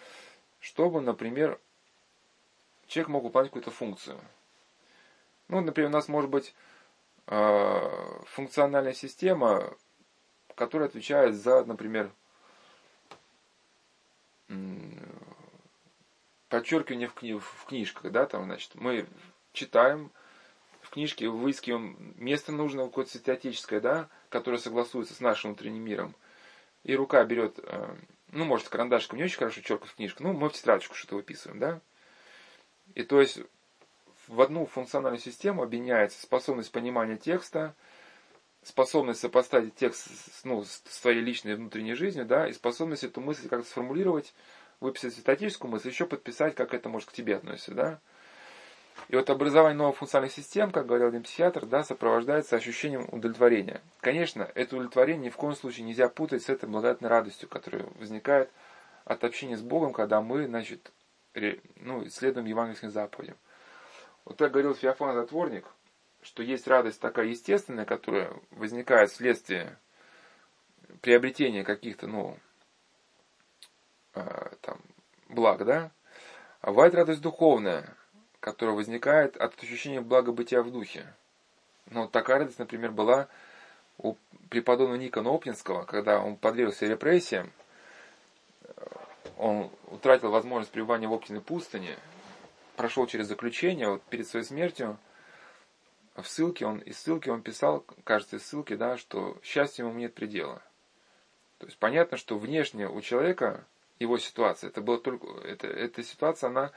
[0.61, 1.59] чтобы, например,
[2.87, 4.21] человек мог выполнять какую-то функцию.
[5.49, 6.55] Ну, например, у нас может быть
[7.27, 9.75] э, функциональная система,
[10.55, 12.11] которая отвечает за, например,
[16.49, 19.07] подчеркивание в, кни в книжках, да, там, значит, мы
[19.53, 20.11] читаем,
[20.81, 26.15] в книжке выискиваем место нужное, какое-то святоотеческое, да, которое согласуется с нашим внутренним миром.
[26.85, 27.97] И рука берет, э,
[28.33, 31.81] ну, может, карандашиком не очень хорошо черкать книжку, ну, мы в тетрадочку что-то выписываем, да.
[32.95, 33.41] И то есть
[34.29, 37.75] в одну функциональную систему объединяется способность понимания текста,
[38.63, 40.09] способность сопоставить текст
[40.45, 44.35] ну, с своей личной внутренней жизнью, да, и способность эту мысль как-то сформулировать,
[44.81, 48.01] выписать святотическую мысль, еще подписать, как это может к тебе относиться, да.
[49.09, 53.81] И вот образование новых функциональных систем, как говорил один психиатр, да, сопровождается ощущением удовлетворения.
[54.01, 58.51] Конечно, это удовлетворение ни в коем случае нельзя путать с этой благодатной радостью, которая возникает
[59.05, 60.93] от общения с Богом, когда мы, значит,
[61.77, 63.37] ну, исследуем евангельским заповедям.
[64.29, 65.65] Вот так говорил Феофан Затворник,
[66.21, 69.79] что есть радость такая естественная, которая возникает вследствие
[71.01, 72.39] приобретения каких-то, ну,
[74.15, 74.83] э, там,
[75.31, 75.91] благ, да?
[76.61, 77.97] А бывает радость духовная,
[78.41, 81.07] которая возникает от ощущения благобытия в духе.
[81.87, 83.29] Ну, вот такая радость, например, была
[83.97, 84.15] у
[84.51, 87.51] преподобного Никона Опнинского, когда он подвергся репрессиям,
[89.39, 91.97] он утратил возможность пребывания в Оптиной пустыне,
[92.79, 94.99] прошел через заключение, вот перед своей смертью,
[96.15, 100.15] в ссылке, он, из ссылки он писал, кажется, из ссылки, да, что счастье ему нет
[100.15, 100.63] предела.
[101.59, 103.67] То есть понятно, что внешне у человека
[103.99, 106.71] его ситуация, это была только, это, эта ситуация, она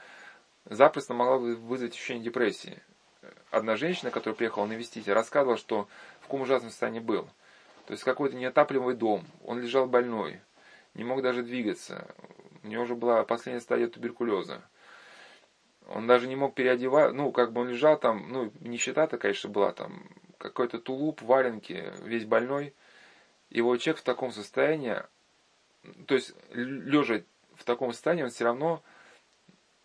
[0.64, 2.82] запросто могла бы вызвать ощущение депрессии.
[3.52, 5.88] Одна женщина, которая приехала навестить, рассказывала, что
[6.18, 7.28] в каком ужасном состоянии был.
[7.86, 10.40] То есть какой-то неотапливаемый дом, он лежал больной,
[10.94, 12.12] не мог даже двигаться,
[12.64, 14.62] у него уже была последняя стадия туберкулеза.
[15.88, 19.72] Он даже не мог переодевать, ну, как бы он лежал там, ну, нищета-то, конечно, была
[19.72, 20.08] там,
[20.38, 22.74] какой-то тулуп, валенки, весь больной.
[23.50, 25.02] Его человек в таком состоянии,
[26.06, 27.22] то есть, лежа
[27.54, 28.82] в таком состоянии, он все равно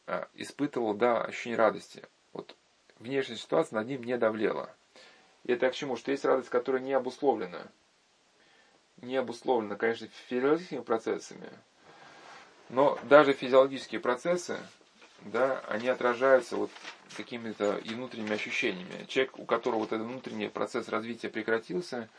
[0.06, 2.04] а, испытывал, да, ощущение радости.
[2.34, 2.56] Вот
[3.00, 4.74] внешняя ситуация над ним не давлела.
[5.44, 5.96] И это к чему?
[5.96, 7.68] Что есть радость, которая не обусловлена.
[9.02, 11.50] Не обусловлена, конечно, физиологическими процессами,
[12.70, 14.58] но даже физиологические процессы,
[15.22, 16.72] да, они отражаются вот
[17.16, 19.06] какими-то и внутренними ощущениями.
[19.08, 22.10] Человек, у которого вот этот внутренний процесс развития прекратился,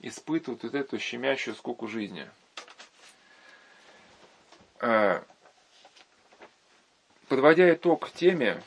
[0.00, 2.28] испытывает вот эту щемящую скуку жизни.
[4.80, 5.24] А,
[7.28, 8.62] подводя итог теме,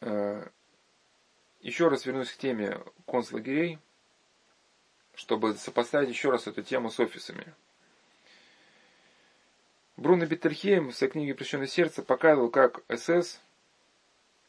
[0.00, 0.48] а,
[1.60, 3.78] еще раз вернусь к теме концлагерей,
[5.14, 7.54] чтобы сопоставить еще раз эту тему с офисами.
[9.96, 13.40] Бруно Беттерхейм в своей книге «Прощенное сердце» показывал, как СС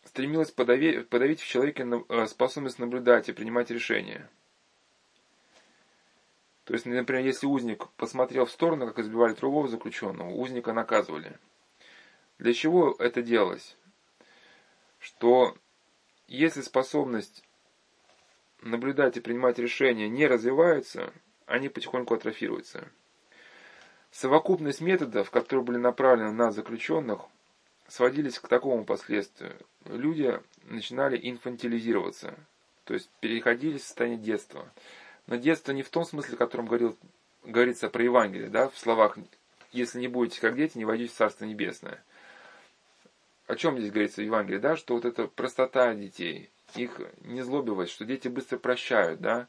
[0.04, 4.30] стремилась подавить, подавить в человеке э, способность наблюдать и принимать решения.
[6.66, 11.38] То есть, например, если узник посмотрел в сторону, как избивали другого заключенного, узника наказывали.
[12.40, 13.78] Для чего это делалось?
[15.00, 15.58] Что
[16.28, 17.42] если способность
[18.62, 21.14] наблюдать и принимать решения не развивается,
[21.46, 22.90] они потихоньку атрофируются.
[24.18, 27.22] Совокупность методов, которые были направлены на заключенных,
[27.88, 29.56] сводились к такому последствию.
[29.86, 32.34] Люди начинали инфантилизироваться,
[32.86, 34.68] то есть переходили в состояние детства.
[35.28, 36.98] Но детство не в том смысле, о котором говорил,
[37.44, 39.20] говорится про Евангелие, да, в словах
[39.72, 42.04] «если не будете как дети, не войдете в Царство Небесное».
[43.46, 48.04] О чем здесь говорится в Евангелии, да, что вот эта простота детей, их незлобивость, что
[48.04, 49.48] дети быстро прощают, да,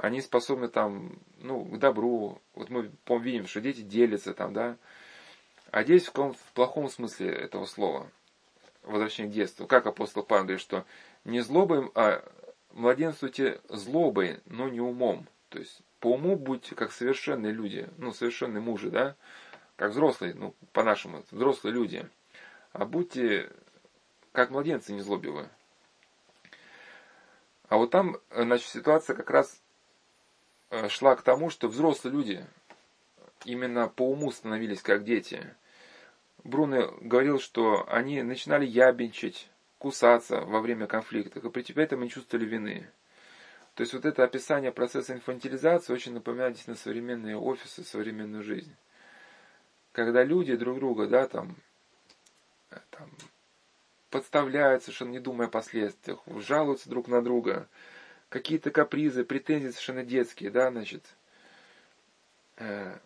[0.00, 2.40] они способны там, ну, к добру.
[2.54, 4.76] Вот мы видим, что дети делятся там, да.
[5.70, 8.10] А здесь в, каком, в плохом смысле этого слова,
[8.82, 9.66] возвращение к детству.
[9.66, 10.86] Как апостол Павел говорит, что
[11.24, 12.24] не злобой, а
[12.72, 15.26] младенствуйте злобой, но не умом.
[15.50, 19.16] То есть по уму будьте как совершенные люди, ну, совершенные мужи, да,
[19.76, 22.08] как взрослые, ну, по-нашему, взрослые люди.
[22.72, 23.50] А будьте
[24.32, 25.48] как младенцы не злобивы.
[27.68, 29.69] А вот там, значит, ситуация как раз Э,
[30.88, 32.46] шла к тому, что взрослые люди
[33.44, 35.54] именно по уму становились как дети.
[36.44, 39.48] Бруно говорил, что они начинали ябенчить,
[39.78, 42.88] кусаться во время конфликта, и при этом они чувствовали вины.
[43.74, 48.74] То есть вот это описание процесса инфантилизации очень напоминает на современные офисы, современную жизнь.
[49.92, 51.56] Когда люди друг друга, да, там,
[52.70, 53.10] э, там
[54.10, 57.68] подставляют, совершенно не думая о последствиях, жалуются друг на друга,
[58.30, 61.04] какие-то капризы, претензии совершенно детские, да, значит.
[62.56, 62.98] Э,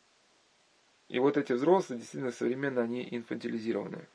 [1.08, 4.06] и вот эти взрослые, действительно, современно они инфантилизированы.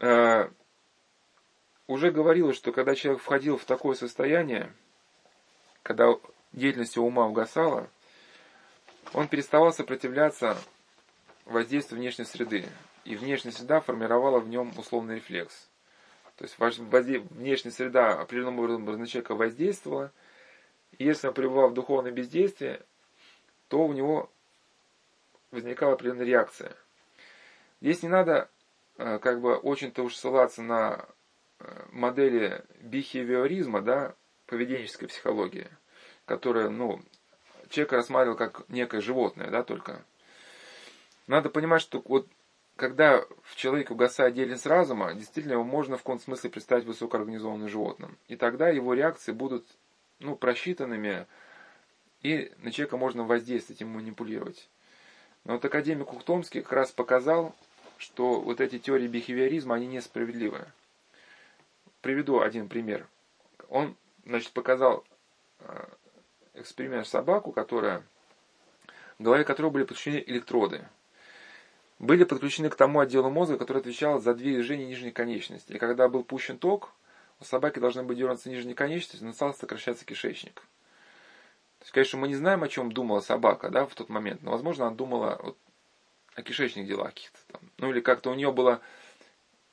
[0.00, 0.50] Э,
[1.86, 4.72] уже говорилось, что когда человек входил в такое состояние,
[5.82, 6.14] когда
[6.52, 7.88] деятельность ума угасала,
[9.14, 10.58] он переставал сопротивляться
[11.46, 12.66] воздействию внешней среды.
[13.04, 15.68] И внешняя среда формировала в нем условный рефлекс.
[16.38, 16.56] То есть
[17.30, 20.12] внешняя среда определенным образом на человека воздействовала.
[20.96, 22.80] И если он пребывал в духовном бездействии,
[23.66, 24.30] то у него
[25.50, 26.76] возникала определенная реакция.
[27.80, 28.48] Здесь не надо
[28.98, 31.06] э, как бы очень-то уж ссылаться на
[31.58, 34.14] э, модели бихевиоризма, да,
[34.46, 35.66] поведенческой психологии,
[36.24, 37.02] которая, ну,
[37.68, 40.04] человека рассматривал как некое животное, да, только.
[41.26, 42.28] Надо понимать, что вот
[42.78, 48.16] когда в человеке угасает деятельность разума, действительно его можно в каком-то смысле представить высокоорганизованным животным.
[48.28, 49.66] И тогда его реакции будут
[50.20, 51.26] ну, просчитанными,
[52.22, 54.70] и на человека можно воздействовать и манипулировать.
[55.42, 57.52] Но вот академик Ухтомский как раз показал,
[57.96, 60.64] что вот эти теории бихевиоризма, они несправедливы.
[62.00, 63.08] Приведу один пример.
[63.68, 65.04] Он, значит, показал
[65.58, 65.84] э,
[66.54, 68.04] эксперимент собаку, которая,
[69.18, 70.86] голове которой были подключены электроды.
[71.98, 75.72] Были подключены к тому отделу мозга, который отвечал за движение нижней конечности.
[75.72, 76.92] И когда был пущен ток,
[77.40, 80.62] у собаки должны быть дернуться нижние конечности, но стал сокращаться кишечник.
[81.78, 84.50] То есть, конечно, мы не знаем, о чем думала собака да, в тот момент, но,
[84.52, 85.56] возможно, она думала вот,
[86.34, 87.60] о кишечных делах каких-то там.
[87.78, 88.80] Ну, или как-то у нее было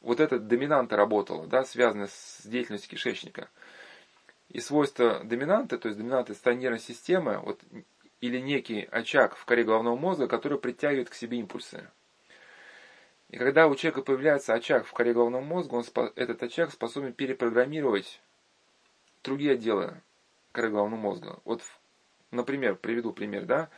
[0.02, 3.50] вот эта доминанта работала, да, связанная с деятельностью кишечника.
[4.50, 7.60] И свойства доминанты, то есть доминанты нервной системы, вот,
[8.22, 11.90] или некий очаг в коре головного мозга, который притягивает к себе импульсы.
[13.30, 15.84] И когда у человека появляется очаг в коре головного мозга, он,
[16.16, 18.22] этот очаг способен перепрограммировать
[19.24, 20.02] другие отделы
[20.52, 21.40] коры головного мозга.
[21.44, 21.62] Вот,
[22.32, 23.70] например, приведу пример, да,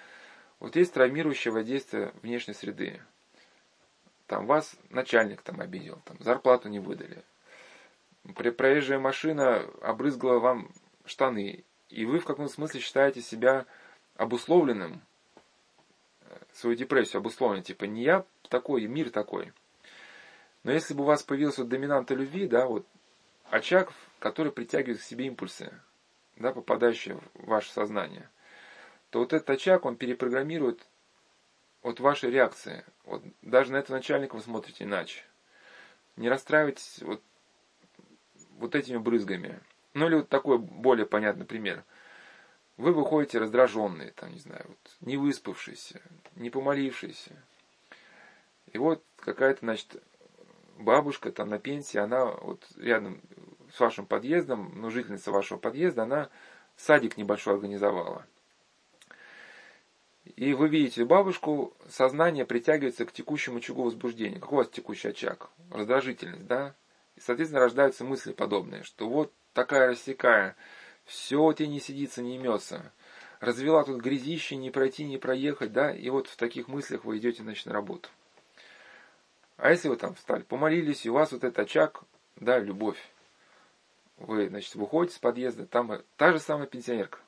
[0.59, 3.01] вот есть травмирующее воздействие внешней среды.
[4.27, 7.23] Там вас начальник там обидел, там зарплату не выдали.
[8.35, 10.71] При проезжая машина обрызгала вам
[11.05, 13.65] штаны, и вы в каком-то смысле считаете себя
[14.15, 15.01] обусловленным,
[16.21, 19.53] э, свою депрессию обусловленной, типа не я такой, мир такой.
[20.63, 22.85] Но если бы у вас появился доминанта любви, да, вот
[23.49, 25.71] очаг, который притягивает к себе импульсы,
[26.35, 28.29] да, попадающие в ваше сознание,
[29.09, 30.85] то вот этот очаг, он перепрограммирует
[31.81, 32.83] вот ваши реакции.
[33.05, 35.23] Вот даже на этого начальника вы смотрите иначе.
[36.17, 37.21] Не расстраивайтесь вот,
[38.57, 39.59] вот этими брызгами.
[39.93, 41.83] Ну или вот такой более понятный пример.
[42.75, 46.01] Вы выходите раздраженные, там, не знаю, вот, не выспавшиеся,
[46.35, 47.41] не помолившиеся.
[48.73, 50.03] И вот какая-то, значит,
[50.77, 53.21] бабушка там на пенсии, она вот рядом
[53.73, 56.29] с вашим подъездом, ну, жительница вашего подъезда, она
[56.75, 58.25] садик небольшой организовала.
[60.35, 64.39] И вы видите бабушку, сознание притягивается к текущему очагу возбуждения.
[64.39, 65.49] Какой у вас текущий очаг?
[65.71, 66.75] Раздражительность, да?
[67.15, 70.55] И, соответственно, рождаются мысли подобные, что вот такая рассекая,
[71.05, 72.91] все тебе не сидится, не имется.
[73.39, 75.91] Развела тут грязище, не пройти, не проехать, да?
[75.91, 78.09] И вот в таких мыслях вы идете, значит, на работу.
[79.57, 82.03] А если вы там встали, помолились, и у вас вот этот очаг,
[82.35, 82.99] да, любовь.
[84.17, 87.19] Вы, значит, выходите с подъезда, там та же самая пенсионерка.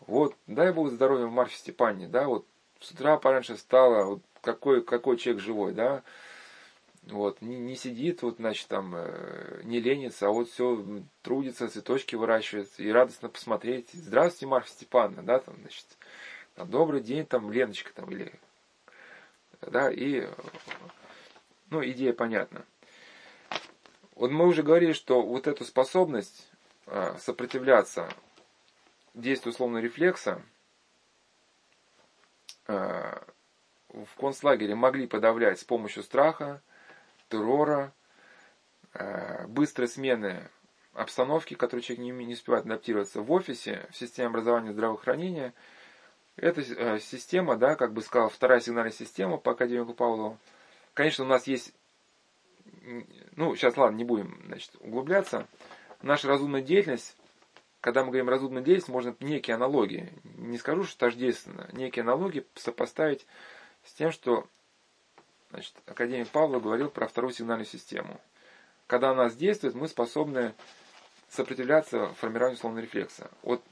[0.00, 2.46] Вот, дай Бог здоровья Марфе Степане, да, вот
[2.80, 6.02] с утра пораньше встала, вот какой, какой человек живой, да,
[7.04, 10.84] вот, не, не сидит, вот, значит, там, э, не ленится, а вот все
[11.22, 13.90] трудится, цветочки выращивает, и радостно посмотреть.
[13.92, 15.86] Здравствуйте, Марфа Степановна, да, там, значит,
[16.54, 18.32] там, добрый день, там, Леночка, там, или,
[19.60, 20.28] да, и,
[21.70, 22.64] ну, идея понятна.
[24.16, 26.48] Вот мы уже говорили, что вот эту способность
[26.86, 28.08] э, сопротивляться
[29.14, 30.42] действие условного рефлекса
[32.66, 33.18] э,
[33.88, 36.60] в концлагере могли подавлять с помощью страха,
[37.28, 37.92] террора,
[38.92, 40.50] э, быстрой смены
[40.92, 45.54] обстановки, которой человек не, успевает адаптироваться в офисе, в системе образования и здравоохранения.
[46.36, 46.62] Эта
[47.00, 50.38] система, да, как бы сказал, вторая сигнальная система по академику Павлову.
[50.94, 51.74] Конечно, у нас есть,
[53.36, 55.46] ну, сейчас, ладно, не будем, значит, углубляться.
[56.02, 57.16] Наша разумная деятельность
[57.80, 63.26] когда мы говорим разумная деятельность, можно некие аналогии, не скажу, что тождественно, некие аналогии сопоставить
[63.84, 64.46] с тем, что
[65.50, 68.20] значит, академик Павлов говорил про вторую сигнальную систему.
[68.86, 70.54] Когда она действует, мы способны
[71.30, 73.30] сопротивляться формированию условного рефлекса.
[73.42, 73.62] Вот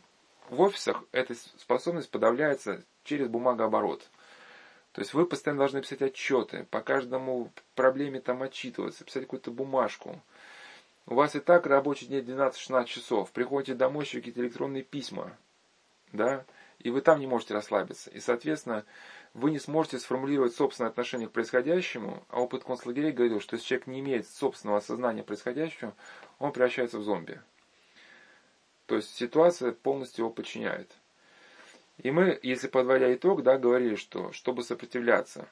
[0.49, 4.09] в офисах эта способность подавляется через бумагооборот.
[4.93, 10.21] То есть вы постоянно должны писать отчеты, по каждому проблеме там отчитываться, писать какую-то бумажку.
[11.07, 13.31] У вас и так рабочий день 12-16 часов.
[13.33, 15.37] Приходите домой, еще какие-то электронные письма.
[16.13, 16.45] Да?
[16.79, 18.11] И вы там не можете расслабиться.
[18.11, 18.85] И, соответственно,
[19.35, 23.87] вы не сможете сформулировать собственное отношение к происходящему, а опыт концлагерей говорил, что если человек
[23.87, 25.95] не имеет собственного осознания происходящего,
[26.39, 27.41] он превращается в зомби.
[28.87, 30.91] То есть ситуация полностью его подчиняет.
[31.99, 35.49] И мы, если подводя итог, да, говорили, что чтобы сопротивляться,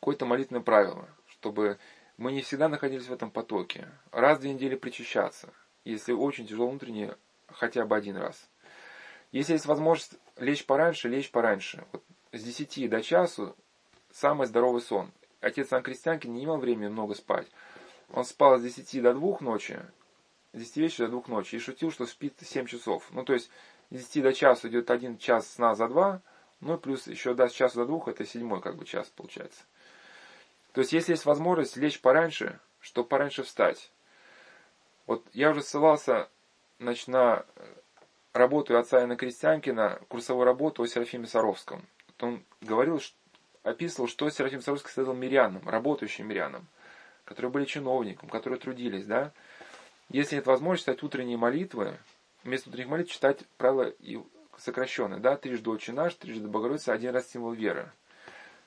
[0.00, 1.78] какое-то молитвенное правило, чтобы
[2.16, 3.88] мы не всегда находились в этом потоке.
[4.12, 5.52] Раз в две недели причащаться.
[5.84, 7.16] Если очень тяжело внутренне,
[7.48, 8.48] хотя бы один раз.
[9.32, 11.84] Если есть возможность лечь пораньше, лечь пораньше.
[11.92, 12.02] Вот
[12.32, 13.56] с 10 до часу
[14.12, 15.10] самый здоровый сон.
[15.40, 17.46] Отец Сан Крестьянкин не имел времени много спать.
[18.12, 19.78] Он спал с 10 до 2 ночи,
[20.52, 23.06] с 10 вечера до 2 ночи и шутил, что спит 7 часов.
[23.10, 23.50] Ну, то есть,
[23.90, 26.20] с 10 до часа идет 1 час сна за 2,
[26.60, 29.62] ну, и плюс еще до часа до 2, это седьмой как бы час получается.
[30.72, 33.90] То есть, если есть возможность лечь пораньше, чтобы пораньше встать.
[35.06, 36.28] Вот я уже ссылался
[36.78, 37.44] значит, на
[38.32, 41.86] работу отца Иоанна Крестьянкина, курсовую работу о Серафиме Саровском.
[42.06, 43.00] Вот он говорил
[43.62, 46.66] описывал, что Серафим Саровский сказал мирянам, работающим мирянам,
[47.24, 49.32] которые были чиновником, которые трудились, да.
[50.10, 51.98] Если нет возможности читать утренние молитвы,
[52.44, 54.20] вместо утренних молитв читать правила и
[54.58, 57.90] сокращенные, да, трижды Отче наш, трижды Богородица, один раз символ веры.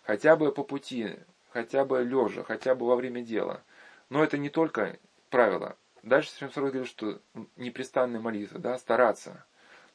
[0.03, 1.17] Хотя бы по пути,
[1.49, 3.61] хотя бы лежа, хотя бы во время дела.
[4.09, 4.97] Но это не только
[5.29, 5.75] правило.
[6.03, 7.21] Дальше Серафим Саровский говорит, что
[7.57, 9.45] непрестанная молитва, да, стараться.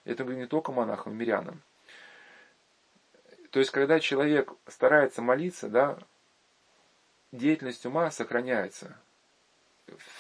[0.04, 1.62] Это говорит не только монахам, мирянам.
[3.50, 5.98] То есть, когда человек старается молиться, да,
[7.32, 8.96] деятельность ума сохраняется.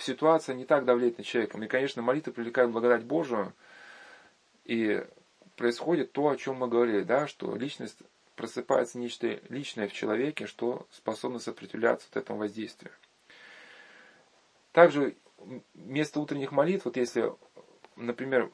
[0.00, 1.58] Ситуация не так давлеет на человека.
[1.58, 3.52] И, конечно, молитва привлекает благодать Божию,
[4.64, 5.04] и
[5.56, 7.98] происходит то, о чем мы говорили, да, что личность
[8.34, 12.92] просыпается нечто личное в человеке, что способно сопротивляться вот этому воздействию.
[14.72, 15.16] Также
[15.74, 17.32] вместо утренних молитв, вот если,
[17.96, 18.50] например,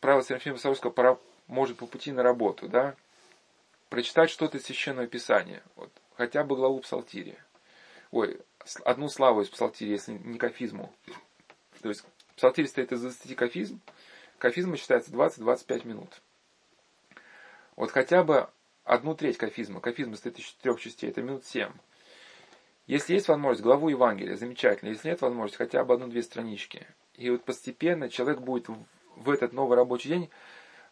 [0.00, 2.96] правило Серафима Саровского пора, может по пути на работу, да,
[3.88, 7.42] прочитать что-то из Священного Писания, вот, хотя бы главу Псалтирия.
[8.10, 8.40] Ой,
[8.84, 10.92] одну славу из Псалтирия, если не кафизму.
[11.82, 12.04] То есть
[12.36, 13.80] Псалтирь стоит из 20 кафизм,
[14.38, 16.20] кафизма считается 20-25 минут.
[17.76, 18.48] Вот хотя бы
[18.84, 21.70] одну треть кафизма, кафизма состоит из четырех частей, это минут 7.
[22.88, 24.88] Если есть возможность, главу Евангелия, замечательно.
[24.88, 26.86] Если нет возможности, хотя бы одну-две странички.
[27.14, 28.68] И вот постепенно человек будет
[29.14, 30.30] в этот новый рабочий день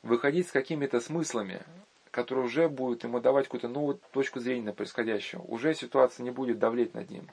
[0.02, 1.62] выходить с какими-то смыслами,
[2.10, 5.40] который уже будет ему давать какую-то новую точку зрения на происходящее.
[5.40, 7.28] Уже ситуация не будет давлеть над ним.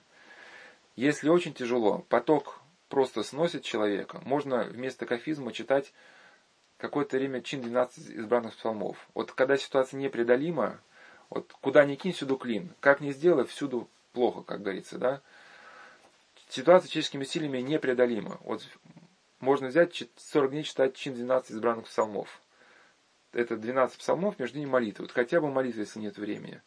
[0.96, 5.94] Если очень тяжело, поток просто сносит человека, можно вместо кафизма читать
[6.78, 8.98] какое-то время чин 12 избранных псалмов.
[9.14, 10.80] Вот когда ситуация непреодолима,
[11.30, 12.74] вот куда ни кинь, всюду клин.
[12.80, 15.22] Как ни сделай, всюду плохо, как говорится, да.
[16.50, 18.38] Ситуация человеческими силами непреодолима.
[18.42, 18.68] Вот
[19.40, 22.42] можно взять 40 дней читать чин 12 избранных псалмов
[23.34, 25.06] это 12 псалмов, между ними молитвы.
[25.06, 26.62] Вот хотя бы молитвы, если нет времени.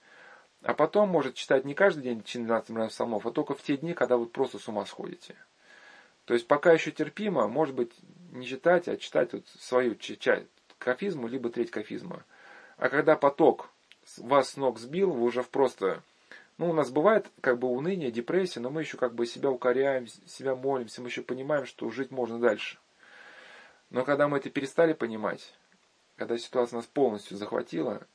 [0.62, 4.16] А потом может читать не каждый день 12 псалмов, а только в те дни, когда
[4.16, 5.36] вы просто с ума сходите.
[6.24, 7.92] То есть пока еще терпимо, может быть,
[8.32, 10.48] не читать, а читать вот свою часть
[10.78, 12.24] кафизму, либо треть кафизма.
[12.76, 13.70] А когда поток
[14.18, 16.02] вас с ног сбил, вы уже просто...
[16.58, 20.06] Ну, у нас бывает как бы уныние, депрессия, но мы еще как бы себя укоряем,
[20.26, 22.78] себя молимся, мы еще понимаем, что жить можно дальше.
[23.90, 25.54] Но когда мы это перестали понимать,
[26.16, 28.06] когда ситуация нас полностью захватила,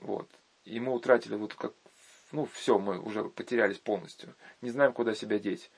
[0.00, 0.28] вот,
[0.66, 1.72] и мы утратили вот как,
[2.32, 5.70] ну, все, мы уже потерялись полностью, не знаем, куда себя деть.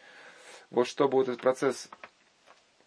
[0.70, 1.89] Вот чтобы вот этот процесс,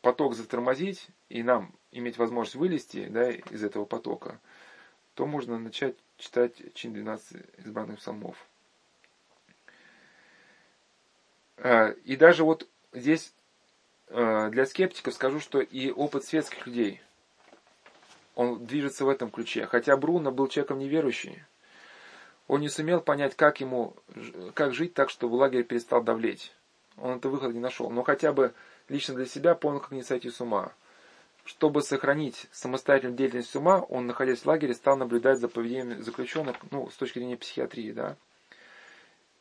[0.02, 4.40] поток затормозить, и нам иметь возможность вылезти, да, из этого потока,
[5.14, 8.36] то можно начать читать чин 12 избранных псалмов.
[11.58, 13.34] А, и даже вот здесь
[14.08, 17.02] а, для скептиков скажу, что и опыт светских людей–
[18.36, 19.66] он движется в этом ключе.
[19.66, 21.36] Хотя Бруно был человеком неверующим,
[22.52, 23.96] он не сумел понять, как ему,
[24.56, 26.52] как жить так, чтобы лагерь перестал давлеть.
[26.98, 27.90] Он это выход не нашел.
[27.90, 28.54] Но хотя бы
[28.90, 30.74] лично для себя понял, как не сойти с ума.
[31.46, 36.90] Чтобы сохранить самостоятельную деятельность ума, он, находясь в лагере, стал наблюдать за поведением заключенных, ну,
[36.90, 38.18] с точки зрения психиатрии, да.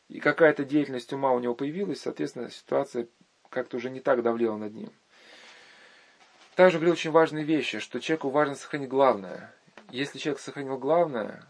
[0.07, 3.09] И какая-то деятельность ума у него появилась, соответственно, ситуация
[3.49, 4.93] как-то уже не так давлела над ним.
[6.55, 9.53] Также говорил очень важные вещи, что человеку важно сохранить главное.
[9.89, 11.45] Если человек сохранил главное,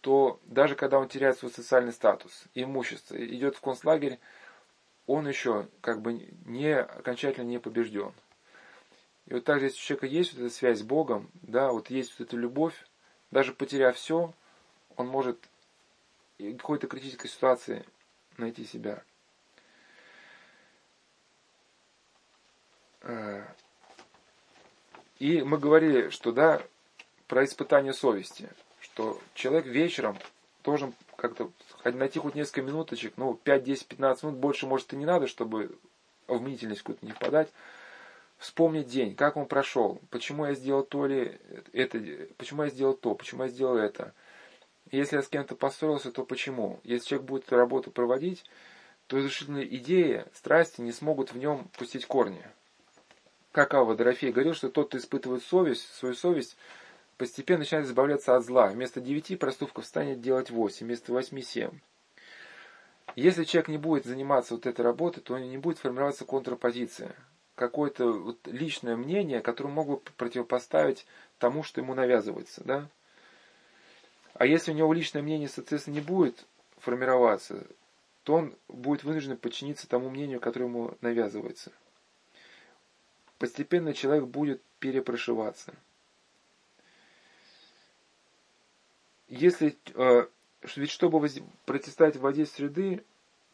[0.00, 4.18] то даже когда он теряет свой социальный статус, имущество, идет в концлагерь,
[5.06, 8.12] он еще как бы не окончательно не побежден.
[9.26, 12.18] И вот также, если у человека есть вот эта связь с Богом, да, вот есть
[12.18, 12.74] вот эта любовь,
[13.30, 14.32] даже потеряв все,
[14.96, 15.38] он может
[16.38, 17.84] в какой-то критической ситуации
[18.38, 19.02] найти себя.
[23.02, 23.44] Э,
[25.18, 26.62] и мы говорили, что да,
[27.28, 28.50] про испытание совести,
[28.92, 30.18] что человек вечером
[30.62, 31.50] должен как-то
[31.84, 35.78] найти хоть несколько минуточек, ну, 5, 10, 15 минут, больше, может, и не надо, чтобы
[36.26, 37.48] в мнительность какую-то не впадать.
[38.38, 41.40] Вспомнить день, как он прошел, почему я сделал то или
[41.72, 41.98] это,
[42.36, 44.14] почему я сделал то, почему я сделал это.
[44.90, 46.80] Если я с кем-то поссорился, то почему?
[46.82, 48.44] Если человек будет эту работу проводить,
[49.06, 52.42] то разрушительные идеи, страсти не смогут в нем пустить корни
[53.52, 56.56] как Ава Дорофей говорил, что тот, кто испытывает совесть, свою совесть,
[57.20, 58.68] постепенно начинает избавляться от зла.
[58.68, 61.80] Вместо девяти проступков станет делать восемь, вместо восьми семь.
[63.14, 67.14] Если человек не будет заниматься вот этой работой, то не будет формироваться контрпозиция.
[67.56, 71.04] Какое-то вот личное мнение, которое могут противопоставить
[71.38, 72.64] тому, что ему навязывается.
[72.64, 72.88] Да?
[74.32, 76.46] А если у него личное мнение, соответственно, не будет
[76.78, 77.66] формироваться,
[78.22, 81.70] то он будет вынужден подчиниться тому мнению, которое ему навязывается
[83.40, 85.72] постепенно человек будет перепрошиваться.
[89.30, 90.26] Если э,
[90.76, 91.38] ведь чтобы воз...
[91.64, 93.04] противостоять воздействию среды,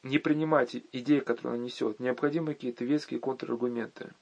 [0.02, 4.12] не принимать идеи, которые она несет, необходимы какие-то веские контраргументы.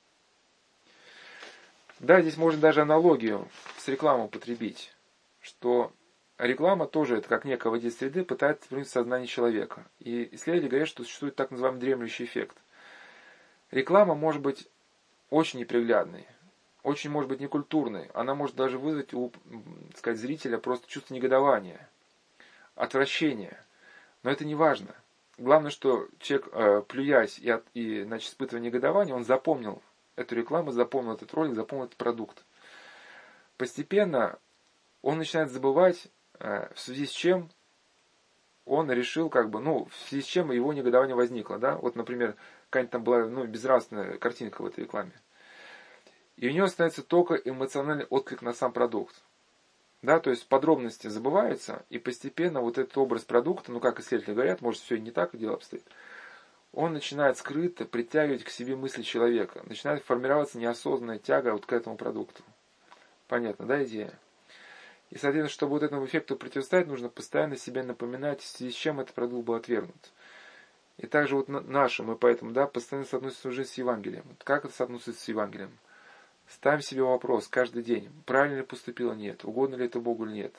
[2.00, 3.48] Да, здесь можно даже аналогию
[3.78, 4.92] с рекламой употребить,
[5.40, 5.92] что
[6.38, 9.86] реклама тоже, это как некое воздействие среды, пытается вернуть сознание человека.
[10.00, 12.56] И исследователи говорят, что существует так называемый дремлющий эффект.
[13.70, 14.68] Реклама может быть
[15.30, 16.26] очень неприглядной,
[16.84, 18.10] очень может быть некультурной.
[18.14, 19.32] Она может даже вызвать у
[19.96, 21.88] сказать, зрителя просто чувство негодования,
[22.76, 23.58] отвращения.
[24.22, 24.94] Но это не важно.
[25.38, 29.82] Главное, что человек, э, плюясь и, от, и значит, испытывая негодование, он запомнил
[30.14, 32.44] эту рекламу, запомнил этот ролик, запомнил этот продукт.
[33.56, 34.38] Постепенно
[35.02, 36.08] он начинает забывать,
[36.38, 37.50] э, в связи с чем
[38.66, 42.36] он решил, как бы, ну, в связи с чем его негодование возникло, да, вот, например,
[42.68, 45.12] какая-нибудь там была, ну, безнравственная картинка в этой рекламе.
[46.36, 49.14] И у него остается только эмоциональный отклик на сам продукт.
[50.02, 54.60] Да, то есть подробности забываются, и постепенно вот этот образ продукта, ну как исследователи говорят,
[54.60, 55.84] может все и не так дело обстоит,
[56.74, 61.96] он начинает скрыто притягивать к себе мысли человека, начинает формироваться неосознанная тяга вот к этому
[61.96, 62.42] продукту.
[63.28, 64.12] Понятно, да, идея?
[65.10, 69.00] И, соответственно, чтобы вот этому эффекту противостоять, нужно постоянно себе напоминать, в связи с чем
[69.00, 70.12] этот продукт был отвергнут.
[70.98, 74.24] И также вот наше, мы поэтому, да, постоянно соотносимся уже с Евангелием.
[74.28, 75.78] Вот как это соотносится с Евангелием?
[76.48, 80.54] Ставим себе вопрос каждый день, правильно ли поступило, нет, угодно ли это Богу или нет.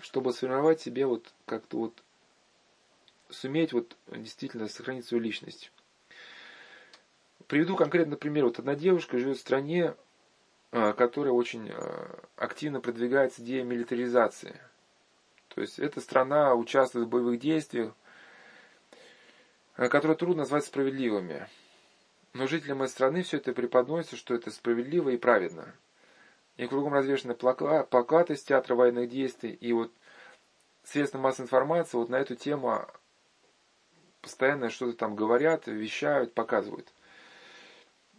[0.00, 2.02] Чтобы сформировать себе вот как-то вот
[3.30, 5.70] суметь вот действительно сохранить свою личность.
[7.46, 8.44] Приведу конкретно пример.
[8.44, 9.94] Вот одна девушка живет в стране,
[10.70, 14.60] а, которая очень а, активно продвигается идея милитаризации.
[15.48, 17.94] То есть эта страна участвует в боевых действиях,
[19.76, 21.48] а, которые трудно назвать справедливыми.
[22.38, 25.74] Но жителям этой страны все это преподносится, что это справедливо и праведно.
[26.56, 29.92] И кругом развешаны плакаты с театра военных действий, и вот
[30.84, 32.86] средства массовой информации вот на эту тему
[34.20, 36.86] постоянно что-то там говорят, вещают, показывают.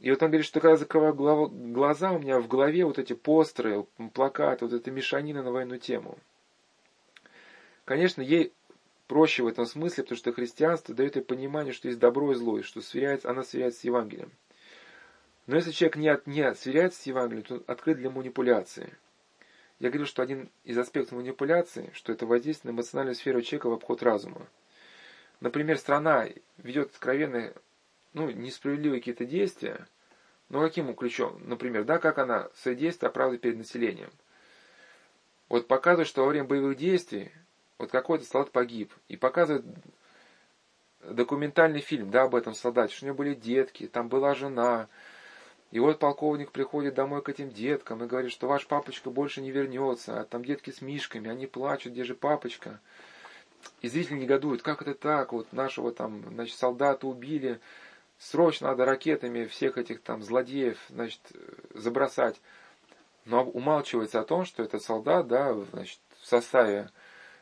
[0.01, 3.85] И вот он говорит, что когда закрываю глаза, у меня в голове вот эти постеры,
[4.13, 6.17] плакаты, вот эта мешанина на военную тему.
[7.85, 8.51] Конечно, ей
[9.09, 12.59] проще в этом смысле, потому что христианство дает ей понимание, что есть добро и зло,
[12.59, 14.31] и что сверяется, она сверяется с Евангелием.
[15.47, 18.95] Но если человек не, от, не сверяется с Евангелием, то он открыт для манипуляции.
[19.79, 23.73] Я говорил, что один из аспектов манипуляции, что это воздействие на эмоциональную сферу человека в
[23.73, 24.47] обход разума.
[25.39, 26.27] Например, страна
[26.57, 27.55] ведет откровенные,
[28.13, 29.87] ну, несправедливые какие-то действия,
[30.49, 31.41] но каким ключом?
[31.47, 34.11] Например, да, как она свои действия оправдывает перед населением.
[35.47, 37.31] Вот показывает, что во время боевых действий
[37.79, 38.93] вот какой-то солдат погиб.
[39.07, 39.65] И показывает
[41.01, 44.87] документальный фильм, да, об этом солдате, что у него были детки, там была жена.
[45.71, 49.51] И вот полковник приходит домой к этим деткам и говорит, что ваш папочка больше не
[49.51, 52.79] вернется, а там детки с мишками, они плачут, где же папочка?
[53.81, 57.59] И зрители негодуют, как это так, вот нашего там, значит, солдата убили,
[58.17, 61.21] срочно надо ракетами всех этих там злодеев, значит,
[61.73, 62.41] забросать.
[63.25, 66.89] Но умалчивается о том, что этот солдат, да, значит, в составе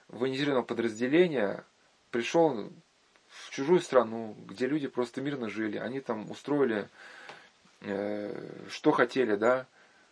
[0.09, 1.65] военизированного подразделения
[2.11, 2.71] пришел
[3.27, 5.77] в чужую страну, где люди просто мирно жили.
[5.77, 6.89] Они там устроили,
[7.81, 9.67] э, что хотели, да,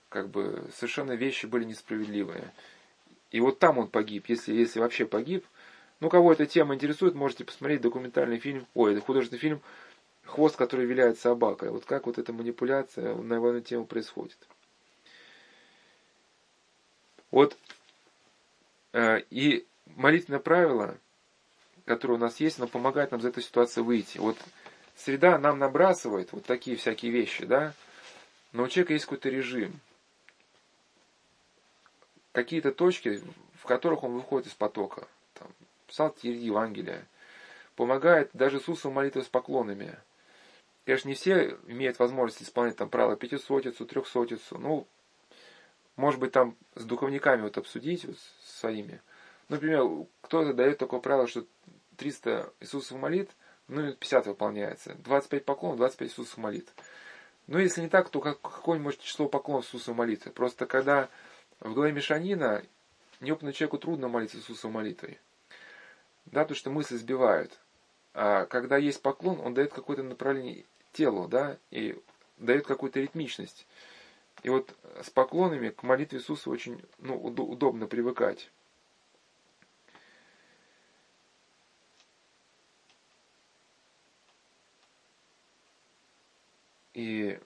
[0.09, 2.53] как бы совершенно вещи были несправедливые.
[3.31, 5.45] И вот там он погиб, если, если вообще погиб.
[5.99, 9.61] Ну, кого эта тема интересует, можете посмотреть документальный фильм, ой, художественный фильм
[10.23, 11.69] «Хвост, который виляет собакой».
[11.69, 14.37] Вот как вот эта манипуляция на военную тему происходит.
[17.31, 17.57] Вот
[18.93, 20.97] э, и молитвенное правило,
[21.85, 24.17] которое у нас есть, оно помогает нам из этой ситуации выйти.
[24.17, 24.37] Вот
[24.95, 27.73] среда нам набрасывает вот такие всякие вещи, да,
[28.51, 29.79] но у человека есть какой-то режим.
[32.31, 33.21] Какие-то точки,
[33.59, 35.07] в которых он выходит из потока.
[35.33, 35.47] Там,
[35.87, 37.05] псалтирь, Евангелие.
[37.75, 39.97] Помогает даже Иисусу молитвы с поклонами.
[40.85, 44.57] Конечно, не все имеют возможность исполнять там правила пятисотицу, трехсотицу.
[44.57, 44.87] Ну,
[45.95, 49.01] может быть, там с духовниками вот обсудить вот, своими–
[49.49, 51.45] Например, кто-то дает такое правило, что
[51.97, 53.29] 300 Иисусов молит,
[53.67, 54.95] ну и 50 выполняется.
[54.95, 56.67] 25 поклонов, 25 Иисусов молит.
[57.47, 60.31] Но если не так, то какое-нибудь число поклонов Иисусов молитвы.
[60.31, 61.09] Просто когда
[61.59, 62.63] в голове мешанина,
[63.21, 65.19] неопытному человеку трудно молиться Иисусом молитвой.
[66.25, 67.57] Да, потому что мысли сбивают.
[68.13, 71.99] А когда есть поклон, он дает какое-то направление телу, да, и
[72.37, 73.67] дает какую-то ритмичность.
[74.43, 78.49] И вот с поклонами к молитве Иисуса очень ну, удобно привыкать.
[87.05, 87.39] И,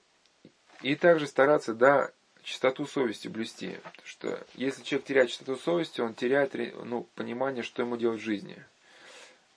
[0.81, 2.11] и также стараться, да,
[2.43, 3.77] чистоту совести блюсти.
[3.83, 6.53] Потому что если человек теряет чистоту совести, он теряет
[6.85, 8.63] ну, понимание, что ему делать в жизни.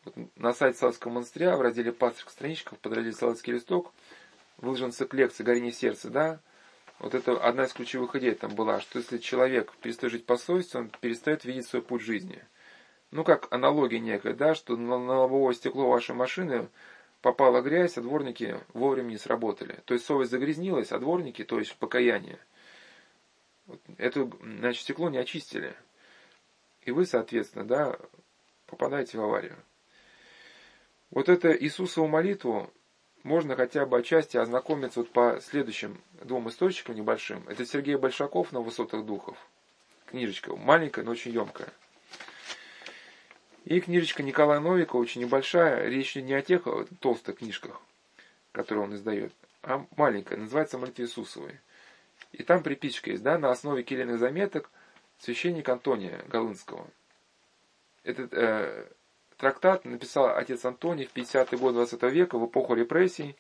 [0.05, 3.93] Вот на сайте Салского монастыря в разделе «Пасторских страничках» под разделе «Салский листок»
[4.57, 6.41] выложен цикл лекций «Горение сердца», да?
[6.99, 10.77] Вот это одна из ключевых идей там была, что если человек перестает жить по совести,
[10.77, 12.45] он перестает видеть свой путь жизни.
[13.13, 16.69] Ну, как аналогия некая, да, что на лобовое стекло вашей машины
[17.23, 19.81] попала грязь, а дворники вовремя не сработали.
[19.87, 22.39] То есть совесть загрязнилась, а дворники, то есть покаяние,
[23.97, 25.75] это, значит, стекло не очистили.
[26.83, 27.97] И вы, соответственно, да,
[28.67, 29.57] попадаете в аварию.
[31.11, 32.73] Вот это Иисусову молитву
[33.23, 37.49] можно хотя бы отчасти ознакомиться вот по следующим двум источникам небольшим.
[37.49, 39.37] Это Сергей Большаков на высотах духов.
[40.07, 41.73] Книжечка маленькая, но очень емкая.
[43.65, 45.89] И книжечка Николая Новика очень небольшая.
[45.89, 46.67] Речь не о тех
[47.01, 47.81] толстых книжках,
[48.51, 49.33] которые он издает,
[49.63, 50.37] а маленькая.
[50.37, 51.61] Называется «Молитва Иисусовой».
[52.33, 54.71] И там приписочка есть, да, на основе киленных заметок
[55.19, 56.87] священник Антония Голынского.
[58.03, 58.87] Этот э,
[59.37, 63.37] трактат написал отец Антоний в 50-е годы 20 века, в эпоху репрессий,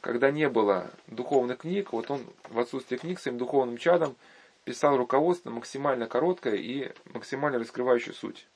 [0.00, 4.16] когда не было духовных книг, вот он в отсутствие книг своим духовным чадом
[4.64, 8.46] писал руководство максимально короткое и максимально раскрывающее суть.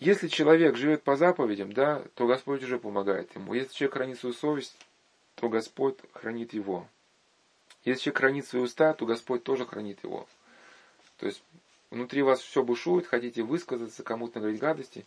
[0.00, 3.54] Если человек живет по заповедям, да, то Господь уже помогает ему.
[3.54, 4.76] Если человек хранит свою совесть,
[5.36, 6.88] то Господь хранит его.
[7.84, 10.26] Если человек хранит свои уста, то Господь тоже хранит его.
[11.18, 11.42] То есть
[11.90, 15.06] внутри вас все бушует, хотите высказаться, кому-то говорить гадости,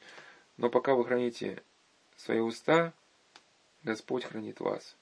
[0.56, 1.62] но пока вы храните
[2.16, 2.94] свои уста,
[3.84, 4.96] Господь хранит вас.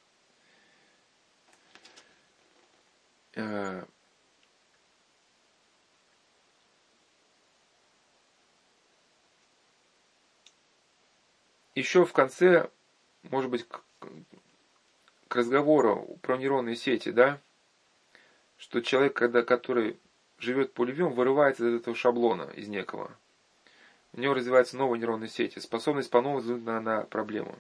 [11.76, 12.70] Еще в конце,
[13.24, 13.84] может быть, к,
[15.28, 17.40] к разговору про нейронные сети, да,
[18.58, 20.00] что человек, когда, который
[20.40, 23.16] живет по любви, он вырывается из этого шаблона, из некого.
[24.14, 27.60] У него развиваются новые нейронные сети, способность по-новому взглянуть на, на проблему.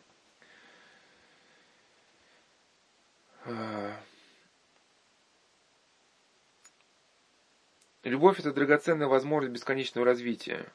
[8.03, 10.65] Любовь– это драгоценная возможность бесконечного развития.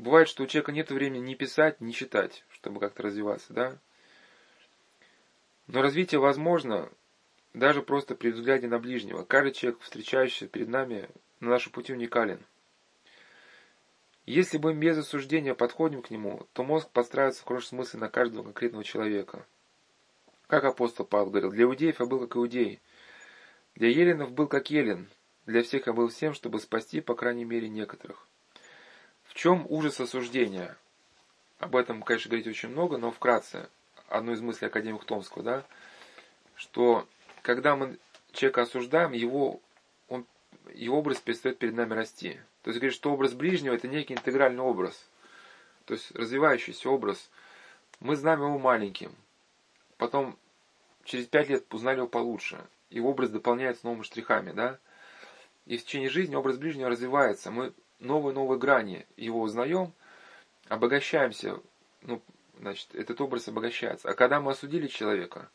[0.00, 3.78] Бывает, что у человека нет времени ни писать, ни читать, чтобы как-то развиваться, да?
[5.66, 6.90] Но развитие возможно
[7.52, 9.24] даже просто при взгляде на ближнего.
[9.24, 11.10] Каждый человек, встречающийся перед нами,
[11.40, 12.40] на нашем пути уникален.
[14.24, 18.42] Если мы без осуждения подходим к нему, то мозг подстраивается в хороший смысле на каждого
[18.44, 19.44] конкретного человека.
[20.46, 22.80] Как апостол Павел говорил, для иудеев я был как иудей,
[23.74, 25.10] для еленов был как елен,
[25.44, 28.29] для всех я был всем, чтобы спасти, по крайней мере, некоторых.
[29.30, 30.76] В чем ужас осуждения?
[31.60, 33.68] Об этом, конечно, говорить очень много, но вкратце.
[34.08, 35.64] Одну из мыслей академика Томского, да,
[36.56, 37.06] что
[37.42, 37.96] когда мы
[38.32, 39.60] человека осуждаем, его,
[40.08, 40.26] он,
[40.74, 42.40] его образ перестает перед нами расти.
[42.62, 45.08] То есть говорит, что образ ближнего это некий интегральный образ.
[45.84, 47.30] То есть развивающийся образ.
[48.00, 49.14] Мы знаем его маленьким.
[49.96, 50.36] Потом
[51.04, 52.58] через пять лет узнали его получше.
[52.90, 54.80] Его образ дополняется новыми штрихами, да?
[55.66, 57.52] И в течение жизни образ ближнего развивается.
[57.52, 59.92] Мы новые-новые грани его узнаем,
[60.68, 61.60] обогащаемся,
[62.02, 62.20] ну,
[62.58, 64.08] значит, этот образ обогащается.
[64.08, 65.50] А когда мы осудили человека,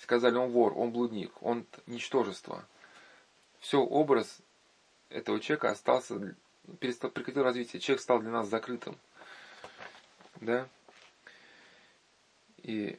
[0.00, 2.66] сказали, он вор, он блудник, он ничтожество,
[3.60, 4.40] все, образ
[5.08, 6.34] этого человека остался,
[6.80, 8.98] перестал, прекратил развитие, человек стал для нас закрытым.
[10.40, 10.66] Да?
[12.58, 12.98] И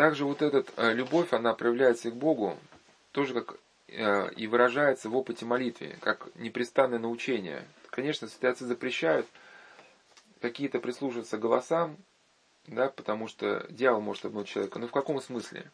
[0.00, 2.56] Также вот эта э, любовь, она проявляется к Богу,
[3.12, 3.58] тоже как
[3.88, 7.68] э, и выражается в опыте молитвы, как непрестанное научение.
[7.90, 9.26] Конечно, святые запрещают
[10.40, 11.98] какие-то прислушиваться голосам,
[12.66, 14.78] да, потому что дьявол может обмануть человека.
[14.78, 15.70] Но в каком смысле?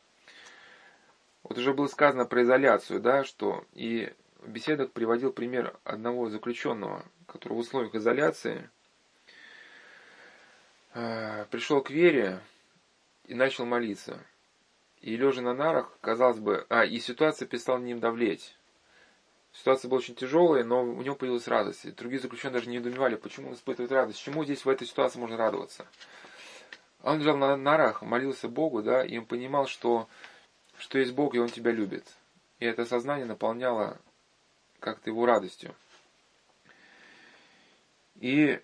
[1.45, 7.05] Вот уже было сказано про изоляцию, да, что и в беседах приводил пример одного заключенного,
[7.29, 8.69] который в условиях изоляции
[10.95, 12.41] э, пришел к вере,
[13.27, 14.19] и начал молиться.
[15.01, 18.57] И лежа на нарах, казалось бы, а, и ситуация перестала ним давлеть.
[19.53, 21.85] Ситуация была очень тяжелая, но у него появилась радость.
[21.85, 25.19] И другие заключенные даже не недоумевали, почему он испытывает радость, чему здесь в этой ситуации
[25.19, 25.87] можно радоваться.
[27.03, 30.09] Он лежал на нарах, молился Богу, да, и он понимал, что,
[30.77, 32.05] что есть Бог, и Он тебя любит.
[32.59, 33.99] И это сознание наполняло
[34.81, 35.75] как-то его радостью.
[38.17, 38.61] И,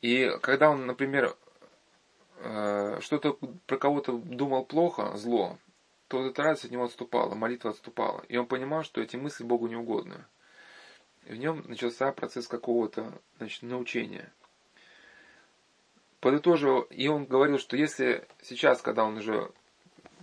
[0.00, 1.36] и когда он, например,
[2.40, 5.58] Э, что-то про кого-то думал плохо, зло,
[6.06, 8.24] то эта радость от него отступала, молитва отступала.
[8.28, 10.24] И он понимал, что эти мысли Богу не угодны.
[11.26, 14.32] И в нем начался процесс какого-то значит, научения.
[16.20, 19.50] Подытожил, и он говорил, что если сейчас, когда он уже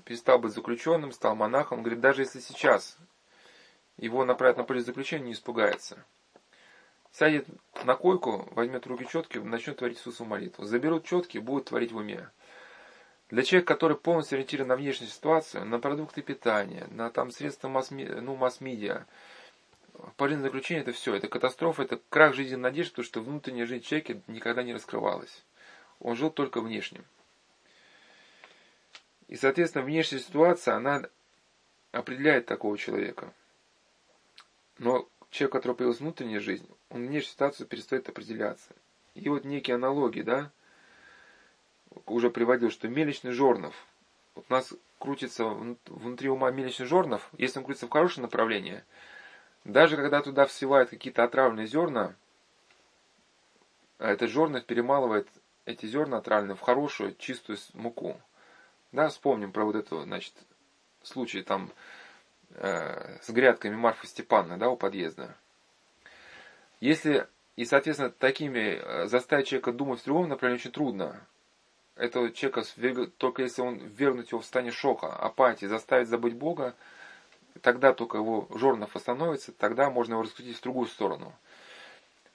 [0.06, 2.98] перестал быть заключенным, стал монахом, он говорит, даже если сейчас
[3.98, 6.04] его направят на поле заключения, не испугается.
[7.18, 7.48] Сядет
[7.86, 10.66] на койку, возьмет руки четкие, начнет творить Иисусу молитву.
[10.66, 12.30] Заберут четкие, будет творить в уме.
[13.30, 18.20] Для человека, который полностью ориентирован на внешнюю ситуацию, на продукты питания, на там средства масс-медиа,
[18.20, 19.06] ну, масс-медиа,
[20.18, 24.20] поле заключения это все, это катастрофа, это крах жизни надежды, потому что внутренняя жизнь человека
[24.28, 25.46] никогда не раскрывалась.
[26.02, 27.06] Он жил только внешним.
[29.30, 31.04] И, соответственно, внешняя ситуация, она
[31.94, 33.32] определяет такого человека.
[34.80, 38.69] Но человек, у которого появилась внутренняя жизнь, он внешнюю ситуацию перестает определяться.
[39.14, 40.52] И вот некие аналогии, да,
[42.06, 43.73] уже приводил, что мелечный жорнов,
[44.35, 48.85] вот у нас крутится внутри ума мелечный жорнов, если он крутится в хорошее направление,
[49.64, 52.15] даже когда туда всевают какие-то отравленные зерна,
[53.97, 55.27] а этот жорнов перемалывает
[55.65, 58.19] эти зерна отравленные в хорошую, чистую муку.
[58.91, 60.34] Да, вспомним про вот эту, значит,
[61.02, 61.72] случай там
[62.56, 65.36] э, с грядками Марфы Степановны, да, у подъезда.
[66.80, 71.22] Если, и, соответственно, такими э, заставить человека думать в другом направлении очень трудно.
[71.95, 72.64] Этого человека,
[73.18, 76.76] только если он вернуть его в состояние шока, апатии, заставить забыть Бога,
[77.61, 81.34] тогда только его жорнов остановится, тогда можно его раскрутить в другую сторону.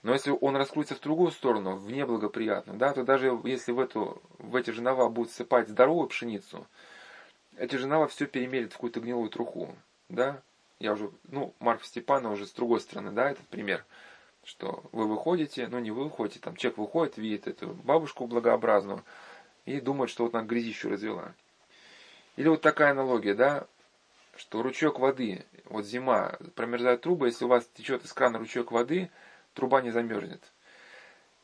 [0.02, 4.22] Но если он раскрутится в другую сторону, в неблагоприятную, да, то даже если в, эту,
[4.38, 6.66] в эти жернова будут сыпать здоровую пшеницу,
[7.56, 9.76] эти жернова все перемелят в какую-то гнилую труху.
[10.10, 10.42] Да?
[10.78, 13.84] Я уже, ну, Марк Степанов уже с другой стороны, да, этот пример,
[14.44, 19.04] что вы выходите, ну не вы выходите, там человек выходит, видит эту бабушку благообразную
[19.66, 21.34] и думает, что вот она грязищу развела.
[22.36, 23.66] Или вот такая аналогия, да,
[24.36, 29.10] что ручеек воды, вот зима, промерзают трубы, если у вас течет из крана ручеек воды–
[29.54, 30.42] труба не замерзнет.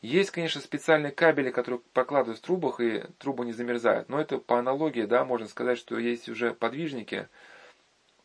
[0.02, 4.08] Есть, конечно, специальные кабели, которые прокладывают в трубах, и трубы не замерзают.
[4.08, 7.28] Но это по аналогии, да, можно сказать, что есть уже подвижники,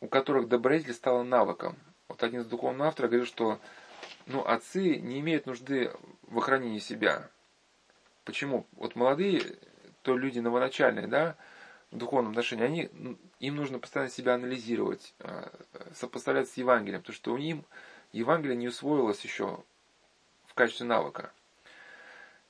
[0.01, 1.77] у которых добродетель стало навыком.
[2.09, 3.59] Вот один из духовных авторов говорит, что
[4.25, 5.91] ну, отцы не имеют нужды
[6.23, 7.29] в охранении себя.
[8.25, 8.65] Почему?
[8.73, 9.57] Вот молодые,
[10.01, 11.37] то люди новоначальные, да,
[11.91, 15.51] в духовном отношении, они, им нужно постоянно себя анализировать, а,
[15.93, 17.57] сопоставлять с Евангелием, потому что у них
[18.11, 19.63] Евангелие не усвоилось еще
[20.47, 21.31] в качестве навыка.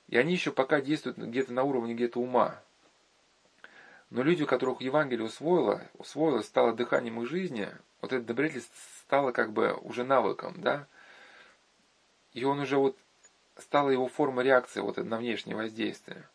[0.08, 2.62] И они еще пока действуют где-то на уровне где-то ума.
[4.12, 7.70] Но люди, у которых Евангелие усвоило, усвоилось, стало дыханием их жизни,
[8.02, 8.64] вот этот добродетель
[9.06, 10.86] стало как бы уже навыком, да?
[12.34, 12.98] И он уже вот
[13.58, 16.28] стала его форма реакции вот на внешнее воздействие.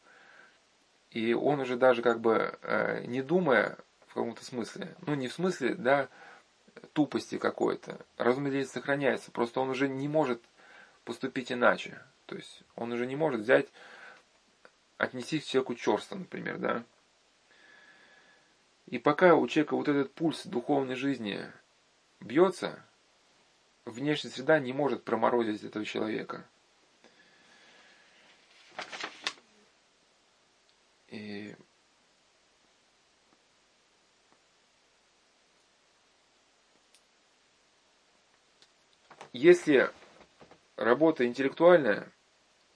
[1.10, 3.76] И он уже даже как бы э, не думая
[4.06, 6.08] в каком-то смысле, ну не в смысле, да,
[6.94, 10.42] тупости какой-то, разум сохраняется, просто он уже не может
[11.04, 12.00] поступить иначе.
[12.24, 13.68] То есть он уже не может взять,
[14.96, 16.82] отнести к человеку черство, например, да.
[18.86, 21.40] И пока у человека вот этот пульс духовной жизни
[22.20, 22.84] бьется,
[23.84, 26.46] внешняя среда не может проморозить этого человека.
[31.08, 31.56] И
[39.32, 39.90] если
[40.76, 42.12] работа интеллектуальная,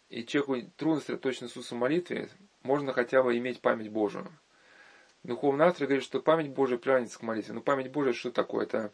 [0.09, 2.31] и человеку трудно сосредоточиться на Иисусу молитве,
[2.63, 4.33] можно хотя бы иметь память Божию.
[5.23, 7.55] Духовный автор говорит, что память Божия приравнивается к молитве.
[7.55, 8.65] Но память Божия что такое?
[8.65, 8.93] Это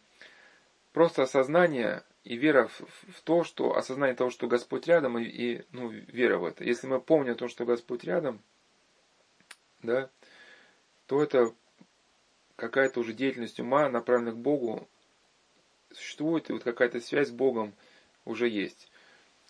[0.92, 2.80] просто осознание и вера в,
[3.12, 6.64] в то, что осознание того, что Господь рядом, и, и ну, вера в это.
[6.64, 8.40] Если мы помним о том, что Господь рядом,
[9.82, 10.10] да,
[11.06, 11.54] то это
[12.56, 14.88] какая-то уже деятельность ума, направленная к Богу,
[15.92, 17.74] существует, и вот какая-то связь с Богом
[18.24, 18.90] уже есть.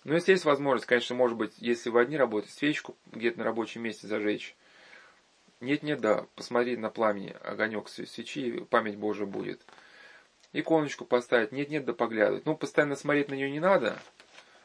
[0.04, 3.82] Но если есть возможность, конечно, может быть, если вы одни работаете, свечку где-то на рабочем
[3.82, 4.54] месте зажечь.
[5.60, 9.62] Нет-нет, да, посмотреть на пламени, огонек свечи, память Божия будет.
[10.52, 12.44] Иконочку поставить, нет-нет, да поглядывать.
[12.44, 13.98] Ну, постоянно смотреть на нее не надо,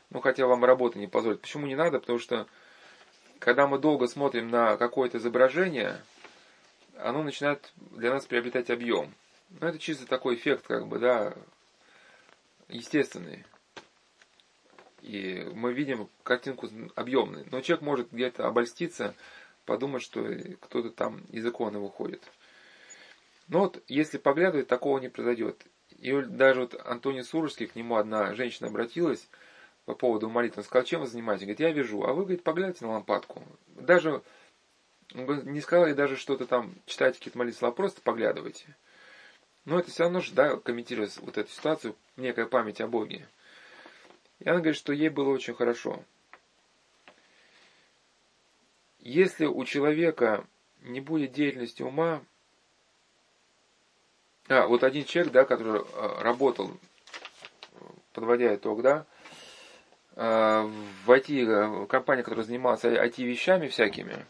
[0.10, 1.42] ну, хотя вам работа не позволит.
[1.42, 2.00] Почему не надо?
[2.00, 2.46] Потому что,
[3.40, 6.02] когда мы долго смотрим на какое-то изображение,
[6.98, 9.14] оно начинает для нас приобретать объем.
[9.60, 11.34] Ну, это чисто такой эффект, как бы, да,
[12.68, 13.46] естественный.
[15.02, 17.48] И мы видим картинку объемную.
[17.50, 19.16] Но человек может где-то обольститься,
[19.72, 20.22] подумать, что
[20.60, 22.22] кто-то там из иконы выходит.
[23.48, 25.66] Но вот если поглядывать, такого не произойдет.
[25.98, 29.30] И даже вот Антоний Сурожский, к нему одна женщина обратилась
[29.86, 30.60] по поводу молитвы.
[30.60, 31.44] Он сказал, чем вы занимаетесь?
[31.44, 32.04] Говорит, я вижу.
[32.04, 33.42] А вы, говорит, поглядите на лампадку.
[33.68, 34.22] Даже,
[35.14, 38.76] не сказал ей даже что-то там, читайте какие-то молитвы, а просто поглядывайте.
[39.64, 43.26] Но это все равно же, да, комментируя вот эту ситуацию, некая память о Боге.
[44.40, 46.04] И она говорит, что ей было очень хорошо.
[49.02, 50.46] Если у человека
[50.82, 52.22] не будет деятельности ума,
[54.48, 56.72] а, вот один человек, да, который а, работал,
[58.14, 59.06] подводя итог, да,
[60.16, 60.70] а,
[61.06, 64.24] в IT-компании, которая занималась IT-вещами всякими,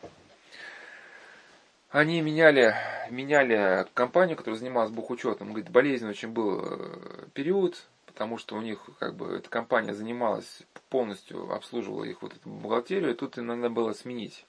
[1.90, 2.74] они меняли,
[3.10, 5.50] меняли компанию, которая занималась бухучетом.
[5.50, 10.62] Говорит, болезненный очень был э, период, потому что у них как бы эта компания занималась
[10.90, 14.46] полностью, обслуживала их вот эту бухгалтерию, и тут и надо было сменить.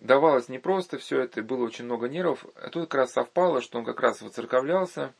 [0.00, 2.44] Давалось непросто все это, было очень много нервов.
[2.56, 5.14] А тут как раз совпало, что он как раз воцерковлялся.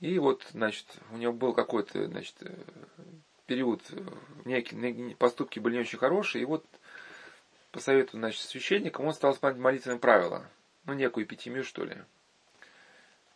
[0.00, 2.54] И вот, значит, у него был какой-то, значит, э,
[3.46, 4.02] период, э,
[4.46, 6.64] некие поступки были не очень хорошие, и вот
[7.70, 10.46] по совету, значит, священника, он стал исполнять молитвенные правила.
[10.84, 11.96] Ну, некую эпитемию, что ли.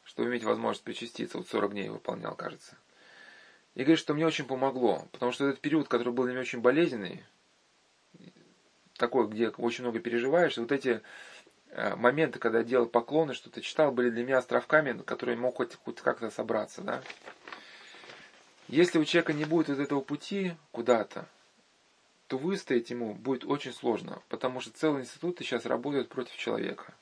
[0.05, 1.39] Чтобы иметь возможность причаститься.
[1.39, 2.77] Вот 40 дней выполнял, кажется.
[3.75, 5.07] И говорит, что мне очень помогло.
[5.13, 7.25] Потому что этот период, который был для меня очень болезненный,
[8.97, 11.03] такой, где очень много переживаешь, вот эти
[11.71, 15.75] э, моменты, когда я делал поклоны, что-то читал, были для меня островками, которые мог хоть,
[15.75, 17.03] хоть как-то собраться, да.
[18.69, 21.27] Если у человека не будет вот этого пути куда-то,
[22.29, 26.95] то выстоять ему будет очень сложно, потому что целые институты сейчас работают против человека.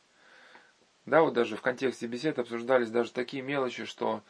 [1.07, 4.23] Да, вот даже в контексте бесед обсуждались даже такие мелочи, что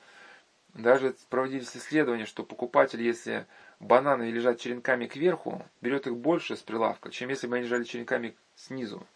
[0.74, 3.46] даже проводились исследования, что покупатель, если
[3.78, 8.36] бананы лежат черенками кверху, берет их больше с прилавка, чем если бы они лежали черенками
[8.56, 9.06] снизу.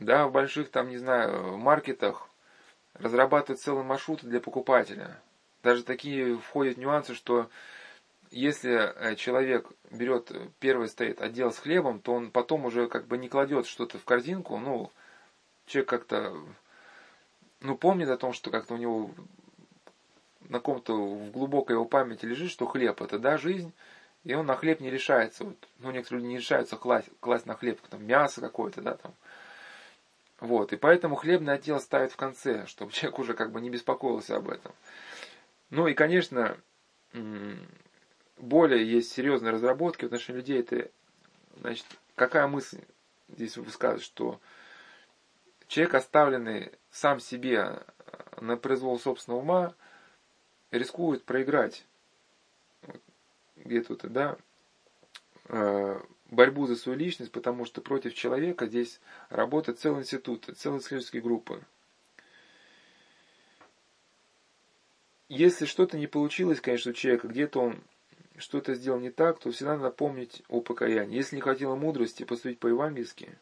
[0.00, 2.28] Да, в больших там, не знаю, маркетах
[2.94, 5.20] разрабатывают целые маршруты для покупателя.
[5.62, 7.48] Даже такие входят нюансы, что
[8.30, 13.06] если э, человек берет, э, первый стоит отдел с хлебом, то он потом уже как
[13.06, 14.90] бы не кладет что-то в корзинку, ну,
[15.66, 16.36] человек как-то,
[17.60, 19.10] ну, помнит о том, что как-то у него
[20.48, 23.72] на ком-то в глубокой его памяти лежит, что хлеб это, да, жизнь,
[24.24, 25.44] и он на хлеб не решается.
[25.44, 29.14] Вот, ну, некоторые люди не решаются класть, класть на хлеб там, мясо какое-то, да, там.
[30.40, 34.36] Вот, и поэтому хлебный отдел ставят в конце, чтобы человек уже как бы не беспокоился
[34.36, 34.72] об этом.
[35.70, 36.56] Ну и, конечно,
[38.38, 40.90] более есть серьезные разработки в отношении людей, это,
[41.60, 42.80] значит, какая мысль
[43.28, 44.40] здесь высказывает, что
[45.68, 47.82] человек, оставленный сам себе
[48.40, 49.74] на произвол собственного ума,
[50.78, 51.84] рискует проиграть
[53.64, 54.36] где тут, да,
[55.48, 61.22] э, борьбу за свою личность, потому что против человека здесь работает целый институт, целые исследовательские
[61.22, 61.62] группы.
[65.28, 67.82] Если что-то не получилось, конечно, у человека, где-то он
[68.36, 71.16] что-то сделал не так, то всегда надо помнить о покаянии.
[71.16, 73.38] Если не хватило мудрости поступить по-евангельски,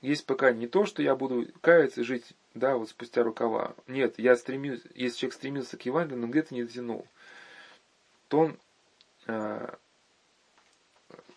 [0.00, 0.62] есть покаяние.
[0.62, 3.74] Не то, что я буду каяться и жить, да, вот спустя рукава.
[3.86, 7.06] Нет, я стремюсь, если человек стремился к Евангелию, но где-то не дотянул,
[8.28, 8.58] то он,
[9.26, 9.74] э,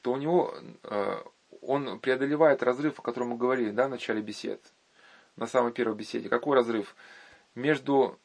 [0.02, 0.54] то у него,
[0.84, 1.18] э,
[1.62, 4.62] он преодолевает разрыв, о котором мы говорили, да, в начале бесед,
[5.36, 6.30] на самой первой беседе.
[6.30, 6.96] Какой разрыв?
[7.56, 8.18] Между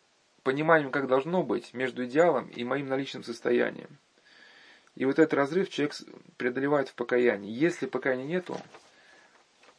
[0.42, 3.98] пониманием, как должно быть, между идеалом и моим наличным состоянием.
[4.94, 5.96] И вот этот разрыв человек
[6.36, 7.50] преодолевает в покаянии.
[7.50, 8.56] Если покаяния нету,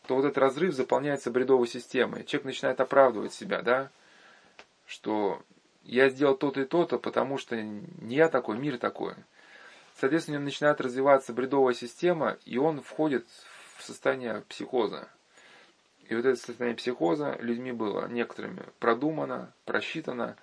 [0.05, 2.23] то вот этот разрыв заполняется бредовой системой.
[2.23, 3.89] Человек начинает оправдывать себя, да,
[4.85, 5.41] что
[5.83, 9.15] я сделал то-то и то-то, потому что не я такой, мир такой.
[9.99, 13.25] Соответственно, у него начинает развиваться бредовая система, и он входит
[13.77, 15.07] в состояние психоза.
[16.07, 20.35] И вот это состояние психоза людьми было некоторыми продумано, просчитано,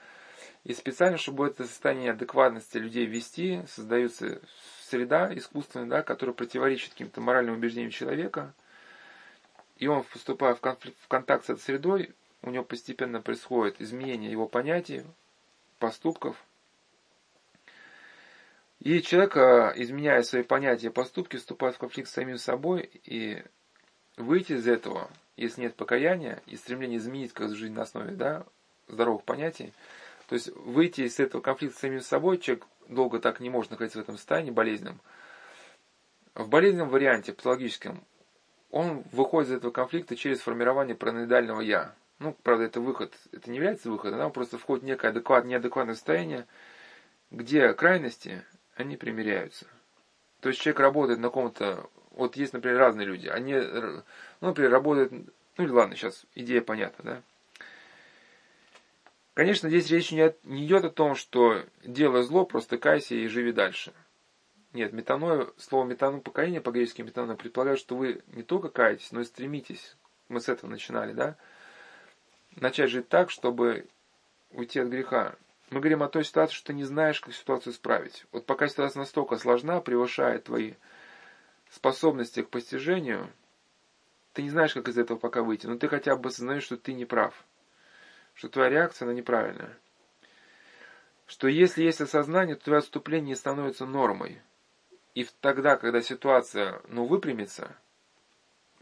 [0.65, 4.41] и специально, чтобы это состояние адекватности людей ввести, создается
[4.89, 8.55] среда искусственная, да, которая противоречит каким-то моральным убеждениям человека.
[9.83, 14.31] И он, вступая в, конфликт, в контакт с этой средой, у него постепенно происходит изменение
[14.31, 15.03] его понятий,
[15.81, 16.37] поступков.
[18.79, 23.43] И человек, а, изменяя свои понятия и поступки, вступает в конфликт с самим собой, и
[24.17, 28.47] выйти из этого, если нет покаяния и стремления изменить как жизнь на основе да,
[28.87, 29.73] здоровых понятий,
[30.29, 33.99] то есть выйти из этого конфликта с самим собой, человек долго так не может находиться
[33.99, 35.01] в этом состоянии болезненном.
[36.37, 38.05] В болезненном варианте, патологическом,
[38.73, 41.95] он выходит из этого конфликта через формирование параноидального «я».
[42.19, 45.95] Ну, правда, это выход, это не является выходом, да, он просто входит некое адекват, неадекватное
[45.95, 46.47] состояние,
[47.31, 48.43] где крайности,
[48.75, 49.67] они примиряются.
[50.41, 55.13] То есть человек работает на каком-то, вот есть, например, разные люди, они, ну, например, работают,
[55.13, 57.23] ну или ладно, сейчас идея понятна, да,
[59.35, 63.53] Конечно, здесь речь не, не идет о том, что делай зло, просто кайся и живи
[63.53, 63.93] дальше.
[64.73, 69.25] Нет, метаноя, слово метану покаяние по-гречески метаноя предполагает, что вы не только каетесь, но и
[69.25, 69.97] стремитесь.
[70.29, 71.37] Мы с этого начинали, да?
[72.57, 73.87] начать жить так, чтобы
[74.51, 75.37] уйти от греха.
[75.71, 78.27] Мы говорим о той ситуации, что ты не знаешь, как ситуацию исправить.
[78.33, 80.75] Вот пока ситуация настолько сложна, превышает твои
[81.71, 83.31] способности к постижению,
[84.35, 86.93] ты не знаешь, как из этого пока выйти, но ты хотя бы осознаешь, что ты
[86.93, 87.45] не прав,
[88.35, 89.79] что твоя реакция, она неправильная.
[91.27, 94.41] Что если есть осознание, то твое отступление становится нормой.
[95.15, 97.77] И тогда, когда ситуация, ну, выпрямится,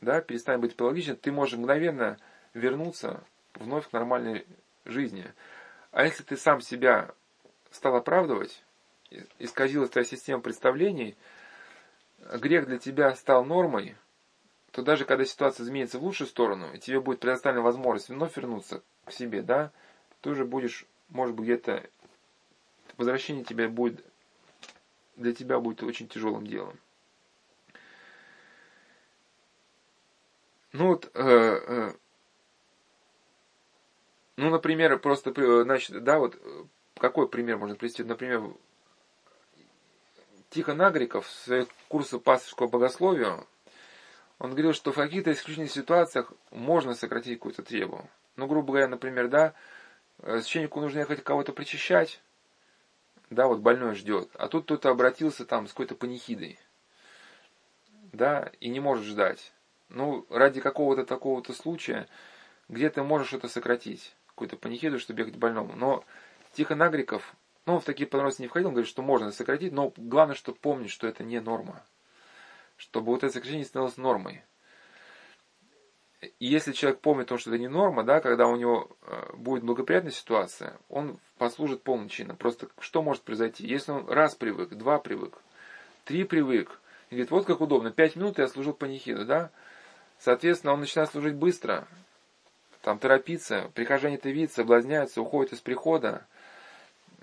[0.01, 2.19] да, перестанет быть патологичной, ты можешь мгновенно
[2.55, 3.25] вернуться
[3.55, 4.47] вновь к нормальной
[4.85, 5.33] жизни.
[5.91, 7.11] А если ты сам себя
[7.71, 8.63] стал оправдывать,
[9.39, 11.17] исказилась твоя система представлений,
[12.19, 13.97] грех для тебя стал нормой,
[14.71, 18.83] то даже когда ситуация изменится в лучшую сторону, и тебе будет предоставлена возможность вновь вернуться
[19.05, 19.73] к себе, да,
[20.21, 21.83] ты уже будешь, может быть, где-то
[22.97, 24.05] возвращение тебя будет
[25.21, 26.79] для тебя будет очень тяжелым делом.
[30.73, 31.93] Ну вот, э, э,
[34.37, 36.65] ну, например, просто, э, значит, да, вот, э,
[36.97, 38.05] какой пример можно привести?
[38.05, 38.55] Например,
[40.51, 43.45] Тихон в своих курсах пасторского богословия,
[44.39, 48.09] он говорил, что в каких-то исключительных ситуациях можно сократить какую-то требу.
[48.37, 49.55] Ну, грубо говоря, например, да,
[50.19, 52.23] э, священнику нужно ехать кого-то причащать,
[53.31, 56.59] да, вот больной ждет, а тут кто-то обратился там с какой-то панихидой,
[58.13, 59.53] да, и не может ждать.
[59.89, 62.09] Ну, ради какого-то такого-то случая,
[62.69, 65.75] где ты можешь что-то сократить какую-то панихиду, чтобы бегать больному.
[65.75, 66.05] Но
[66.53, 67.35] Тихон Агриков,
[67.67, 70.91] ну, в такие подробности не входил, он говорит, что можно сократить, но главное, что помнить,
[70.91, 71.85] что это не норма.
[72.77, 74.43] Чтобы вот это сокращение становилось нормой.
[76.21, 79.65] И если человек помнит то, что это не норма, да, когда у него э, будет
[79.65, 82.37] благоприятная ситуация, он послужит полным чином.
[82.37, 83.67] Просто что может произойти?
[83.67, 85.39] Если он раз привык, два привык,
[86.05, 86.79] три привык,
[87.09, 89.51] и говорит, вот как удобно, пять минут я служил панихиду, да,
[90.19, 91.89] соответственно, он начинает служить быстро,
[92.83, 96.27] там торопиться, прихожане это видят, соблазняются, уходят из прихода.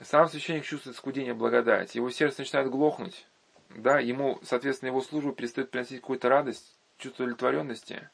[0.02, 3.28] Сам священник чувствует скудение благодати, его сердце начинает глохнуть,
[3.70, 8.10] да, ему, соответственно, его служба перестает приносить какую-то радость, чувство удовлетворенности.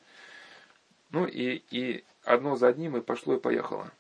[1.14, 3.92] Ну и, и одно за одним и пошло и поехало.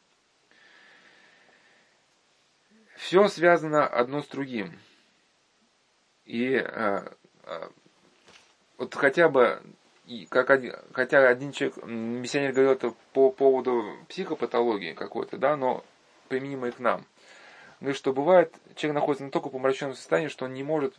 [2.97, 4.79] Все связано одно с другим.
[6.25, 7.07] И э,
[7.43, 7.69] э,
[8.79, 9.61] вот хотя бы
[10.07, 15.85] и как один, хотя один человек, миссионер говорил это по поводу психопатологии какой-то, да, но
[16.29, 17.05] применимо и к нам.
[17.79, 20.95] Говорит, что бывает, человек находится настолько помраченном состоянии, что он не может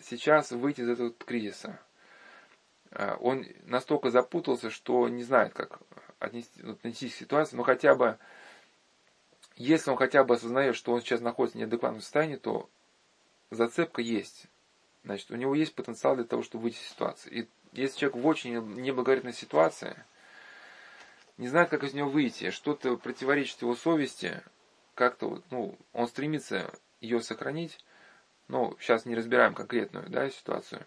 [0.00, 1.80] сейчас выйти из этого кризиса.
[2.92, 5.80] А, он настолько запутался, что не знает, как
[6.18, 8.18] отнести, отнестись к ситуации, но хотя бы,
[9.56, 12.68] если он хотя бы осознает, что он сейчас находится в неадекватном состоянии, то
[13.50, 14.46] зацепка есть.
[15.04, 17.30] Значит, у него есть потенциал для того, чтобы выйти из ситуации.
[17.30, 19.96] И если человек в очень неблагоприятной ситуации,
[21.36, 24.42] не знает, как из него выйти, что-то противоречит его совести,
[24.94, 27.78] как-то, ну, он стремится ее сохранить,
[28.48, 30.86] но сейчас не разбираем конкретную да, ситуацию,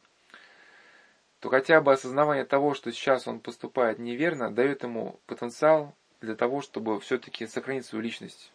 [1.39, 6.61] то хотя бы осознавание того, что сейчас он поступает неверно, дает ему потенциал для того,
[6.61, 8.51] чтобы все-таки сохранить свою личность.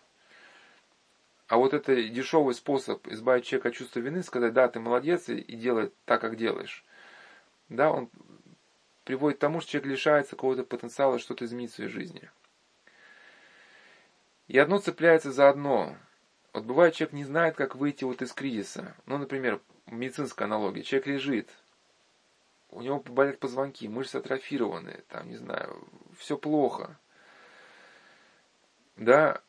[1.48, 5.40] А вот это дешевый способ избавить человека от чувства вины, сказать, да, ты молодец и
[5.56, 6.85] делай так, как делаешь
[7.69, 8.11] да, он
[9.05, 12.31] приводит к тому, что человек лишается какого-то потенциала что-то изменить в своей жизни.
[14.48, 15.97] И одно цепляется за одно.
[16.52, 18.94] Вот бывает, человек не знает, как выйти вот из кризиса.
[19.06, 20.82] Ну, например, медицинская аналогия.
[20.82, 21.51] Человек лежит,
[22.75, 25.87] у него болят позвонки, мышцы атрофированы, там, не знаю,
[26.19, 26.99] все плохо.
[28.97, 29.41] Да,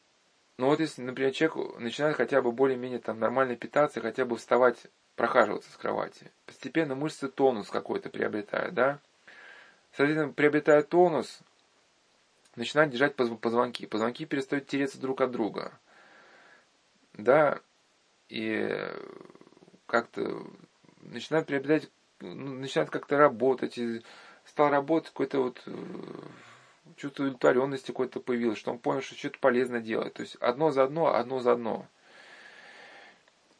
[0.57, 4.87] но вот если, например, человек начинает хотя бы более-менее там нормально питаться, хотя бы вставать
[5.15, 6.31] прохаживаться с кровати.
[6.45, 8.99] Постепенно мышцы тонус какой-то приобретают, да?
[9.93, 11.39] Соответственно, приобретая тонус,
[12.55, 13.85] начинают держать позвонки.
[13.85, 15.77] Позвонки перестают тереться друг от друга.
[17.13, 17.59] Да,
[18.27, 18.69] и
[19.85, 20.45] как-то
[21.01, 21.89] начинают приобретать,
[22.19, 23.77] ну, начинают как-то работать.
[23.77, 24.01] И
[24.45, 25.71] стал работать какой-то вот э,
[26.97, 30.13] чувство удовлетворенности какое-то появилось, что он понял, что что-то полезно делать.
[30.13, 31.87] То есть одно за одно, одно за одно.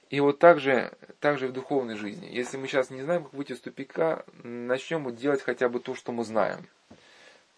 [0.10, 2.28] И вот так же, так же в духовной жизни.
[2.32, 6.12] Если мы сейчас не знаем, как выйти из тупика, начнем делать хотя бы то, что
[6.12, 6.68] мы знаем.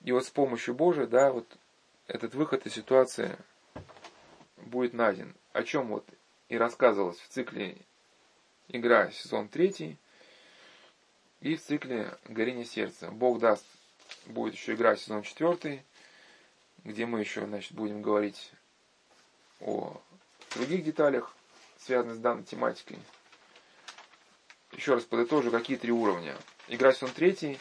[0.03, 1.45] И вот с помощью Божией, да, вот
[2.07, 3.37] этот выход из ситуации
[4.55, 5.35] будет найден.
[5.51, 6.07] О чем вот
[6.47, 7.77] и рассказывалось в цикле
[8.69, 9.97] «Игра» сезон третий
[11.41, 13.11] и в цикле «Горение сердца».
[13.11, 13.65] Бог даст,
[14.25, 15.83] будет еще игра сезон четвертый,
[16.83, 18.51] где мы еще, значит, будем говорить
[19.59, 20.01] о
[20.55, 21.33] других деталях
[21.79, 22.99] связанные с данной тематикой.
[24.73, 26.35] Еще раз подытожу, какие три уровня.
[26.67, 27.59] Игра сезон третий,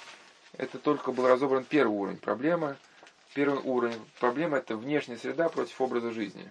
[0.55, 2.77] это только был разобран первый уровень проблемы.
[3.35, 6.45] первый уровень проблемы это внешняя среда против образа жизни.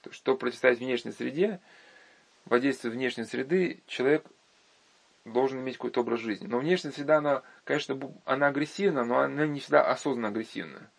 [0.00, 1.60] То есть, чтобы противостоять внешней среде,
[2.44, 4.24] воздействие внешней среды, человек
[5.24, 6.46] должен иметь какой-то образ жизни.
[6.46, 10.90] Но внешняя среда, она, конечно, она агрессивна, но она не всегда осознанно агрессивна.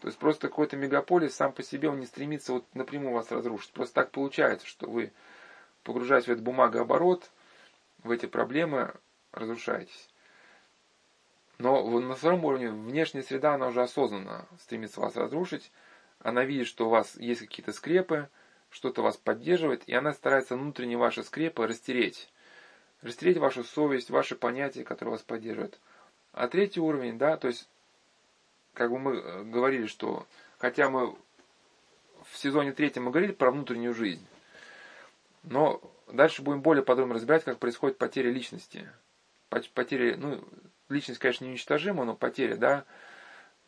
[0.00, 3.72] То есть просто какой-то мегаполис сам по себе, он не стремится вот напрямую вас разрушить.
[3.72, 5.12] Просто так получается, что вы,
[5.82, 7.30] погружаясь в этот бумагооборот,
[8.02, 8.92] в эти проблемы,
[9.32, 10.10] разрушаетесь.
[11.58, 15.72] Но на втором уровне внешняя среда, она уже осознанно стремится вас разрушить.
[16.18, 18.28] Она видит, что у вас есть какие-то скрепы,
[18.70, 22.28] что-то вас поддерживает, и она старается внутренние ваши скрепы растереть.
[23.04, 25.78] Растереть вашу совесть, ваши понятия, которые вас поддерживают.
[26.32, 27.68] А третий уровень, да, то есть,
[28.72, 30.26] как бы мы э, говорили, что,
[30.56, 31.14] хотя мы
[32.24, 34.26] в сезоне третьем мы говорили про внутреннюю жизнь,
[35.42, 38.88] но дальше будем более подробно разбирать, как происходит потеря личности.
[39.50, 40.42] Потеря, ну,
[40.88, 42.84] личность, конечно, неуничтожима, но потеря, да,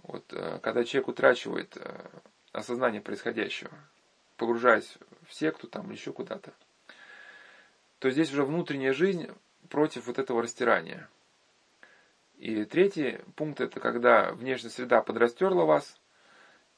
[0.03, 2.09] вот, э, когда человек утрачивает э,
[2.53, 3.71] осознание происходящего,
[4.39, 4.97] погружаясь
[5.29, 6.55] в секту там или еще куда-то,
[7.99, 9.29] то здесь уже внутренняя жизнь
[9.69, 11.09] против вот этого растирания.
[12.39, 15.99] И третий пункт это когда внешняя среда подрастерла вас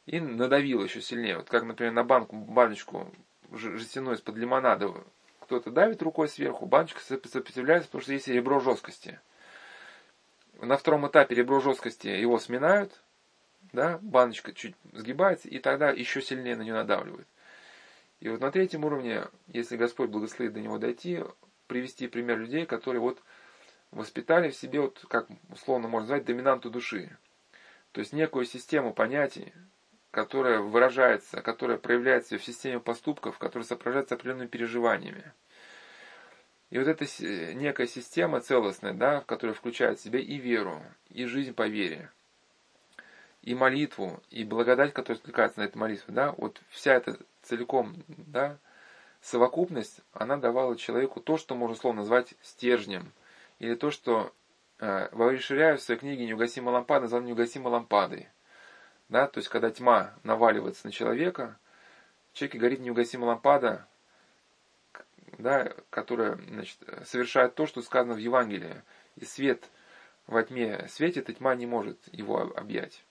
[0.06, 1.38] и надавила еще сильнее.
[1.38, 3.12] Вот как, например, на банку, баночку
[3.52, 4.94] жестяной из-под лимонада
[5.40, 9.18] кто-то давит рукой сверху, баночка сопротивляется, потому что есть ребро жесткости.
[10.60, 13.00] На втором этапе ребро жесткости его сминают,
[13.72, 17.26] да, баночка чуть сгибается, и тогда еще сильнее на нее надавливают.
[18.20, 21.22] И вот на третьем уровне, если Господь благословит до него дойти,
[21.66, 23.22] привести пример людей, которые вот
[23.90, 27.16] воспитали в себе, вот, как условно можно назвать, доминанту души.
[27.92, 29.52] То есть некую систему понятий,
[30.10, 35.32] которая выражается, которая проявляется в системе поступков, которая сопровождается определенными переживаниями.
[36.70, 37.06] И вот эта
[37.54, 42.10] некая система целостная, да, в которой включает в себя и веру, и жизнь по вере,
[43.42, 47.16] и молитву, и благодать, которая откликается на эту молитву, да, вот вся эта
[47.48, 48.58] целиком, да,
[49.20, 53.12] совокупность, она давала человеку то, что можно словно назвать стержнем,
[53.58, 54.32] или то, что
[54.78, 58.28] э, Вавриширяев в своей книге «Неугасимая лампада» назвал «неугасимой лампадой».
[59.08, 61.58] Да, то есть, когда тьма наваливается на человека,
[62.32, 63.86] в человеке горит неугасимая лампада,
[65.38, 68.82] да, которая значит, совершает то, что сказано в Евангелии.
[69.16, 69.64] И свет
[70.26, 73.02] во тьме светит, и тьма не может его объять.